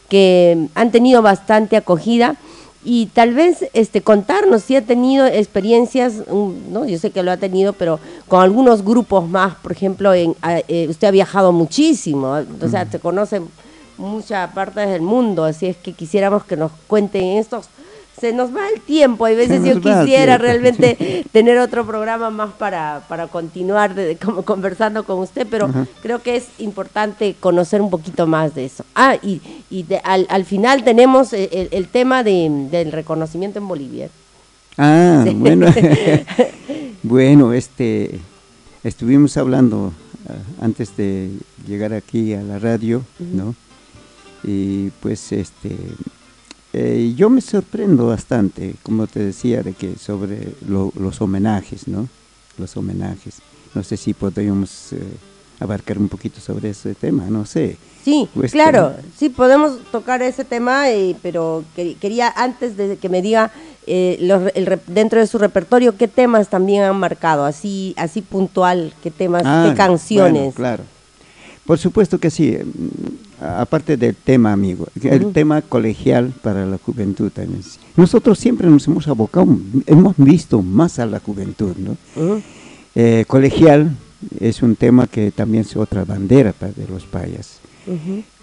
que 0.09 0.68
han 0.75 0.93
tenido 0.93 1.23
bastante 1.23 1.77
acogida 1.77 2.37
y 2.83 3.07
tal 3.07 3.35
vez 3.35 3.66
este 3.74 4.01
contarnos 4.01 4.62
si 4.62 4.76
ha 4.76 4.83
tenido 4.83 5.26
experiencias, 5.26 6.24
no, 6.28 6.87
yo 6.87 6.99
sé 6.99 7.11
que 7.11 7.22
lo 7.22 7.31
ha 7.31 7.37
tenido, 7.37 7.74
pero 7.74 8.01
con 8.26 8.41
algunos 8.41 8.83
grupos 8.85 9.28
más, 9.28 9.55
por 9.57 9.72
ejemplo, 9.72 10.14
en, 10.14 10.35
eh, 10.68 10.87
usted 10.89 11.09
ha 11.09 11.11
viajado 11.11 11.53
muchísimo, 11.53 12.39
o 12.61 12.68
sea, 12.68 12.91
se 12.91 12.99
conoce 12.99 13.43
muchas 13.99 14.51
partes 14.53 14.89
del 14.89 15.03
mundo, 15.03 15.45
así 15.45 15.66
es 15.66 15.76
que 15.76 15.93
quisiéramos 15.93 16.45
que 16.45 16.57
nos 16.57 16.72
cuenten 16.87 17.37
estos 17.37 17.68
se 18.21 18.33
nos 18.33 18.55
va 18.55 18.68
el 18.68 18.81
tiempo. 18.83 19.25
Hay 19.25 19.35
veces 19.35 19.64
yo 19.64 19.81
quisiera 19.81 20.37
realmente 20.37 21.25
tener 21.33 21.59
otro 21.59 21.87
programa 21.87 22.31
más 22.31 22.53
para, 22.53 23.03
para 23.09 23.29
continuar 23.29 23.95
como 24.23 24.43
conversando 24.43 25.05
con 25.05 25.21
usted, 25.21 25.47
pero 25.51 25.71
creo 26.03 26.23
que 26.23 26.37
es 26.37 26.49
importante 26.59 27.35
conocer 27.41 27.81
un 27.81 27.91
poquito 27.91 28.27
más 28.27 28.55
de 28.55 28.66
eso. 28.66 28.85
Ah, 28.95 29.16
y, 29.23 29.41
y 29.71 29.87
al, 30.05 30.27
al, 30.29 30.45
final 30.45 30.85
tenemos 30.85 31.33
el, 31.33 31.89
tema 31.89 32.23
de, 32.23 32.68
del 32.71 32.93
reconocimiento 32.93 33.59
en 33.59 33.68
Bolivia. 33.68 34.11
Ah, 34.77 35.25
bueno. 35.35 35.66
bueno, 37.03 37.53
este, 37.53 38.21
estuvimos 38.85 39.37
hablando 39.37 39.87
uh, 39.87 40.64
antes 40.64 40.97
de 40.97 41.31
llegar 41.66 41.95
aquí 41.95 42.35
a 42.35 42.43
la 42.43 42.59
radio, 42.59 43.03
¿no? 43.18 43.55
Y 44.43 44.91
pues 45.01 45.33
este 45.33 45.77
eh, 46.73 47.14
yo 47.16 47.31
me 47.31 47.41
sorprendo 47.41 48.07
bastante, 48.07 48.75
como 48.83 49.07
te 49.07 49.21
decía, 49.21 49.62
de 49.62 49.73
que 49.73 49.97
sobre 49.97 50.55
los 50.68 51.21
homenajes, 51.21 51.89
¿no? 51.89 52.09
Los 52.59 52.77
homenajes. 52.77 53.37
No 53.75 53.83
sé 53.83 53.97
si 53.97 54.14
podríamos 54.14 54.93
eh, 54.93 55.03
abarcar 55.59 55.99
un 55.99 56.09
poquito 56.09 56.41
sobre 56.41 56.71
ese 56.71 56.95
tema, 56.95 57.25
no 57.29 57.45
sé. 57.45 57.77
Sí, 58.05 58.29
claro, 58.51 58.95
sí 59.16 59.29
podemos 59.29 59.79
tocar 59.91 60.23
ese 60.23 60.45
tema, 60.45 60.91
eh, 60.91 61.16
pero 61.23 61.64
quería 61.75 62.33
antes 62.35 62.77
de 62.77 62.97
que 62.97 63.09
me 63.09 63.21
diga 63.21 63.53
dentro 64.87 65.18
de 65.18 65.27
su 65.27 65.39
repertorio 65.39 65.97
qué 65.97 66.07
temas 66.07 66.49
también 66.49 66.85
han 66.85 66.97
marcado, 66.97 67.45
así 67.45 67.93
así 67.97 68.23
puntual, 68.23 68.95
qué 69.03 69.11
temas, 69.11 69.43
qué 69.43 69.49
ah, 69.49 69.75
canciones. 69.77 70.55
claro. 70.55 70.85
Por 71.66 71.79
supuesto 71.79 72.18
que 72.18 72.31
sí 72.31 72.57
aparte 73.41 73.97
del 73.97 74.14
tema, 74.14 74.53
amigo, 74.53 74.86
el 75.03 75.32
tema 75.32 75.62
colegial 75.62 76.32
para 76.43 76.66
la 76.66 76.78
juventud 76.78 77.30
también. 77.30 77.62
Nosotros 77.97 78.38
siempre 78.38 78.68
nos 78.68 78.86
hemos 78.86 79.09
abocado, 79.09 79.47
hemos 79.86 80.16
visto 80.18 80.62
más 80.62 80.99
a 80.99 81.07
la 81.07 81.20
juventud, 81.20 81.74
¿no? 81.76 81.97
Eh, 82.95 83.24
colegial 83.26 83.97
es 84.38 84.62
un 84.62 84.76
tema 84.76 85.07
que 85.07 85.30
también 85.30 85.62
es 85.62 85.76
otra 85.76 86.05
bandera 86.05 86.53
para 86.53 86.72
de 86.72 86.86
los 86.86 87.05
payas. 87.05 87.61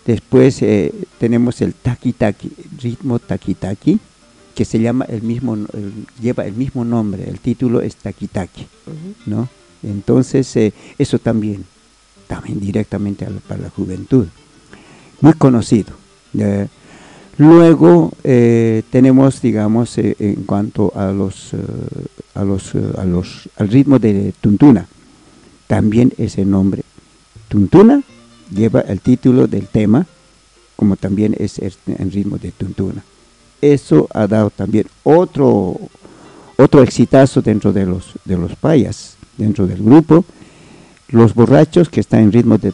Después 0.05 0.61
eh, 0.61 0.93
tenemos 1.19 1.61
el 1.61 1.73
taki-taki, 1.73 2.51
ritmo 2.81 3.19
taki-taki, 3.19 3.99
que 4.55 4.65
se 4.65 4.79
llama 4.79 5.05
el 5.05 5.21
mismo, 5.21 5.55
lleva 6.19 6.45
el 6.45 6.53
mismo 6.53 6.83
nombre, 6.83 7.29
el 7.29 7.39
título 7.39 7.81
es 7.81 7.95
taki-taki, 7.97 8.65
¿no? 9.27 9.47
Entonces, 9.83 10.55
eh, 10.55 10.73
eso 10.97 11.19
también, 11.19 11.65
también 12.27 12.59
directamente 12.59 13.27
para 13.47 13.61
la 13.61 13.69
juventud 13.69 14.25
muy 15.21 15.33
conocido. 15.33 15.93
luego 17.37 18.11
eh, 18.23 18.83
tenemos, 18.89 19.41
digamos, 19.41 19.97
eh, 19.97 20.15
en 20.19 20.43
cuanto 20.43 20.91
a 20.95 21.11
los, 21.11 21.53
eh, 21.53 21.57
a 22.35 22.43
los, 22.43 22.73
a 22.97 23.05
los, 23.05 23.49
al 23.57 23.69
ritmo 23.69 23.99
de 23.99 24.33
Tuntuna, 24.41 24.87
también 25.67 26.13
ese 26.17 26.45
nombre. 26.45 26.83
Tuntuna 27.47 28.01
lleva 28.53 28.81
el 28.81 29.01
título 29.01 29.47
del 29.47 29.67
tema, 29.67 30.05
como 30.75 30.95
también 30.95 31.35
es 31.37 31.59
el, 31.59 31.73
ritmo 32.11 32.37
de 32.37 32.51
Tuntuna. 32.51 33.03
Eso 33.61 34.07
ha 34.13 34.27
dado 34.27 34.49
también 34.49 34.87
otro, 35.03 35.75
otro 36.57 36.83
exitazo 36.83 37.41
dentro 37.41 37.73
de 37.73 37.85
los, 37.85 38.13
de 38.25 38.37
los 38.37 38.55
payas, 38.55 39.15
dentro 39.37 39.67
del 39.67 39.81
grupo. 39.83 40.23
Los 41.09 41.33
borrachos 41.33 41.89
que 41.89 42.01
están 42.01 42.21
en 42.21 42.31
ritmo 42.31 42.57
de 42.57 42.73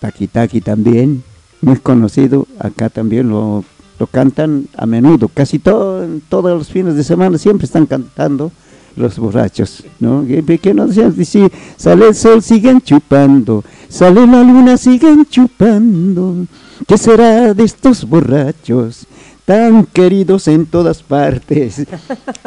taquitaqui 0.00 0.60
también, 0.60 1.22
muy 1.64 1.76
conocido, 1.76 2.46
acá 2.58 2.88
también 2.88 3.28
lo, 3.28 3.64
lo 3.98 4.06
cantan 4.06 4.66
a 4.76 4.86
menudo, 4.86 5.28
casi 5.28 5.58
todo, 5.58 6.06
todos 6.28 6.56
los 6.58 6.68
fines 6.68 6.94
de 6.94 7.04
semana 7.04 7.38
siempre 7.38 7.66
están 7.66 7.86
cantando 7.86 8.52
los 8.96 9.18
borrachos, 9.18 9.84
¿no? 9.98 10.24
Que 10.26 10.74
no 10.74 10.88
si 10.90 11.48
sale 11.76 12.08
el 12.08 12.14
sol 12.14 12.42
siguen 12.42 12.80
chupando, 12.80 13.64
sale 13.88 14.26
la 14.26 14.42
luna 14.42 14.76
siguen 14.76 15.26
chupando, 15.26 16.46
¿qué 16.86 16.96
será 16.96 17.54
de 17.54 17.64
estos 17.64 18.08
borrachos? 18.08 19.06
Tan 19.44 19.84
queridos 19.86 20.48
en 20.48 20.66
todas 20.66 21.00
partes. 21.02 21.86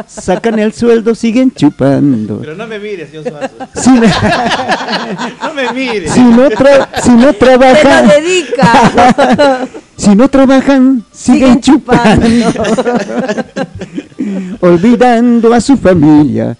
Sacan 0.07 0.59
el 0.59 0.73
sueldo, 0.73 1.15
siguen 1.15 1.51
chupando. 1.51 2.39
Pero 2.39 2.55
no 2.55 2.67
me 2.67 2.79
mires, 2.79 3.11
Dios 3.11 3.25
Si 3.75 3.89
no 3.91 4.01
me 5.53 5.73
mires. 5.73 6.11
Si 6.11 6.21
no, 6.21 6.49
si 7.03 7.11
no 7.11 7.33
trabajan. 7.33 8.07
dedica. 8.07 9.67
si 9.97 10.15
no 10.15 10.29
trabajan, 10.29 11.03
siguen, 11.11 11.61
chupando. 11.61 12.27
Olvidando 14.59 15.53
a 15.53 15.61
su 15.61 15.77
familia 15.77 16.57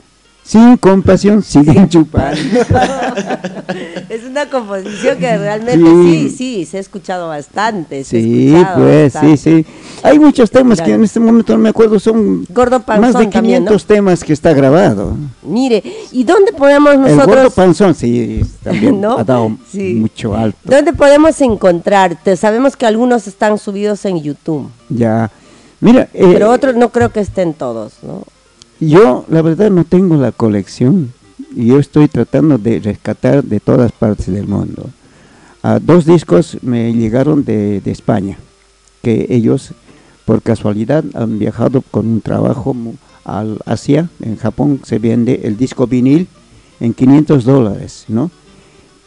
sin 0.47 0.77
compasión 0.77 1.43
siguen 1.43 1.89
chupando. 1.89 2.39
es 4.09 4.23
una 4.23 4.49
composición 4.49 5.17
que 5.17 5.37
realmente 5.37 5.85
sí, 5.85 6.29
sí, 6.29 6.65
se 6.65 6.77
ha 6.77 6.79
escuchado 6.79 7.27
bastante. 7.27 8.05
sí, 8.05 8.55
pues, 8.75 9.13
sí, 9.19 9.35
sí. 9.35 9.65
Hay 10.03 10.17
muchos 10.17 10.49
temas 10.49 10.81
que 10.81 10.93
en 10.93 11.03
este 11.03 11.19
momento 11.19 11.51
no 11.53 11.59
me 11.59 11.69
acuerdo, 11.69 11.99
son 11.99 12.45
Gordo 12.49 12.81
más 12.97 13.13
de 13.17 13.29
500 13.29 13.85
temas 13.85 14.23
que 14.23 14.31
está 14.31 14.53
grabado. 14.53 15.17
Mire, 15.43 15.83
¿y 16.13 16.23
dónde 16.23 16.53
podemos 16.53 16.97
nosotros? 16.97 17.27
El 17.27 17.27
Gordo 17.27 17.49
Panzón, 17.51 17.93
sí, 17.93 18.41
también 18.63 19.03
ha 19.17 19.23
dado 19.25 19.57
mucho 19.73 20.33
alto. 20.33 20.57
¿Dónde 20.63 20.93
podemos 20.93 21.41
encontrarte? 21.41 22.37
Sabemos 22.37 22.77
que 22.77 22.85
algunos 22.85 23.27
están 23.27 23.57
subidos 23.57 24.05
en 24.05 24.23
YouTube. 24.23 24.69
Ya, 24.87 25.29
mira. 25.81 26.07
Pero 26.13 26.45
eh, 26.45 26.55
otros 26.55 26.75
no 26.75 26.89
creo 26.93 27.11
que 27.11 27.19
estén 27.19 27.53
todos, 27.53 27.95
¿no? 28.01 28.23
Yo, 28.80 29.25
la 29.28 29.41
verdad, 29.41 29.71
no 29.71 29.86
tengo 29.86 30.17
la 30.17 30.32
colección 30.32 31.11
y 31.55 31.67
yo 31.67 31.80
estoy 31.80 32.07
tratando 32.07 32.59
de 32.59 32.80
rescatar 32.80 33.43
de 33.43 33.59
todas 33.59 33.91
partes 33.91 34.28
del 34.28 34.47
mundo. 34.47 34.89
a 35.63 35.80
dos 35.80 36.05
discos 36.05 36.59
me 36.61 36.93
llegaron 36.93 37.43
de, 37.43 37.82
España, 37.86 38.38
que 39.01 39.25
ellos 39.30 39.73
por 40.25 40.43
casualidad 40.43 41.03
han 41.15 41.39
viajado 41.39 41.82
con 41.82 42.07
un 42.07 42.21
trabajo 42.21 42.75
al 43.25 43.59
Asia, 43.65 44.09
en 44.21 44.38
Japón 44.38 44.82
se 44.84 44.99
vende 44.99 45.41
el 45.43 45.57
disco 45.57 45.88
vinil 45.88 46.28
en 46.80 46.93
500 46.93 47.43
dólares, 47.43 48.05
¿no? 48.07 48.30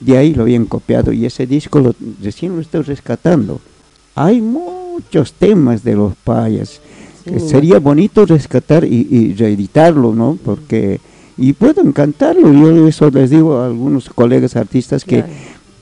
De 0.01 0.19
ahí 0.19 0.35
lo 0.35 0.43
habían 0.43 0.65
copiado 0.65 1.13
y 1.13 1.27
ese 1.27 1.47
disco 1.47 1.79
lo, 1.79 1.95
recién 2.21 2.57
lo 2.57 2.61
estoy 2.61 2.83
rescatando. 2.83 3.61
Hay 4.17 4.41
muchos 4.41 5.33
temas 5.35 5.85
de 5.85 5.95
los 5.95 6.15
payas 6.17 6.81
sería 7.39 7.79
bonito 7.79 8.27
rescatar 8.27 8.85
y, 8.85 9.35
reeditarlo, 9.35 10.15
¿no? 10.15 10.39
Porque, 10.45 11.01
y 11.37 11.53
pueden 11.53 11.93
cantarlo, 11.93 12.53
yo 12.53 12.87
eso 12.87 13.11
les 13.11 13.31
digo 13.31 13.59
a 13.59 13.67
algunos 13.67 14.09
colegas 14.09 14.57
artistas 14.57 15.05
que 15.05 15.25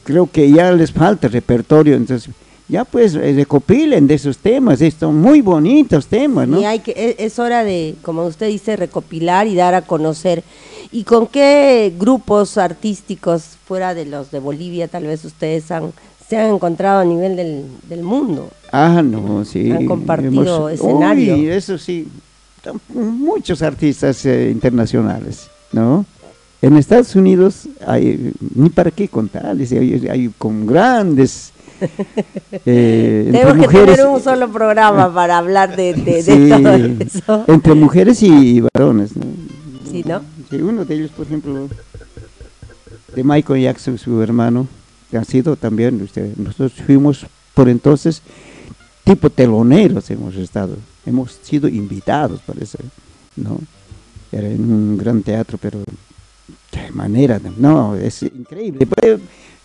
creo 0.04 0.30
que 0.30 0.50
ya 0.50 0.72
les 0.72 0.92
falta 0.92 1.28
repertorio, 1.28 1.94
entonces 1.94 2.32
ya 2.68 2.84
pues 2.84 3.14
eh, 3.14 3.32
recopilen 3.34 4.06
de 4.06 4.14
esos 4.14 4.38
temas, 4.38 4.80
estos 4.82 5.12
muy 5.12 5.40
bonitos 5.40 6.06
temas, 6.06 6.46
¿no? 6.46 6.60
Y 6.60 6.64
hay 6.64 6.80
que, 6.80 6.92
e, 6.92 7.16
es 7.24 7.38
hora 7.38 7.64
de, 7.64 7.94
como 8.02 8.26
usted 8.26 8.48
dice, 8.48 8.76
recopilar 8.76 9.46
y 9.46 9.54
dar 9.54 9.74
a 9.74 9.82
conocer. 9.82 10.44
¿Y 10.92 11.04
con 11.04 11.26
qué 11.26 11.92
grupos 11.98 12.58
artísticos 12.58 13.56
fuera 13.66 13.94
de 13.94 14.04
los 14.04 14.30
de 14.30 14.38
Bolivia 14.38 14.88
tal 14.88 15.04
vez 15.04 15.24
ustedes 15.24 15.70
han, 15.70 15.92
se 16.28 16.36
han 16.36 16.54
encontrado 16.54 17.00
a 17.00 17.04
nivel 17.04 17.36
del, 17.36 17.64
del 17.88 18.02
mundo? 18.02 18.50
Ah, 18.72 19.02
no, 19.02 19.44
sí. 19.44 19.70
Han 19.70 19.86
compartido 19.86 20.68
escenario. 20.68 21.34
Uy, 21.34 21.48
eso 21.48 21.78
sí, 21.78 22.06
muchos 22.88 23.62
artistas 23.62 24.24
eh, 24.26 24.50
internacionales, 24.50 25.48
¿no? 25.72 26.04
En 26.60 26.76
Estados 26.76 27.14
Unidos 27.14 27.68
hay, 27.86 28.32
ni 28.54 28.68
para 28.68 28.90
qué 28.90 29.08
contarles, 29.08 29.70
hay, 29.72 30.08
hay 30.08 30.28
con 30.36 30.66
grandes 30.66 31.52
eh, 32.66 33.28
Tenemos 33.30 33.66
que 33.66 33.72
tener 33.72 34.06
un 34.06 34.20
solo 34.20 34.50
programa 34.50 35.12
para 35.14 35.38
hablar 35.38 35.76
de, 35.76 35.94
todo 35.94 36.68
eso. 37.06 37.44
Entre 37.46 37.74
mujeres 37.74 38.22
y 38.22 38.60
varones. 38.60 39.16
¿no? 39.16 39.24
Sí, 39.90 40.04
¿no? 40.04 40.20
uno 40.66 40.84
de 40.84 40.94
ellos, 40.94 41.10
por 41.10 41.26
ejemplo, 41.26 41.68
de 43.14 43.24
Michael 43.24 43.62
Jackson, 43.62 43.98
su 43.98 44.20
hermano, 44.22 44.66
que 45.10 45.16
ha 45.16 45.24
sido 45.24 45.56
también, 45.56 46.00
usted, 46.02 46.36
nosotros 46.36 46.72
fuimos 46.86 47.26
por 47.54 47.68
entonces 47.68 48.22
tipo 49.04 49.30
teloneros 49.30 50.10
hemos 50.10 50.34
estado, 50.36 50.76
hemos 51.06 51.32
sido 51.42 51.68
invitados, 51.68 52.40
parece, 52.46 52.78
¿no? 53.36 53.58
Era 54.30 54.48
en 54.48 54.70
un 54.70 54.98
gran 54.98 55.22
teatro, 55.22 55.58
pero 55.60 55.82
de 56.72 56.90
manera, 56.92 57.40
no, 57.56 57.96
es 57.96 58.22
increíble 58.22 58.86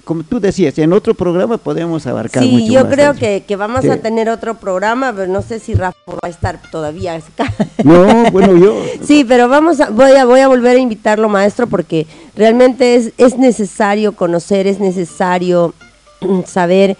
como 0.03 0.23
tú 0.23 0.39
decías, 0.39 0.77
en 0.79 0.91
otro 0.91 1.13
programa 1.13 1.57
podemos 1.57 2.05
abarcar 2.07 2.43
sí, 2.43 2.67
yo 2.69 2.89
creo 2.89 3.13
que, 3.13 3.43
que, 3.47 3.55
vamos 3.55 3.85
a 3.85 3.97
tener 3.97 4.29
otro 4.29 4.55
programa, 4.55 5.13
pero 5.13 5.31
no 5.31 5.41
sé 5.41 5.59
si 5.59 5.73
Rafa 5.73 5.97
va 6.07 6.19
a 6.23 6.29
estar 6.29 6.61
todavía. 6.71 7.21
No, 7.83 8.31
bueno, 8.31 8.57
yo... 8.57 8.81
sí, 9.03 9.25
pero 9.27 9.47
vamos 9.47 9.79
a, 9.79 9.89
voy, 9.89 10.11
a, 10.11 10.25
voy 10.25 10.39
a 10.39 10.47
volver 10.47 10.77
a 10.77 10.79
invitarlo, 10.79 11.29
maestro, 11.29 11.67
porque 11.67 12.07
realmente 12.35 12.95
es, 12.95 13.13
es 13.17 13.37
necesario 13.37 14.13
conocer, 14.13 14.67
es 14.67 14.79
necesario 14.79 15.73
saber, 16.45 16.97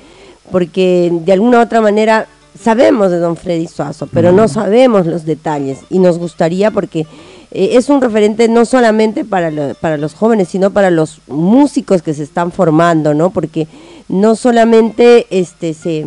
porque 0.52 1.12
de 1.12 1.34
alguna 1.34 1.60
u 1.60 1.62
otra 1.62 1.82
manera 1.82 2.28
sabemos 2.60 3.12
de 3.12 3.20
don 3.20 3.36
Freddy 3.36 3.68
Suazo, 3.68 4.08
pero 4.08 4.32
no 4.32 4.48
sabemos 4.48 5.06
los 5.06 5.26
detalles. 5.26 5.80
Y 5.90 6.00
nos 6.00 6.18
gustaría 6.18 6.72
porque 6.72 7.06
eh, 7.54 7.78
es 7.78 7.90
un 7.90 8.02
referente 8.02 8.48
no 8.48 8.66
solamente 8.66 9.24
para, 9.24 9.74
para 9.76 9.98
los 9.98 10.16
jóvenes, 10.16 10.50
sino 10.50 10.72
para 10.72 10.90
los 10.90 11.22
músicos 11.28 12.02
que 12.02 12.14
se 12.14 12.24
están 12.24 12.52
formando, 12.52 13.14
¿no? 13.14 13.30
Porque 13.30 13.68
no 14.10 14.36
solamente 14.36 15.28
este 15.30 15.74
se 15.74 16.06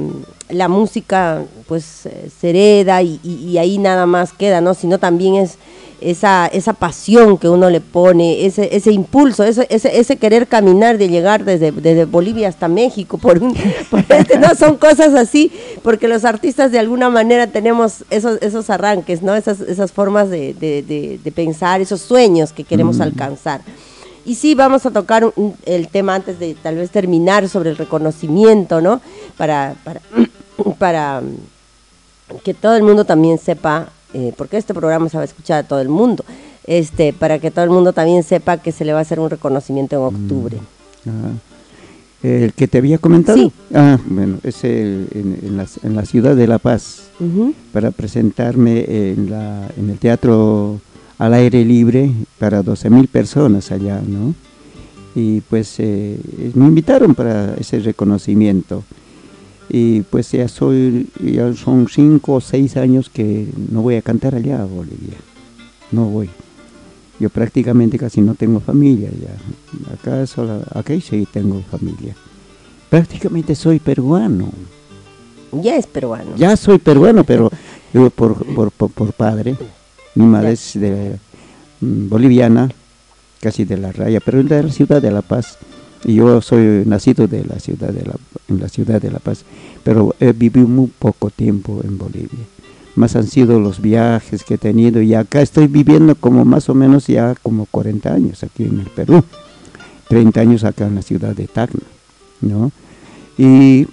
la 0.48 0.68
música 0.68 1.42
pues 1.66 1.84
se 1.84 2.50
hereda 2.50 3.02
y, 3.02 3.20
y 3.24 3.58
ahí 3.58 3.78
nada 3.78 4.06
más 4.06 4.32
queda, 4.32 4.60
¿no? 4.60 4.74
Sino 4.74 4.98
también 4.98 5.36
es 5.36 5.58
esa, 6.00 6.46
esa 6.46 6.72
pasión 6.74 7.38
que 7.38 7.48
uno 7.48 7.70
le 7.70 7.80
pone, 7.80 8.44
ese, 8.44 8.74
ese 8.76 8.92
impulso, 8.92 9.44
ese, 9.44 9.66
ese, 9.70 10.16
querer 10.16 10.46
caminar 10.46 10.98
de 10.98 11.08
llegar 11.08 11.44
desde, 11.44 11.72
desde 11.72 12.04
Bolivia 12.04 12.48
hasta 12.48 12.68
México, 12.68 13.18
por, 13.18 13.42
un, 13.42 13.56
este, 14.08 14.38
no 14.38 14.54
son 14.54 14.76
cosas 14.76 15.14
así, 15.14 15.50
porque 15.82 16.08
los 16.08 16.24
artistas 16.24 16.70
de 16.70 16.78
alguna 16.78 17.08
manera 17.08 17.46
tenemos 17.46 18.04
esos, 18.10 18.40
esos 18.42 18.68
arranques, 18.70 19.22
¿no? 19.22 19.34
esas, 19.34 19.60
esas 19.60 19.92
formas 19.92 20.28
de, 20.28 20.54
de, 20.54 21.32
pensar, 21.32 21.80
esos 21.80 22.00
sueños 22.00 22.52
que 22.52 22.64
queremos 22.64 23.00
alcanzar. 23.00 23.60
Y 24.24 24.34
sí, 24.34 24.54
vamos 24.54 24.84
a 24.86 24.90
tocar 24.90 25.32
el 25.66 25.88
tema 25.88 26.16
antes 26.16 26.38
de 26.38 26.54
tal 26.54 26.76
vez 26.76 26.90
terminar 26.90 27.48
sobre 27.48 27.70
el 27.70 27.76
reconocimiento, 27.76 28.80
¿no? 28.80 29.00
Para, 29.36 29.76
para, 29.84 30.00
para 30.78 31.22
que 32.42 32.52
todo 32.52 32.74
el 32.74 32.82
mundo 32.82 33.04
también 33.04 33.38
sepa 33.38 33.90
eh, 34.16 34.32
porque 34.34 34.56
este 34.56 34.72
programa 34.72 35.10
se 35.10 35.18
va 35.18 35.24
a 35.24 35.26
escuchar 35.26 35.64
a 35.64 35.68
todo 35.68 35.78
el 35.82 35.90
mundo, 35.90 36.24
este, 36.66 37.12
para 37.12 37.38
que 37.38 37.50
todo 37.50 37.66
el 37.66 37.70
mundo 37.70 37.92
también 37.92 38.22
sepa 38.22 38.56
que 38.56 38.72
se 38.72 38.86
le 38.86 38.94
va 38.94 39.00
a 39.00 39.02
hacer 39.02 39.20
un 39.20 39.28
reconocimiento 39.28 39.94
en 39.96 40.02
octubre. 40.02 40.56
Mm, 41.04 42.26
el 42.26 42.54
que 42.54 42.66
te 42.66 42.78
había 42.78 42.96
comentado. 42.96 43.36
Sí. 43.36 43.52
Ah, 43.74 43.98
bueno, 44.06 44.38
es 44.42 44.64
en, 44.64 45.54
la, 45.54 46.06
ciudad 46.06 46.34
de 46.34 46.46
La 46.46 46.58
Paz, 46.58 47.10
para 47.74 47.90
presentarme 47.90 48.86
en, 48.88 49.28
la, 49.30 49.68
en 49.76 49.90
el 49.90 49.98
teatro 49.98 50.80
al 51.18 51.34
aire 51.34 51.62
libre 51.62 52.10
para 52.38 52.62
12 52.62 52.88
mil 52.88 53.08
personas 53.08 53.70
allá, 53.70 54.00
¿no? 54.00 54.34
Y 55.14 55.42
pues 55.42 55.74
eh, 55.78 56.18
me 56.54 56.64
invitaron 56.64 57.14
para 57.14 57.54
ese 57.56 57.80
reconocimiento 57.80 58.82
y 59.68 60.02
pues 60.02 60.30
ya 60.32 60.48
soy, 60.48 61.08
ya 61.20 61.52
son 61.54 61.88
cinco 61.88 62.34
o 62.34 62.40
seis 62.40 62.76
años 62.76 63.10
que 63.10 63.46
no 63.70 63.82
voy 63.82 63.96
a 63.96 64.02
cantar 64.02 64.34
allá 64.34 64.62
a 64.62 64.64
Bolivia, 64.64 65.16
no 65.92 66.06
voy. 66.06 66.30
Yo 67.18 67.30
prácticamente 67.30 67.98
casi 67.98 68.20
no 68.20 68.34
tengo 68.34 68.60
familia 68.60 69.10
ya, 69.10 69.92
acá, 69.92 70.26
solo, 70.26 70.62
acá 70.74 70.94
sí 71.00 71.26
tengo 71.32 71.62
familia. 71.70 72.14
Prácticamente 72.90 73.54
soy 73.54 73.78
peruano. 73.78 74.50
Ya 75.50 75.76
es 75.76 75.86
peruano. 75.86 76.36
Ya 76.36 76.56
soy 76.56 76.78
peruano, 76.78 77.24
pero 77.24 77.50
yo 77.94 78.10
por, 78.10 78.44
por, 78.44 78.70
por, 78.70 79.12
padre, 79.12 79.56
mi 80.14 80.26
madre 80.26 80.52
es 80.52 80.72
de, 80.74 81.18
mm, 81.80 82.08
boliviana, 82.08 82.70
casi 83.40 83.64
de 83.64 83.78
la 83.78 83.92
raya, 83.92 84.20
pero 84.20 84.42
de 84.42 84.62
la 84.62 84.70
ciudad 84.70 85.00
de 85.00 85.10
La 85.10 85.22
Paz 85.22 85.58
yo 86.14 86.40
soy 86.40 86.84
nacido 86.86 87.26
de 87.26 87.44
la 87.44 87.58
ciudad 87.58 87.88
de 87.88 88.04
la, 88.04 88.14
en 88.48 88.60
la 88.60 88.68
ciudad 88.68 89.00
de 89.00 89.10
La 89.10 89.18
Paz, 89.18 89.44
pero 89.82 90.14
he 90.20 90.32
vivido 90.32 90.68
muy 90.68 90.86
poco 90.86 91.30
tiempo 91.30 91.80
en 91.82 91.98
Bolivia. 91.98 92.46
Más 92.94 93.16
han 93.16 93.26
sido 93.26 93.60
los 93.60 93.80
viajes 93.80 94.44
que 94.44 94.54
he 94.54 94.58
tenido 94.58 95.02
y 95.02 95.14
acá 95.14 95.42
estoy 95.42 95.66
viviendo 95.66 96.14
como 96.14 96.44
más 96.44 96.68
o 96.68 96.74
menos 96.74 97.08
ya 97.08 97.34
como 97.42 97.66
40 97.66 98.12
años 98.12 98.42
aquí 98.42 98.64
en 98.64 98.80
el 98.80 98.86
Perú, 98.86 99.22
30 100.08 100.40
años 100.40 100.64
acá 100.64 100.86
en 100.86 100.94
la 100.94 101.02
ciudad 101.02 101.34
de 101.34 101.46
Tacna, 101.48 101.82
¿no? 102.40 102.70
Y 103.36 103.86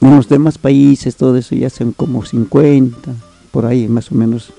en 0.00 0.16
los 0.16 0.28
demás 0.28 0.56
países 0.56 1.16
todo 1.16 1.36
eso 1.36 1.54
ya 1.54 1.68
son 1.68 1.92
como 1.92 2.24
50, 2.24 3.12
por 3.50 3.66
ahí 3.66 3.88
más 3.88 4.12
o 4.12 4.14
menos. 4.14 4.52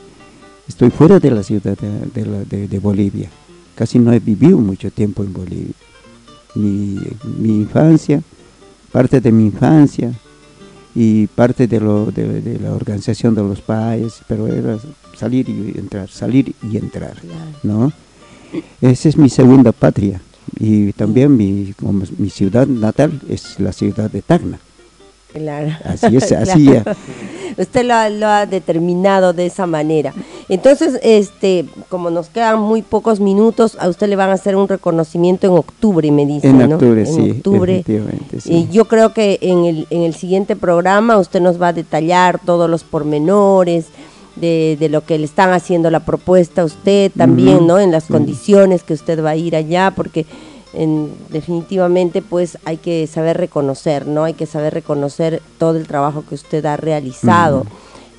Estoy 0.68 0.90
fuera 0.90 1.20
de 1.20 1.32
la 1.32 1.44
ciudad 1.44 1.78
de, 1.78 2.68
de 2.68 2.80
Bolivia, 2.80 3.30
casi 3.74 4.00
no 4.00 4.12
he 4.12 4.20
vivido 4.20 4.58
mucho 4.58 4.92
tiempo 4.92 5.24
en 5.24 5.32
Bolivia 5.32 5.74
mi, 6.56 7.00
mi 7.40 7.50
infancia, 7.50 8.22
parte 8.92 9.22
de 9.22 9.32
mi 9.32 9.46
infancia 9.46 10.14
y 10.96 11.28
parte 11.28 11.68
de, 11.68 11.80
lo, 11.80 12.08
de, 12.08 12.60
la 12.62 12.74
organización 12.74 13.36
de 13.36 13.44
los 13.44 13.62
países, 13.62 14.22
pero 14.28 14.48
era 14.48 14.78
salir 15.16 15.50
y 15.50 15.78
entrar, 15.78 16.10
salir 16.10 16.56
y 16.64 16.78
entrar, 16.78 17.18
¿no? 17.64 17.92
Esa 18.82 19.10
es 19.10 19.18
mi 19.18 19.30
segunda 19.30 19.72
patria 19.72 20.22
y 20.60 20.94
también 20.94 21.36
mi, 21.36 21.74
mi 22.18 22.30
ciudad 22.30 22.66
natal 22.68 23.22
es 23.30 23.60
la 23.60 23.74
ciudad 23.74 24.10
de 24.10 24.22
Tacna. 24.22 24.60
Claro. 25.34 25.72
Así 25.84 26.16
es, 26.16 26.32
así 26.32 26.66
ya. 26.66 26.84
Usted 27.58 27.86
lo 27.86 27.94
ha, 27.96 28.10
lo 28.10 28.28
ha, 28.28 28.46
determinado 28.46 29.34
de 29.34 29.48
esa 29.48 29.66
manera. 29.66 30.14
Entonces, 30.48 31.00
este, 31.02 31.66
como 31.90 32.10
nos 32.10 32.30
quedan 32.30 32.60
muy 32.60 32.82
pocos 32.82 33.20
minutos, 33.20 33.78
a 33.80 33.90
usted 33.90 34.08
le 34.08 34.16
van 34.16 34.30
a 34.30 34.34
hacer 34.34 34.56
un 34.56 34.68
reconocimiento 34.68 35.48
en 35.48 35.54
octubre, 35.54 36.12
me 36.12 36.26
dice, 36.26 36.50
en 36.50 36.74
Octubre, 36.74 37.04
en 37.04 37.32
octubre, 37.32 37.84
sí. 38.40 38.54
Y 38.54 38.68
yo 38.70 38.86
creo 38.86 39.14
que 39.14 39.40
en 39.42 39.66
el, 39.66 39.88
en 39.90 40.04
el 40.04 40.14
siguiente 40.14 40.56
programa 40.56 41.18
usted 41.18 41.42
nos 41.42 41.60
va 41.62 41.70
a 41.70 41.74
detallar 41.74 42.40
todos 42.46 42.70
los 42.70 42.84
pormenores, 42.84 43.86
de, 44.36 44.78
de, 44.80 44.90
lo 44.90 45.02
que 45.04 45.18
le 45.18 45.26
están 45.26 45.52
haciendo 45.52 45.90
la 45.90 46.02
propuesta 46.02 46.62
a 46.62 46.66
usted 46.66 47.12
también, 47.12 47.66
¿no? 47.66 47.80
En 47.80 47.92
las 47.92 48.06
condiciones 48.06 48.84
que 48.84 48.94
usted 48.94 49.24
va 49.24 49.32
a 49.32 49.36
ir 49.36 49.56
allá, 49.56 49.92
porque 49.96 50.28
en, 50.74 51.12
definitivamente 51.30 52.22
pues 52.22 52.58
hay 52.66 52.78
que 52.78 53.08
saber 53.08 53.38
reconocer, 53.38 54.08
¿no? 54.08 54.24
Hay 54.24 54.34
que 54.34 54.46
saber 54.46 54.74
reconocer 54.74 55.42
todo 55.58 55.78
el 55.78 55.88
trabajo 55.88 56.24
que 56.28 56.36
usted 56.36 56.66
ha 56.66 56.78
realizado. 56.78 57.66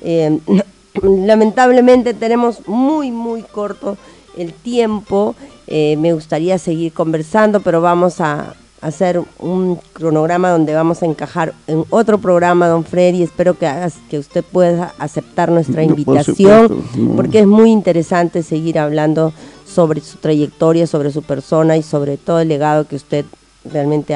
Eh, 0.01 0.39
lamentablemente 1.03 2.13
tenemos 2.13 2.67
muy, 2.67 3.11
muy 3.11 3.43
corto 3.43 3.97
el 4.37 4.53
tiempo. 4.53 5.35
Eh, 5.67 5.95
me 5.97 6.13
gustaría 6.13 6.57
seguir 6.57 6.93
conversando, 6.93 7.59
pero 7.61 7.81
vamos 7.81 8.21
a 8.21 8.55
hacer 8.81 9.21
un 9.39 9.77
cronograma 9.93 10.49
donde 10.49 10.73
vamos 10.73 11.03
a 11.03 11.05
encajar 11.05 11.53
en 11.67 11.83
otro 11.89 12.17
programa, 12.17 12.67
don 12.67 12.83
Freddy. 12.85 13.23
Espero 13.23 13.57
que, 13.57 13.69
que 14.09 14.19
usted 14.19 14.43
pueda 14.43 14.93
aceptar 14.97 15.51
nuestra 15.51 15.83
invitación, 15.83 16.83
porque 17.15 17.39
es 17.39 17.47
muy 17.47 17.71
interesante 17.71 18.41
seguir 18.41 18.79
hablando 18.79 19.33
sobre 19.73 20.01
su 20.01 20.17
trayectoria, 20.17 20.87
sobre 20.87 21.11
su 21.11 21.21
persona 21.21 21.77
y 21.77 21.83
sobre 21.83 22.17
todo 22.17 22.39
el 22.39 22.47
legado 22.47 22.87
que 22.87 22.95
usted 22.95 23.25
realmente 23.65 24.15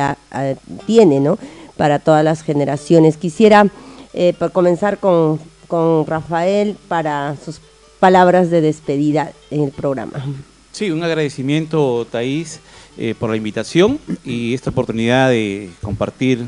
tiene, 0.86 1.20
¿no? 1.20 1.38
Para 1.78 2.00
todas 2.00 2.24
las 2.24 2.42
generaciones. 2.42 3.18
Quisiera 3.18 3.68
eh, 4.14 4.34
comenzar 4.52 5.00
con, 5.00 5.40
con 5.68 6.06
Rafael 6.06 6.78
para 6.88 7.36
sus 7.44 7.60
palabras 8.00 8.50
de 8.50 8.62
despedida 8.62 9.32
en 9.50 9.64
el 9.64 9.72
programa. 9.72 10.24
Sí, 10.72 10.92
un 10.92 11.04
agradecimiento, 11.04 12.06
Thais, 12.10 12.60
eh, 12.98 13.16
por 13.18 13.30
la 13.30 13.38
invitación 13.38 14.00
y 14.24 14.54
esta 14.54 14.72
oportunidad 14.72 15.30
de 15.30 15.70
compartir 15.82 16.46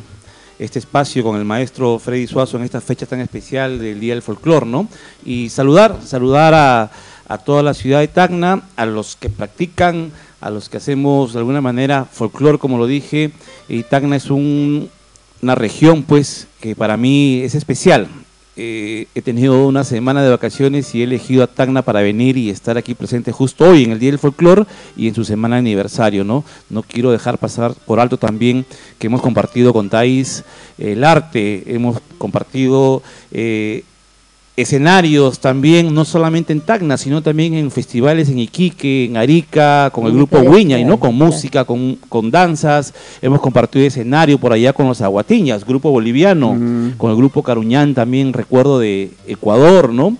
este 0.60 0.80
espacio 0.80 1.24
con 1.24 1.38
el 1.38 1.46
maestro 1.46 2.00
Freddy 2.00 2.28
Suazo 2.28 2.58
en 2.58 2.64
esta 2.64 2.82
fecha 2.82 3.06
tan 3.06 3.20
especial 3.20 3.80
del 3.80 4.00
Día 4.00 4.14
del 4.14 4.22
Folclor, 4.22 4.66
¿no? 4.66 4.88
Y 5.26 5.50
saludar, 5.50 6.00
saludar 6.04 6.54
a, 6.54 6.92
a 7.28 7.38
toda 7.38 7.64
la 7.64 7.74
ciudad 7.74 8.00
de 8.00 8.08
Tacna, 8.08 8.64
a 8.76 8.86
los 8.86 9.16
que 9.16 9.30
practican, 9.30 10.12
a 10.42 10.50
los 10.50 10.70
que 10.70 10.78
hacemos 10.78 11.34
de 11.34 11.40
alguna 11.40 11.62
manera 11.62 12.06
folclor, 12.06 12.60
como 12.60 12.78
lo 12.78 12.88
dije, 12.88 13.32
y 13.68 13.84
Tacna 13.84 14.16
es 14.16 14.30
un, 14.30 14.90
una 15.42 15.56
región 15.56 16.04
pues 16.04 16.48
que 16.60 16.76
para 16.76 16.98
mí 16.98 17.42
es 17.42 17.56
especial. 17.56 18.08
Eh, 18.58 19.08
he 19.14 19.22
tenido 19.22 19.68
una 19.68 19.84
semana 19.84 20.24
de 20.24 20.30
vacaciones 20.30 20.96
y 20.96 21.02
he 21.02 21.04
elegido 21.04 21.44
a 21.44 21.48
Tacna 21.48 21.82
para 21.82 22.02
venir 22.02 22.38
y 22.38 22.50
estar 22.50 22.78
aquí 22.78 22.94
presente 22.94 23.34
justo 23.34 23.66
hoy 23.66 23.84
en 23.84 23.92
el 23.92 24.00
Día 24.00 24.12
del 24.12 24.20
Folclor 24.20 24.66
y 24.96 25.10
en 25.10 25.16
su 25.16 25.26
semana 25.26 25.58
de 25.58 25.60
aniversario, 25.60 26.24
¿no? 26.24 26.46
No 26.70 26.82
quiero 26.82 27.12
dejar 27.12 27.38
pasar 27.38 27.74
por 27.86 28.00
alto 28.00 28.18
también 28.18 28.66
que 28.98 29.08
hemos 29.08 29.22
compartido 29.22 29.74
con 29.74 29.90
Thais 29.90 30.46
el 30.78 31.04
arte, 31.04 31.64
hemos 31.68 31.98
compartido 32.18 33.04
eh, 33.32 33.84
escenarios 34.58 35.40
también, 35.40 35.94
no 35.94 36.06
solamente 36.06 36.54
en 36.54 36.62
Tacna, 36.62 36.98
sino 36.98 37.22
también 37.22 37.54
en 37.56 37.72
festivales 37.72 38.30
en 38.30 38.40
Iquique, 38.40 39.06
en 39.06 39.18
Arica, 39.18 39.90
con 39.92 40.06
el 40.06 40.14
grupo 40.14 40.40
Huiña, 40.40 40.80
y 40.80 40.86
no 40.86 41.00
con 41.00 41.16
música, 41.16 41.66
con, 41.66 41.96
con, 42.08 42.32
danzas. 42.32 42.94
Hemos 43.22 43.42
compartido 43.42 43.86
escenario 43.86 44.38
por 44.38 44.54
allá 44.54 44.72
con 44.72 44.88
los 44.88 45.02
Aguatiñas, 45.02 45.66
grupo 45.66 45.92
boliviano, 45.92 46.58
con 46.98 47.12
el 47.12 47.18
grupo 47.18 47.44
Caruñán 47.44 47.94
también, 47.94 48.32
recuerdo 48.32 48.80
de 48.80 49.12
Ecuador, 49.28 49.92
¿no? 49.92 50.18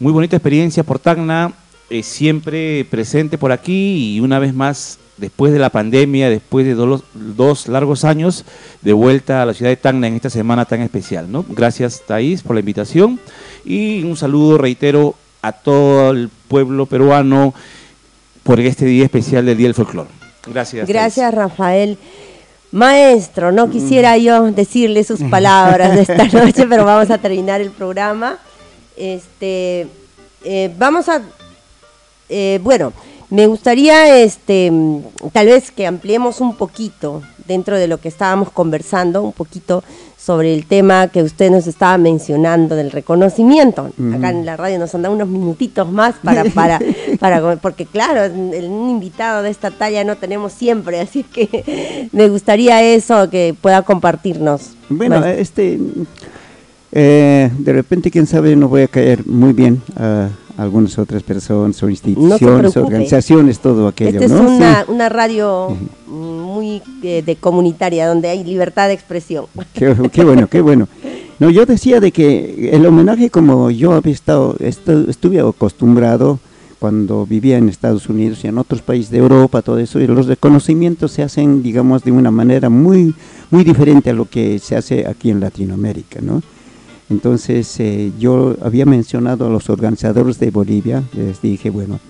Muy 0.00 0.12
bonita 0.12 0.36
experiencia 0.36 0.82
por 0.82 0.98
Tacna, 0.98 1.52
eh, 1.88 2.02
siempre 2.02 2.84
presente 2.90 3.38
por 3.38 3.52
aquí 3.52 4.16
y 4.16 4.20
una 4.20 4.38
vez 4.40 4.52
más 4.52 4.98
después 5.16 5.52
de 5.52 5.58
la 5.58 5.70
pandemia, 5.70 6.28
después 6.28 6.66
de 6.66 6.74
dos, 6.74 7.04
dos, 7.14 7.68
largos 7.68 8.04
años, 8.04 8.44
de 8.82 8.92
vuelta 8.92 9.42
a 9.42 9.46
la 9.46 9.54
ciudad 9.54 9.70
de 9.70 9.76
Tacna 9.76 10.06
en 10.06 10.14
esta 10.14 10.30
semana 10.30 10.64
tan 10.64 10.80
especial. 10.82 11.30
¿no? 11.30 11.44
Gracias, 11.48 12.02
Thais, 12.06 12.42
por 12.42 12.54
la 12.54 12.60
invitación. 12.60 13.20
Y 13.64 14.02
un 14.04 14.16
saludo, 14.16 14.58
reitero, 14.58 15.14
a 15.42 15.52
todo 15.52 16.10
el 16.10 16.28
pueblo 16.48 16.86
peruano 16.86 17.54
por 18.42 18.60
este 18.60 18.84
día 18.84 19.04
especial 19.04 19.46
del 19.46 19.56
Día 19.56 19.66
del 19.68 19.74
Folclore. 19.74 20.10
Gracias. 20.46 20.88
Gracias, 20.88 21.34
Rafael. 21.34 21.98
Maestro, 22.72 23.52
no 23.52 23.70
quisiera 23.70 24.18
yo 24.18 24.50
decirle 24.52 25.02
sus 25.04 25.22
palabras 25.22 25.94
de 25.94 26.02
esta 26.02 26.26
noche, 26.44 26.66
pero 26.68 26.84
vamos 26.84 27.10
a 27.10 27.18
terminar 27.18 27.60
el 27.60 27.70
programa. 27.70 28.38
Este, 28.96 29.86
eh, 30.44 30.72
vamos 30.76 31.08
a, 31.08 31.22
eh, 32.28 32.60
bueno, 32.62 32.92
me 33.30 33.46
gustaría, 33.46 34.22
este, 34.22 34.72
tal 35.32 35.46
vez 35.46 35.70
que 35.70 35.86
ampliemos 35.86 36.40
un 36.40 36.56
poquito 36.56 37.22
dentro 37.46 37.76
de 37.76 37.88
lo 37.88 37.98
que 37.98 38.08
estábamos 38.08 38.50
conversando, 38.50 39.22
un 39.22 39.32
poquito 39.32 39.82
sobre 40.16 40.54
el 40.54 40.66
tema 40.66 41.06
que 41.06 41.22
usted 41.22 41.50
nos 41.50 41.68
estaba 41.68 41.98
mencionando 41.98 42.74
del 42.74 42.90
reconocimiento. 42.90 43.92
Acá 44.12 44.30
en 44.30 44.44
la 44.44 44.56
radio 44.56 44.78
nos 44.78 44.92
han 44.94 45.02
dado 45.02 45.14
unos 45.14 45.28
minutitos 45.28 45.90
más 45.90 46.16
para, 46.22 46.44
para, 46.44 46.80
para, 47.20 47.56
porque 47.56 47.86
claro, 47.86 48.34
un 48.34 48.90
invitado 48.90 49.42
de 49.42 49.50
esta 49.50 49.70
talla 49.70 50.02
no 50.02 50.16
tenemos 50.16 50.52
siempre, 50.52 51.00
así 51.00 51.22
que 51.22 52.08
me 52.12 52.28
gustaría 52.28 52.82
eso 52.82 53.30
que 53.30 53.54
pueda 53.60 53.82
compartirnos. 53.82 54.72
Bueno, 54.88 55.24
este, 55.24 55.78
eh, 56.90 57.50
de 57.58 57.72
repente, 57.72 58.10
quién 58.10 58.26
sabe, 58.26 58.56
no 58.56 58.68
voy 58.68 58.82
a 58.82 58.88
caer 58.88 59.26
muy 59.26 59.52
bien 59.52 59.82
a 59.96 60.30
algunas 60.56 60.98
otras 60.98 61.22
personas 61.22 61.82
o 61.82 61.88
instituciones, 61.88 62.76
organizaciones, 62.76 63.58
todo 63.58 63.88
aquello. 63.88 64.20
Esta 64.20 64.34
es 64.34 64.40
una, 64.40 64.84
una, 64.88 65.08
radio 65.08 65.76
muy 66.06 66.82
eh, 67.02 67.22
de 67.24 67.36
comunitaria, 67.36 68.08
donde 68.08 68.28
hay 68.28 68.44
libertad 68.44 68.88
de 68.88 68.94
expresión. 68.94 69.46
Qué, 69.74 69.92
bueno, 70.24 70.48
qué 70.48 70.60
bueno. 70.60 70.88
No, 71.38 71.50
yo 71.50 71.66
decía 71.66 72.00
de 72.00 72.12
que 72.12 72.70
el 72.72 72.86
homenaje 72.86 73.28
como 73.28 73.70
yo 73.70 73.92
había 73.92 74.12
estado, 74.12 74.56
estuve 74.58 75.40
acostumbrado 75.40 76.38
cuando 76.78 77.26
vivía 77.26 77.58
en 77.58 77.68
Estados 77.68 78.08
Unidos 78.08 78.44
y 78.44 78.48
en 78.48 78.58
otros 78.58 78.82
países 78.82 79.10
de 79.10 79.18
Europa, 79.18 79.62
todo 79.62 79.78
eso, 79.78 80.00
y 80.00 80.06
los 80.06 80.26
reconocimientos 80.26 81.12
se 81.12 81.22
hacen, 81.22 81.62
digamos, 81.62 82.04
de 82.04 82.12
una 82.12 82.30
manera 82.30 82.68
muy, 82.68 83.14
muy 83.50 83.64
diferente 83.64 84.10
a 84.10 84.14
lo 84.14 84.28
que 84.28 84.58
se 84.58 84.76
hace 84.76 85.06
aquí 85.06 85.30
en 85.30 85.40
Latinoamérica, 85.40 86.20
¿no? 86.20 86.42
Entonces 87.08 87.78
eh, 87.78 88.12
yo 88.18 88.56
había 88.62 88.84
mencionado 88.84 89.46
a 89.46 89.50
los 89.50 89.70
organizadores 89.70 90.38
de 90.40 90.50
Bolivia, 90.50 91.02
les 91.14 91.40
dije, 91.40 91.70
bueno, 91.70 92.00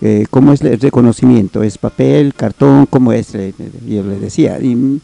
eh, 0.00 0.26
¿cómo 0.30 0.52
es 0.52 0.62
el 0.62 0.80
reconocimiento? 0.80 1.62
¿Es 1.62 1.78
papel, 1.78 2.34
cartón? 2.34 2.86
¿Cómo 2.86 3.12
es? 3.12 3.32
Yo 3.32 4.02
le 4.02 4.18
decía, 4.18 4.58
y 4.60 5.00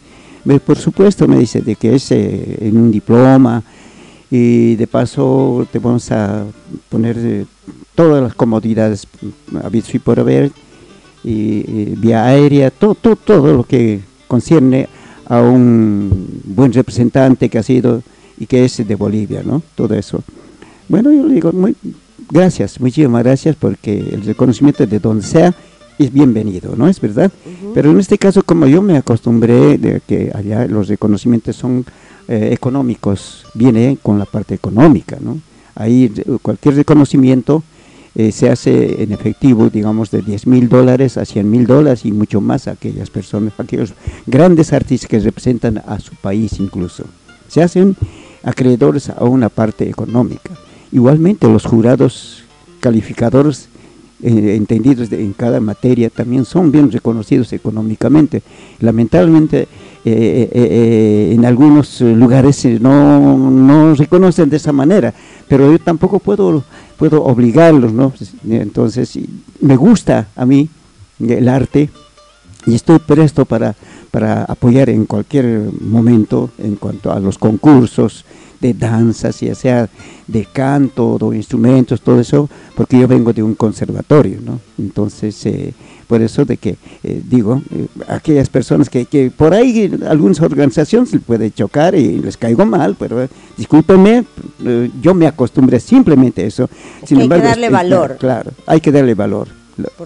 por 0.64 0.76
supuesto 0.76 1.28
me 1.28 1.38
dice 1.38 1.60
de 1.60 1.76
que 1.76 1.94
es 1.94 2.10
eh, 2.10 2.58
en 2.60 2.76
un 2.76 2.90
diploma 2.90 3.62
y 4.30 4.74
de 4.74 4.86
paso 4.86 5.66
te 5.70 5.78
vamos 5.78 6.10
a 6.10 6.44
poner 6.88 7.46
todas 7.94 8.22
las 8.22 8.34
comodidades 8.34 9.06
visto 9.70 9.96
y 9.96 10.00
por 10.00 10.18
haber, 10.18 10.50
y, 11.22 11.94
vía 11.96 12.24
aérea, 12.24 12.70
todo, 12.70 12.94
todo, 12.94 13.16
todo 13.16 13.54
lo 13.54 13.64
que 13.64 14.00
concierne 14.26 14.88
a 15.26 15.40
un 15.40 16.42
buen 16.44 16.72
representante 16.72 17.48
que 17.48 17.58
ha 17.58 17.62
sido 17.62 18.02
y 18.38 18.46
que 18.46 18.64
es 18.64 18.76
de 18.86 18.94
Bolivia, 18.94 19.42
¿no? 19.44 19.62
Todo 19.74 19.94
eso. 19.94 20.22
Bueno, 20.88 21.12
yo 21.12 21.26
le 21.26 21.34
digo, 21.34 21.52
muy, 21.52 21.76
gracias, 22.30 22.80
muchísimas 22.80 23.22
gracias 23.22 23.56
porque 23.56 23.98
el 23.98 24.22
reconocimiento 24.22 24.86
de 24.86 24.98
donde 24.98 25.24
sea 25.24 25.54
es 25.98 26.12
bienvenido, 26.12 26.74
¿no? 26.76 26.88
Es 26.88 27.00
verdad. 27.00 27.30
Pero 27.74 27.90
en 27.90 27.98
este 27.98 28.18
caso, 28.18 28.42
como 28.42 28.66
yo 28.66 28.80
me 28.82 28.96
acostumbré 28.96 29.78
de 29.78 30.00
que 30.06 30.30
allá 30.34 30.66
los 30.66 30.88
reconocimientos 30.88 31.56
son 31.56 31.84
eh, 32.28 32.50
económicos, 32.52 33.44
viene 33.54 33.98
con 34.02 34.18
la 34.18 34.24
parte 34.24 34.54
económica, 34.54 35.18
¿no? 35.20 35.40
Ahí 35.74 36.12
cualquier 36.42 36.74
reconocimiento 36.74 37.62
eh, 38.14 38.32
se 38.32 38.50
hace 38.50 39.02
en 39.02 39.12
efectivo, 39.12 39.70
digamos, 39.70 40.10
de 40.10 40.22
10 40.22 40.46
mil 40.46 40.68
dólares 40.68 41.16
a 41.16 41.24
100 41.24 41.48
mil 41.48 41.66
dólares 41.66 42.04
y 42.04 42.12
mucho 42.12 42.40
más 42.40 42.66
a 42.66 42.72
aquellas 42.72 43.10
personas, 43.10 43.52
aquellos 43.58 43.94
grandes 44.26 44.72
artistas 44.72 45.08
que 45.08 45.20
representan 45.20 45.78
a 45.86 46.00
su 46.00 46.14
país 46.16 46.58
incluso. 46.58 47.04
Se 47.48 47.62
hacen 47.62 47.96
acreedores 48.42 49.10
a 49.10 49.24
una 49.24 49.48
parte 49.48 49.88
económica. 49.88 50.50
Igualmente 50.92 51.48
los 51.48 51.64
jurados 51.64 52.44
calificadores 52.80 53.68
eh, 54.20 54.56
entendidos 54.56 55.12
en 55.12 55.32
cada 55.32 55.60
materia 55.60 56.10
también 56.10 56.44
son 56.44 56.72
bien 56.72 56.90
reconocidos 56.90 57.52
económicamente. 57.52 58.42
Lamentablemente 58.80 59.68
eh, 60.04 60.48
eh, 60.52 61.32
en 61.34 61.44
algunos 61.44 62.00
lugares 62.00 62.64
no, 62.80 63.36
no 63.36 63.94
reconocen 63.94 64.50
de 64.50 64.56
esa 64.56 64.72
manera, 64.72 65.14
pero 65.46 65.70
yo 65.70 65.78
tampoco 65.78 66.18
puedo, 66.18 66.64
puedo 66.96 67.22
obligarlos, 67.24 67.92
¿no? 67.92 68.12
Entonces 68.48 69.18
me 69.60 69.76
gusta 69.76 70.28
a 70.34 70.44
mí 70.44 70.68
el 71.20 71.48
arte 71.48 71.90
y 72.66 72.74
estoy 72.74 72.98
presto 72.98 73.44
para 73.44 73.76
para 74.10 74.44
apoyar 74.44 74.88
en 74.90 75.04
cualquier 75.04 75.70
momento 75.80 76.50
en 76.58 76.76
cuanto 76.76 77.12
a 77.12 77.20
los 77.20 77.38
concursos 77.38 78.24
de 78.60 78.74
danzas, 78.74 79.40
ya 79.40 79.54
sea 79.54 79.88
de 80.26 80.44
canto, 80.44 81.16
de 81.18 81.36
instrumentos, 81.36 82.00
todo 82.00 82.20
eso, 82.20 82.48
porque 82.74 82.98
yo 82.98 83.06
vengo 83.06 83.32
de 83.32 83.42
un 83.42 83.54
conservatorio, 83.54 84.40
¿no? 84.44 84.60
Entonces, 84.78 85.46
eh, 85.46 85.72
por 86.06 86.22
eso 86.22 86.44
de 86.44 86.56
que, 86.56 86.76
eh, 87.04 87.22
digo, 87.24 87.62
eh, 87.72 87.86
aquellas 88.08 88.48
personas 88.48 88.90
que, 88.90 89.04
que, 89.04 89.30
por 89.30 89.54
ahí 89.54 89.90
algunas 90.08 90.40
organizaciones 90.40 91.12
les 91.12 91.22
puede 91.22 91.50
chocar 91.52 91.94
y 91.94 92.18
les 92.18 92.36
caigo 92.36 92.66
mal, 92.66 92.96
pero 92.98 93.28
discúlpenme, 93.56 94.24
yo 95.00 95.14
me 95.14 95.26
acostumbré 95.26 95.78
simplemente 95.78 96.42
a 96.42 96.46
eso. 96.46 96.68
Sin 97.04 97.20
hay 97.20 97.28
que 97.28 97.38
darle 97.38 97.68
valor. 97.68 98.16
Claro, 98.18 98.50
hay 98.66 98.80
que 98.80 98.90
darle 98.90 99.14
valor. 99.14 99.48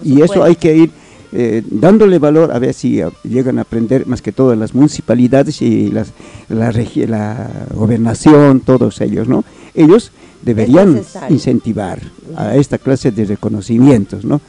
y 0.03 0.21
eso 0.21 0.43
hay 0.43 0.55
que 0.55 0.75
ir 0.75 1.02
eh, 1.35 1.63
dándole 1.65 2.19
valor 2.19 2.51
a 2.51 2.59
ver 2.59 2.75
si 2.75 3.01
llegan 3.23 3.57
a 3.57 3.61
aprender 3.61 4.05
más 4.05 4.21
que 4.21 4.31
todo 4.31 4.55
las 4.55 4.75
municipalidades 4.75 5.63
y 5.63 5.89
las, 5.89 6.13
la, 6.47 6.71
la 7.07 7.51
gobernación, 7.73 8.59
todos 8.59 9.01
ellos, 9.01 9.27
¿no? 9.27 9.43
Ellos 9.73 10.11
deberían 10.43 11.01
incentivar 11.29 11.99
a 12.35 12.55
esta 12.55 12.77
clase 12.77 13.11
de 13.11 13.25
reconocimientos, 13.25 14.25
¿no? 14.25 14.41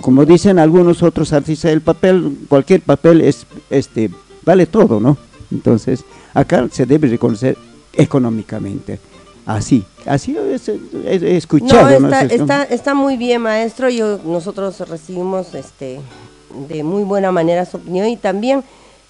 Como 0.00 0.24
dicen 0.24 0.58
algunos 0.58 1.02
otros 1.02 1.32
artistas, 1.32 1.70
el 1.70 1.82
papel, 1.82 2.38
cualquier 2.48 2.80
papel 2.80 3.20
es, 3.20 3.46
este, 3.70 4.10
vale 4.44 4.66
todo, 4.66 4.98
¿no? 4.98 5.18
Entonces, 5.52 6.04
acá 6.34 6.66
se 6.72 6.86
debe 6.86 7.08
reconocer 7.08 7.56
económicamente. 7.92 8.98
Así, 9.44 9.84
así 10.06 10.36
he, 10.36 11.36
escuchado. 11.36 12.00
No, 12.00 12.08
está, 12.08 12.22
está, 12.22 12.62
está, 12.64 12.94
muy 12.94 13.16
bien, 13.16 13.42
maestro. 13.42 13.90
Yo, 13.90 14.18
nosotros 14.24 14.80
recibimos 14.88 15.54
este 15.54 16.00
de 16.68 16.82
muy 16.82 17.04
buena 17.04 17.32
manera 17.32 17.64
su 17.64 17.78
opinión 17.78 18.08
y 18.08 18.16
también 18.16 18.64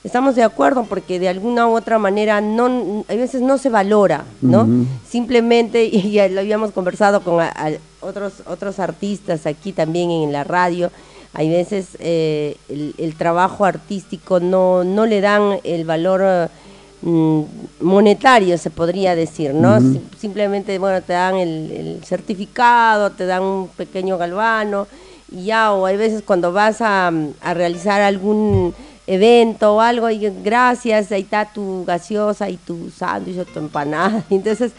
estamos 0.05 0.35
de 0.35 0.43
acuerdo 0.43 0.85
porque 0.85 1.19
de 1.19 1.29
alguna 1.29 1.69
u 1.69 1.77
otra 1.77 1.99
manera 1.99 2.41
no 2.41 3.05
a 3.09 3.15
veces 3.15 3.41
no 3.41 3.59
se 3.59 3.69
valora, 3.69 4.25
¿no? 4.41 4.67
Simplemente 5.09 5.85
y 5.93 6.11
ya 6.13 6.29
lo 6.29 6.41
habíamos 6.41 6.73
conversado 6.73 7.23
con 7.23 7.45
otros 8.01 8.43
otros 8.47 8.79
artistas 8.79 9.47
aquí 9.47 9.73
también 9.73 10.11
en 10.11 10.33
la 10.33 10.45
radio. 10.45 10.91
Hay 11.35 11.49
veces 11.49 11.97
eh, 11.99 12.57
el, 12.69 13.15
trabajo 13.17 13.65
artístico 13.65 14.39
no 14.39 14.85
no 14.85 15.07
le 15.07 15.23
dan 15.23 15.61
el 15.65 15.85
valor 15.85 16.51
mm, 17.01 17.41
monetario, 17.81 18.59
se 18.59 18.71
podría 18.71 19.15
decir, 19.15 19.55
¿no? 19.55 19.79
simplemente, 20.19 20.79
bueno, 20.79 21.01
te 21.01 21.15
dan 21.15 21.37
el, 21.37 22.01
certificado, 22.05 23.11
te 23.13 23.25
dan 23.25 23.43
un 23.43 23.69
pequeño 23.69 24.19
galvano 24.19 24.87
y 25.33 25.45
ya, 25.47 25.73
o 25.73 25.87
hay 25.87 25.97
veces 25.97 26.23
cuando 26.23 26.53
vas 26.53 26.81
a, 26.81 27.13
realizar 27.55 28.01
algún 28.03 28.75
evento 29.07 29.77
o 29.77 29.81
algo 29.81 30.09
y 30.11 30.19
gracias, 30.43 31.11
ahí 31.13 31.23
está 31.23 31.53
tu 31.53 31.85
gaseosa 31.85 32.49
y 32.51 32.57
tu 32.57 32.91
sándwich 32.91 33.39
o 33.39 33.45
tu 33.45 33.59
empanada. 33.59 34.25
Entonces, 34.31 34.73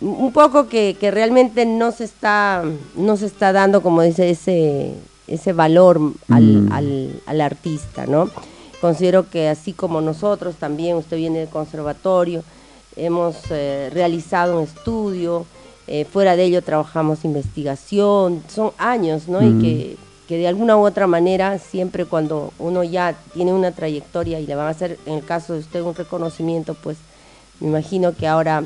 un 0.00 0.32
poco 0.32 0.68
que, 0.68 0.96
que, 0.98 1.10
realmente 1.10 1.64
no 1.64 1.90
se 1.90 2.04
está 2.04 2.62
no 2.96 3.16
se 3.16 3.26
está 3.26 3.54
dando 3.54 3.82
como 3.82 4.02
dice 4.02 4.28
ese 4.28 4.92
ese 5.26 5.54
valor 5.54 5.98
al, 6.28 6.44
mm. 6.44 6.72
al, 6.72 7.22
al, 7.24 7.40
artista 7.40 8.04
no 8.06 8.28
considero 8.82 9.30
que 9.30 9.48
así 9.48 9.72
como 9.72 10.02
nosotros 10.02 10.56
también 10.56 10.96
usted 10.96 11.16
viene 11.16 11.38
del 11.38 11.48
conservatorio 11.48 12.44
hemos 12.96 13.36
eh, 13.50 13.90
realizado 13.92 14.58
un 14.58 14.64
estudio 14.64 15.46
eh, 15.88 16.04
fuera 16.04 16.36
de 16.36 16.44
ello 16.44 16.62
trabajamos 16.62 17.24
investigación 17.24 18.42
son 18.48 18.72
años 18.78 19.28
no 19.28 19.42
y 19.42 19.50
mm. 19.50 19.62
que, 19.62 19.96
que 20.28 20.36
de 20.38 20.48
alguna 20.48 20.76
u 20.76 20.84
otra 20.84 21.06
manera 21.06 21.58
siempre 21.58 22.04
cuando 22.04 22.52
uno 22.58 22.82
ya 22.84 23.14
tiene 23.34 23.52
una 23.52 23.72
trayectoria 23.72 24.40
y 24.40 24.46
le 24.46 24.54
van 24.54 24.66
a 24.66 24.70
hacer 24.70 24.98
en 25.06 25.14
el 25.14 25.24
caso 25.24 25.52
de 25.52 25.60
usted 25.60 25.82
un 25.82 25.94
reconocimiento 25.94 26.74
pues 26.74 26.96
me 27.60 27.68
imagino 27.68 28.14
que 28.14 28.26
ahora 28.26 28.64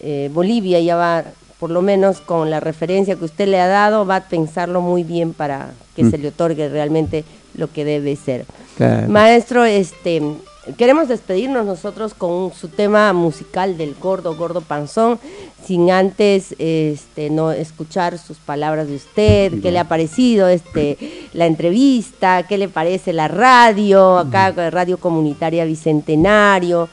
eh, 0.00 0.30
Bolivia 0.32 0.80
ya 0.80 0.96
va, 0.96 1.24
por 1.58 1.70
lo 1.70 1.82
menos 1.82 2.20
con 2.20 2.50
la 2.50 2.60
referencia 2.60 3.16
que 3.16 3.24
usted 3.24 3.48
le 3.48 3.60
ha 3.60 3.66
dado, 3.66 4.06
va 4.06 4.16
a 4.16 4.28
pensarlo 4.28 4.80
muy 4.80 5.02
bien 5.02 5.32
para 5.32 5.70
que 5.96 6.04
mm. 6.04 6.10
se 6.10 6.18
le 6.18 6.28
otorgue 6.28 6.68
realmente 6.68 7.24
lo 7.54 7.72
que 7.72 7.84
debe 7.84 8.14
ser. 8.16 8.44
Maestro, 9.08 9.64
este, 9.64 10.22
queremos 10.76 11.08
despedirnos 11.08 11.64
nosotros 11.64 12.14
con 12.14 12.52
su 12.52 12.68
tema 12.68 13.12
musical 13.12 13.78
del 13.78 13.94
gordo, 13.94 14.36
gordo 14.36 14.60
panzón, 14.60 15.18
sin 15.64 15.90
antes 15.90 16.54
este, 16.58 17.30
no 17.30 17.52
escuchar 17.52 18.18
sus 18.18 18.38
palabras 18.38 18.88
de 18.88 18.96
usted, 18.96 19.60
qué 19.60 19.70
le 19.70 19.78
ha 19.78 19.88
parecido 19.88 20.48
este, 20.48 20.98
la 21.32 21.46
entrevista, 21.46 22.44
qué 22.46 22.58
le 22.58 22.68
parece 22.68 23.12
la 23.12 23.28
radio, 23.28 24.18
acá 24.18 24.52
Radio 24.70 24.98
Comunitaria 24.98 25.64
Bicentenario. 25.64 26.88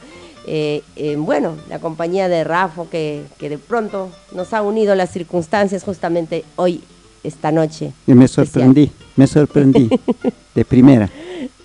Eh, 0.48 0.82
eh, 0.94 1.16
bueno, 1.16 1.56
la 1.68 1.80
compañía 1.80 2.28
de 2.28 2.44
Rafo 2.44 2.88
que, 2.88 3.24
de 3.40 3.58
pronto 3.58 4.10
nos 4.32 4.52
ha 4.52 4.62
unido 4.62 4.94
las 4.94 5.10
circunstancias 5.10 5.82
justamente 5.82 6.44
hoy, 6.54 6.82
esta 7.24 7.50
noche. 7.50 7.92
Y 8.06 8.14
me 8.14 8.28
sorprendí, 8.28 8.92
me 9.16 9.26
sorprendí, 9.26 9.90
de 10.54 10.64
primera. 10.64 11.10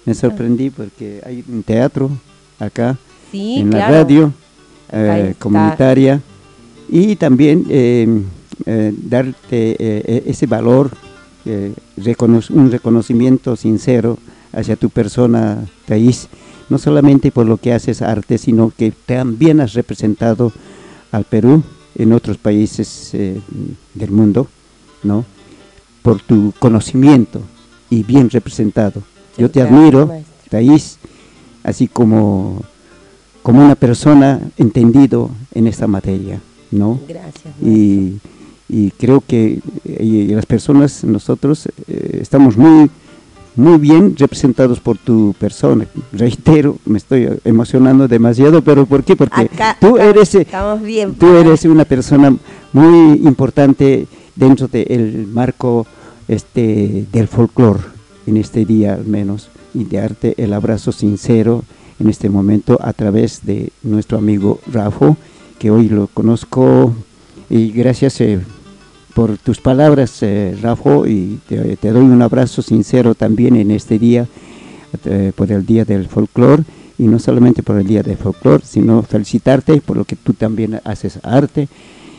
Me 0.06 0.14
sorprendí 0.14 0.70
porque 0.70 1.22
hay 1.26 1.44
un 1.48 1.64
teatro 1.64 2.10
acá, 2.60 2.98
en 3.34 3.70
la 3.70 3.90
radio 3.90 4.34
eh, 4.92 5.36
comunitaria, 5.38 6.22
y 6.90 7.16
también 7.16 8.28
darte 8.66 10.30
ese 10.30 10.46
valor, 10.48 10.92
un 11.46 12.72
reconocimiento 12.72 13.56
sincero 13.56 14.18
hacia 14.52 14.76
tu 14.76 14.90
persona, 14.90 15.66
Thais 15.86 16.28
no 16.72 16.78
solamente 16.78 17.32
por 17.32 17.46
lo 17.46 17.58
que 17.58 17.74
haces 17.74 18.02
arte, 18.02 18.38
sino 18.38 18.72
que 18.76 18.92
también 18.92 19.60
has 19.60 19.74
representado 19.74 20.54
al 21.12 21.26
Perú 21.26 21.64
en 21.96 22.14
otros 22.14 22.38
países 22.38 23.14
eh, 23.14 23.42
del 23.94 24.12
mundo, 24.12 24.48
¿no? 25.04 25.26
Por 26.02 26.22
tu 26.22 26.54
conocimiento 26.60 27.42
y 27.90 28.04
bien 28.04 28.30
representado. 28.30 29.04
Yo 29.38 29.50
te 29.50 29.62
admiro, 29.62 30.12
Thais, 30.50 30.98
así 31.64 31.88
como, 31.88 32.62
como 33.44 33.64
una 33.64 33.76
persona 33.76 34.40
entendido 34.58 35.30
en 35.54 35.68
esta 35.68 35.88
materia, 35.88 36.42
¿no? 36.72 37.00
Gracias. 37.08 37.54
Y, 37.62 38.20
creo 38.98 39.22
que 39.26 39.60
las 39.84 40.46
personas, 40.46 41.04
nosotros, 41.04 41.68
eh, 41.88 42.20
estamos 42.22 42.56
muy 42.56 42.90
muy 43.54 43.78
bien 43.78 44.16
representados 44.18 44.80
por 44.80 44.98
tu 44.98 45.36
persona. 45.38 45.86
Reitero, 46.14 46.78
me 46.86 46.98
estoy 46.98 47.28
emocionando 47.44 48.08
demasiado, 48.08 48.62
pero 48.62 48.86
¿por 48.86 49.04
qué? 49.04 49.18
Porque 49.18 49.50
tú 49.80 49.98
eres 49.98 50.34
eh, 50.36 50.48
tú 51.20 51.36
eres 51.36 51.66
una 51.66 51.84
persona 51.84 52.34
muy 52.72 53.20
importante 53.28 54.08
dentro 54.38 54.70
del 54.70 55.28
marco 55.28 55.86
este 56.30 57.06
del 57.12 57.28
folclore 57.28 57.82
en 58.28 58.38
este 58.38 58.66
día 58.66 58.94
al 58.94 59.06
menos 59.06 59.50
y 59.74 59.86
de 59.86 59.98
darte 59.98 60.34
el 60.38 60.54
abrazo 60.54 60.92
sincero 60.92 61.64
en 62.00 62.10
este 62.10 62.30
momento 62.30 62.80
a 62.82 62.94
través 62.94 63.46
de 63.46 63.72
nuestro 63.84 64.18
amigo 64.18 64.60
Rafa, 64.72 65.16
que 65.60 65.72
hoy 65.72 65.88
lo 65.88 66.08
conozco. 66.08 66.94
Y 67.50 67.72
gracias 67.72 68.20
eh, 68.22 68.40
por 69.14 69.38
tus 69.38 69.60
palabras, 69.60 70.18
eh, 70.22 70.56
y 71.08 71.36
te, 71.48 71.92
doy 71.92 72.06
un 72.06 72.22
abrazo 72.22 72.62
sincero 72.62 73.14
también 73.14 73.56
en 73.56 73.72
este 73.72 74.00
día, 74.00 74.28
eh, 75.06 75.32
por 75.36 75.52
el 75.52 75.66
Día 75.66 75.86
del 75.86 76.08
Folclor, 76.08 76.64
y 76.98 77.04
no 77.04 77.20
solamente 77.20 77.62
por 77.62 77.78
el 77.78 77.86
Día 77.86 78.04
del 78.04 78.18
Folclor, 78.18 78.62
sino 78.64 79.04
felicitarte 79.04 79.82
por 79.82 79.98
lo 79.98 80.06
que 80.06 80.16
tú 80.16 80.34
también 80.34 80.80
haces 80.84 81.20
arte, 81.24 81.68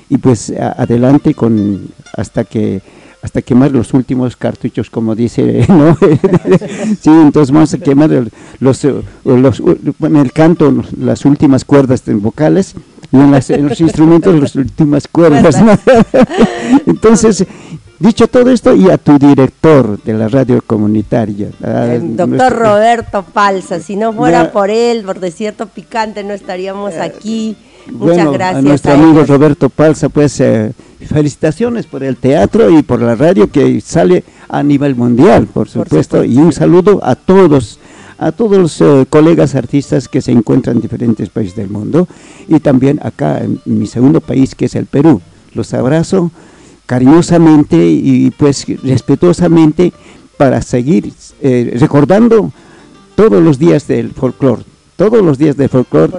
y 0.08 0.18
pues 0.18 0.50
adelante 0.50 1.34
con 1.34 1.88
hasta 2.14 2.44
que 2.44 2.82
hasta 3.22 3.40
quemar 3.40 3.70
los 3.70 3.94
últimos 3.94 4.36
cartuchos, 4.36 4.90
como 4.90 5.14
dice, 5.14 5.64
¿no? 5.68 5.96
sí, 7.00 7.10
entonces 7.10 7.52
vamos 7.52 7.72
a 7.72 7.78
quemar 7.78 8.10
los, 8.58 8.86
los, 9.24 9.62
bueno, 9.98 10.20
el 10.20 10.32
canto, 10.32 10.82
las 10.98 11.24
últimas 11.24 11.64
cuerdas 11.64 12.02
vocales, 12.06 12.74
y 13.12 13.16
en, 13.16 13.68
los 13.68 13.80
instrumentos 13.80 14.40
las 14.40 14.56
últimas 14.56 15.06
cuerdas. 15.06 15.56
Entonces, 16.86 17.44
dicho 17.98 18.26
todo 18.26 18.50
esto, 18.50 18.74
y 18.74 18.90
a 18.90 18.96
tu 18.96 19.18
director 19.18 20.02
de 20.02 20.14
la 20.14 20.28
radio 20.28 20.62
comunitaria. 20.66 21.50
El 21.62 22.16
doctor 22.16 22.52
Roberto 22.52 23.22
Palza, 23.22 23.80
si 23.80 23.96
no 23.96 24.14
fuera 24.14 24.50
por 24.50 24.70
él, 24.70 25.04
por 25.04 25.20
Desierto 25.20 25.66
Picante, 25.66 26.24
no 26.24 26.32
estaríamos 26.32 26.94
eh, 26.94 27.02
aquí. 27.02 27.56
Muchas 27.90 28.32
gracias. 28.32 28.56
A 28.56 28.62
nuestro 28.62 28.92
amigo 28.92 29.24
Roberto 29.24 29.68
Palza, 29.68 30.08
pues 30.08 30.40
eh, 30.40 30.72
felicitaciones 31.06 31.86
por 31.86 32.02
el 32.02 32.16
teatro 32.16 32.70
y 32.70 32.82
por 32.82 33.00
la 33.00 33.14
radio 33.14 33.50
que 33.50 33.80
sale 33.80 34.24
a 34.48 34.62
nivel 34.62 34.94
mundial, 34.94 35.46
por 35.46 35.68
supuesto, 35.68 36.24
y 36.24 36.36
un 36.38 36.52
saludo 36.52 37.00
a 37.02 37.14
todos 37.14 37.78
a 38.18 38.30
todos 38.30 38.56
los 38.56 38.80
eh, 38.80 39.04
colegas 39.10 39.56
artistas 39.56 40.06
que 40.06 40.22
se 40.22 40.30
encuentran 40.30 40.76
en 40.76 40.82
diferentes 40.82 41.28
países 41.28 41.56
del 41.56 41.68
mundo 41.68 42.06
y 42.46 42.60
también 42.60 43.00
acá 43.02 43.40
en 43.40 43.60
mi 43.64 43.88
segundo 43.88 44.20
país 44.20 44.54
que 44.54 44.66
es 44.66 44.76
el 44.76 44.86
Perú. 44.86 45.20
Los 45.54 45.74
abrazo 45.74 46.30
cariñosamente 46.86 47.76
y 47.84 48.30
pues 48.30 48.64
respetuosamente 48.84 49.92
para 50.36 50.62
seguir 50.62 51.12
eh, 51.40 51.76
recordando 51.80 52.52
todos 53.16 53.42
los 53.42 53.58
días 53.58 53.88
del 53.88 54.12
folclore, 54.12 54.62
todos 54.96 55.22
los 55.22 55.38
días 55.38 55.56
del 55.56 55.68
folclore, 55.68 56.12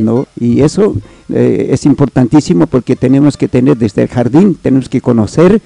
¿no? 0.00 0.26
Y 0.38 0.62
eso 0.62 0.94
eh, 1.32 1.68
es 1.70 1.86
importantísimo 1.86 2.66
porque 2.66 2.96
tenemos 2.96 3.36
que 3.36 3.48
tener 3.48 3.76
desde 3.76 4.02
el 4.02 4.08
jardín, 4.08 4.54
tenemos 4.54 4.88
que 4.88 5.00
conocer 5.00 5.60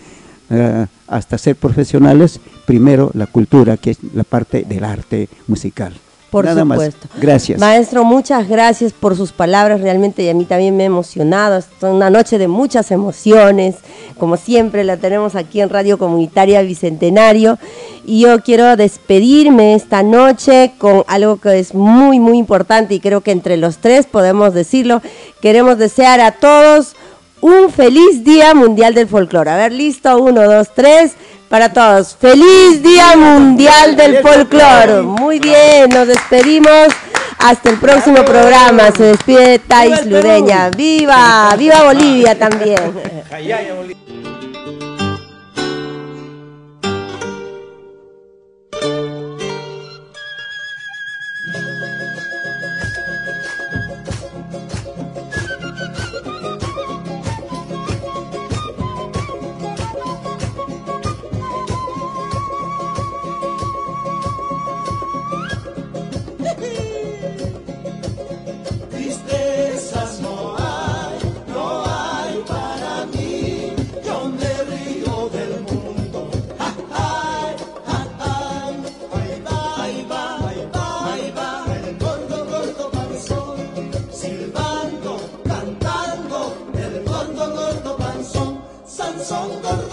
eh, 0.50 0.86
hasta 1.06 1.38
ser 1.38 1.56
profesionales, 1.56 2.40
primero 2.66 3.10
la 3.14 3.26
cultura, 3.26 3.76
que 3.76 3.92
es 3.92 3.98
la 4.14 4.24
parte 4.24 4.64
del 4.68 4.84
arte 4.84 5.28
musical. 5.46 5.94
Por 6.30 6.48
supuesto. 6.48 7.08
Gracias. 7.20 7.58
Maestro, 7.58 8.04
muchas 8.04 8.48
gracias 8.48 8.92
por 8.92 9.16
sus 9.16 9.32
palabras. 9.32 9.80
Realmente 9.80 10.22
y 10.22 10.28
a 10.28 10.34
mí 10.34 10.44
también 10.44 10.76
me 10.76 10.84
ha 10.84 10.86
emocionado. 10.86 11.58
Es 11.58 11.66
una 11.80 12.10
noche 12.10 12.38
de 12.38 12.48
muchas 12.48 12.90
emociones. 12.90 13.76
Como 14.18 14.36
siempre 14.36 14.84
la 14.84 14.96
tenemos 14.96 15.34
aquí 15.34 15.60
en 15.60 15.68
Radio 15.68 15.98
Comunitaria 15.98 16.62
Bicentenario. 16.62 17.58
Y 18.04 18.20
yo 18.20 18.40
quiero 18.42 18.76
despedirme 18.76 19.74
esta 19.74 20.02
noche 20.02 20.72
con 20.78 21.04
algo 21.08 21.38
que 21.38 21.58
es 21.58 21.74
muy, 21.74 22.20
muy 22.20 22.38
importante 22.38 22.94
y 22.94 23.00
creo 23.00 23.20
que 23.20 23.32
entre 23.32 23.56
los 23.56 23.78
tres 23.78 24.06
podemos 24.06 24.54
decirlo. 24.54 25.02
Queremos 25.40 25.78
desear 25.78 26.20
a 26.20 26.32
todos 26.32 26.94
un 27.40 27.70
feliz 27.70 28.22
Día 28.24 28.54
Mundial 28.54 28.94
del 28.94 29.08
Folclore. 29.08 29.50
A 29.50 29.56
ver, 29.56 29.72
listo, 29.72 30.16
uno, 30.18 30.42
dos, 30.42 30.68
tres, 30.74 31.12
para 31.50 31.72
todos. 31.72 32.16
¡Feliz 32.18 32.80
Día 32.80 33.16
Mundial 33.16 33.96
del 33.96 34.18
Folclore! 34.22 35.02
Muy 35.02 35.40
bien, 35.40 35.90
nos 35.90 36.06
despedimos. 36.06 36.88
Hasta 37.38 37.70
el 37.70 37.78
próximo 37.78 38.24
programa. 38.24 38.92
Se 38.92 39.02
despide 39.04 39.58
Thais 39.58 40.06
Ludeña. 40.06 40.70
¡Viva! 40.70 41.52
¡Viva 41.58 41.82
Bolivia 41.82 42.38
también! 42.38 42.78
Sangar 89.30 89.89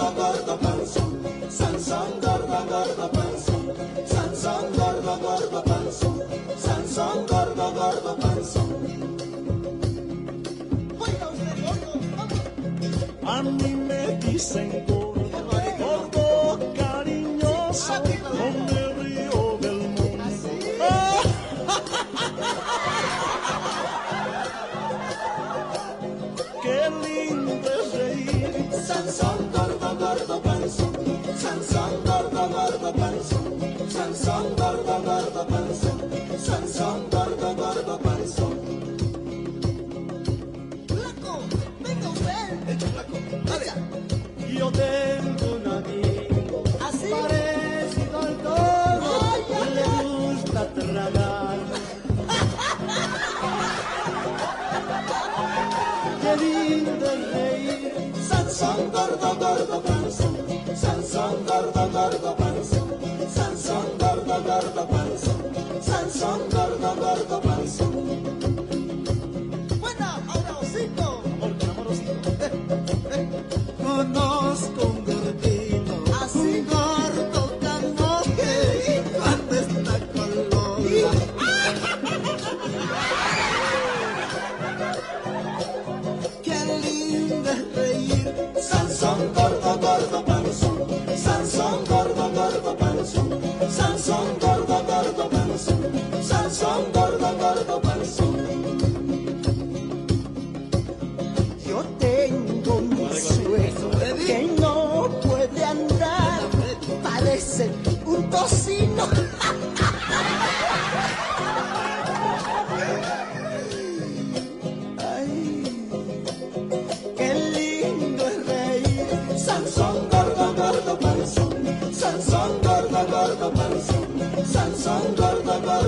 Sansón, 34.28 34.56
gordo, 34.58 35.04
gordo 35.06 35.48
panzón. 35.48 36.02
Sansón, 36.38 37.10
gordo, 37.10 37.56
gordo 37.56 37.98
panzón. 38.00 38.60
Flaco, 40.90 41.40
venga 41.80 42.10
usted. 42.10 42.70
Hecho 42.70 42.88
flaco. 42.88 43.18
Dale. 43.46 43.68
Yo 44.54 44.70
tengo 44.70 45.46
un 45.56 45.68
amigo. 45.78 46.64
Así. 46.86 47.10
Parecido 47.10 48.20
al 48.20 48.38
todo. 48.44 49.46
que 49.48 49.60
le 49.76 49.86
gusta 50.04 50.62
tragar. 50.74 51.60
Qué 56.22 56.32
lindo 56.44 57.06
es 57.06 57.32
reír. 57.32 57.94
Sansón, 58.28 58.92
gordo, 58.92 59.36
gordo 59.40 59.82
panzón. 59.84 60.36
Sansón, 60.76 61.46
gordo, 61.48 61.90
gordo 61.94 62.36
panzón. 62.36 62.47
Sansón, 66.18 66.67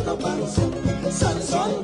gordo, 0.09 0.17
gordo, 0.17 0.17
panzón. 0.17 0.71
Sansón, 1.11 1.83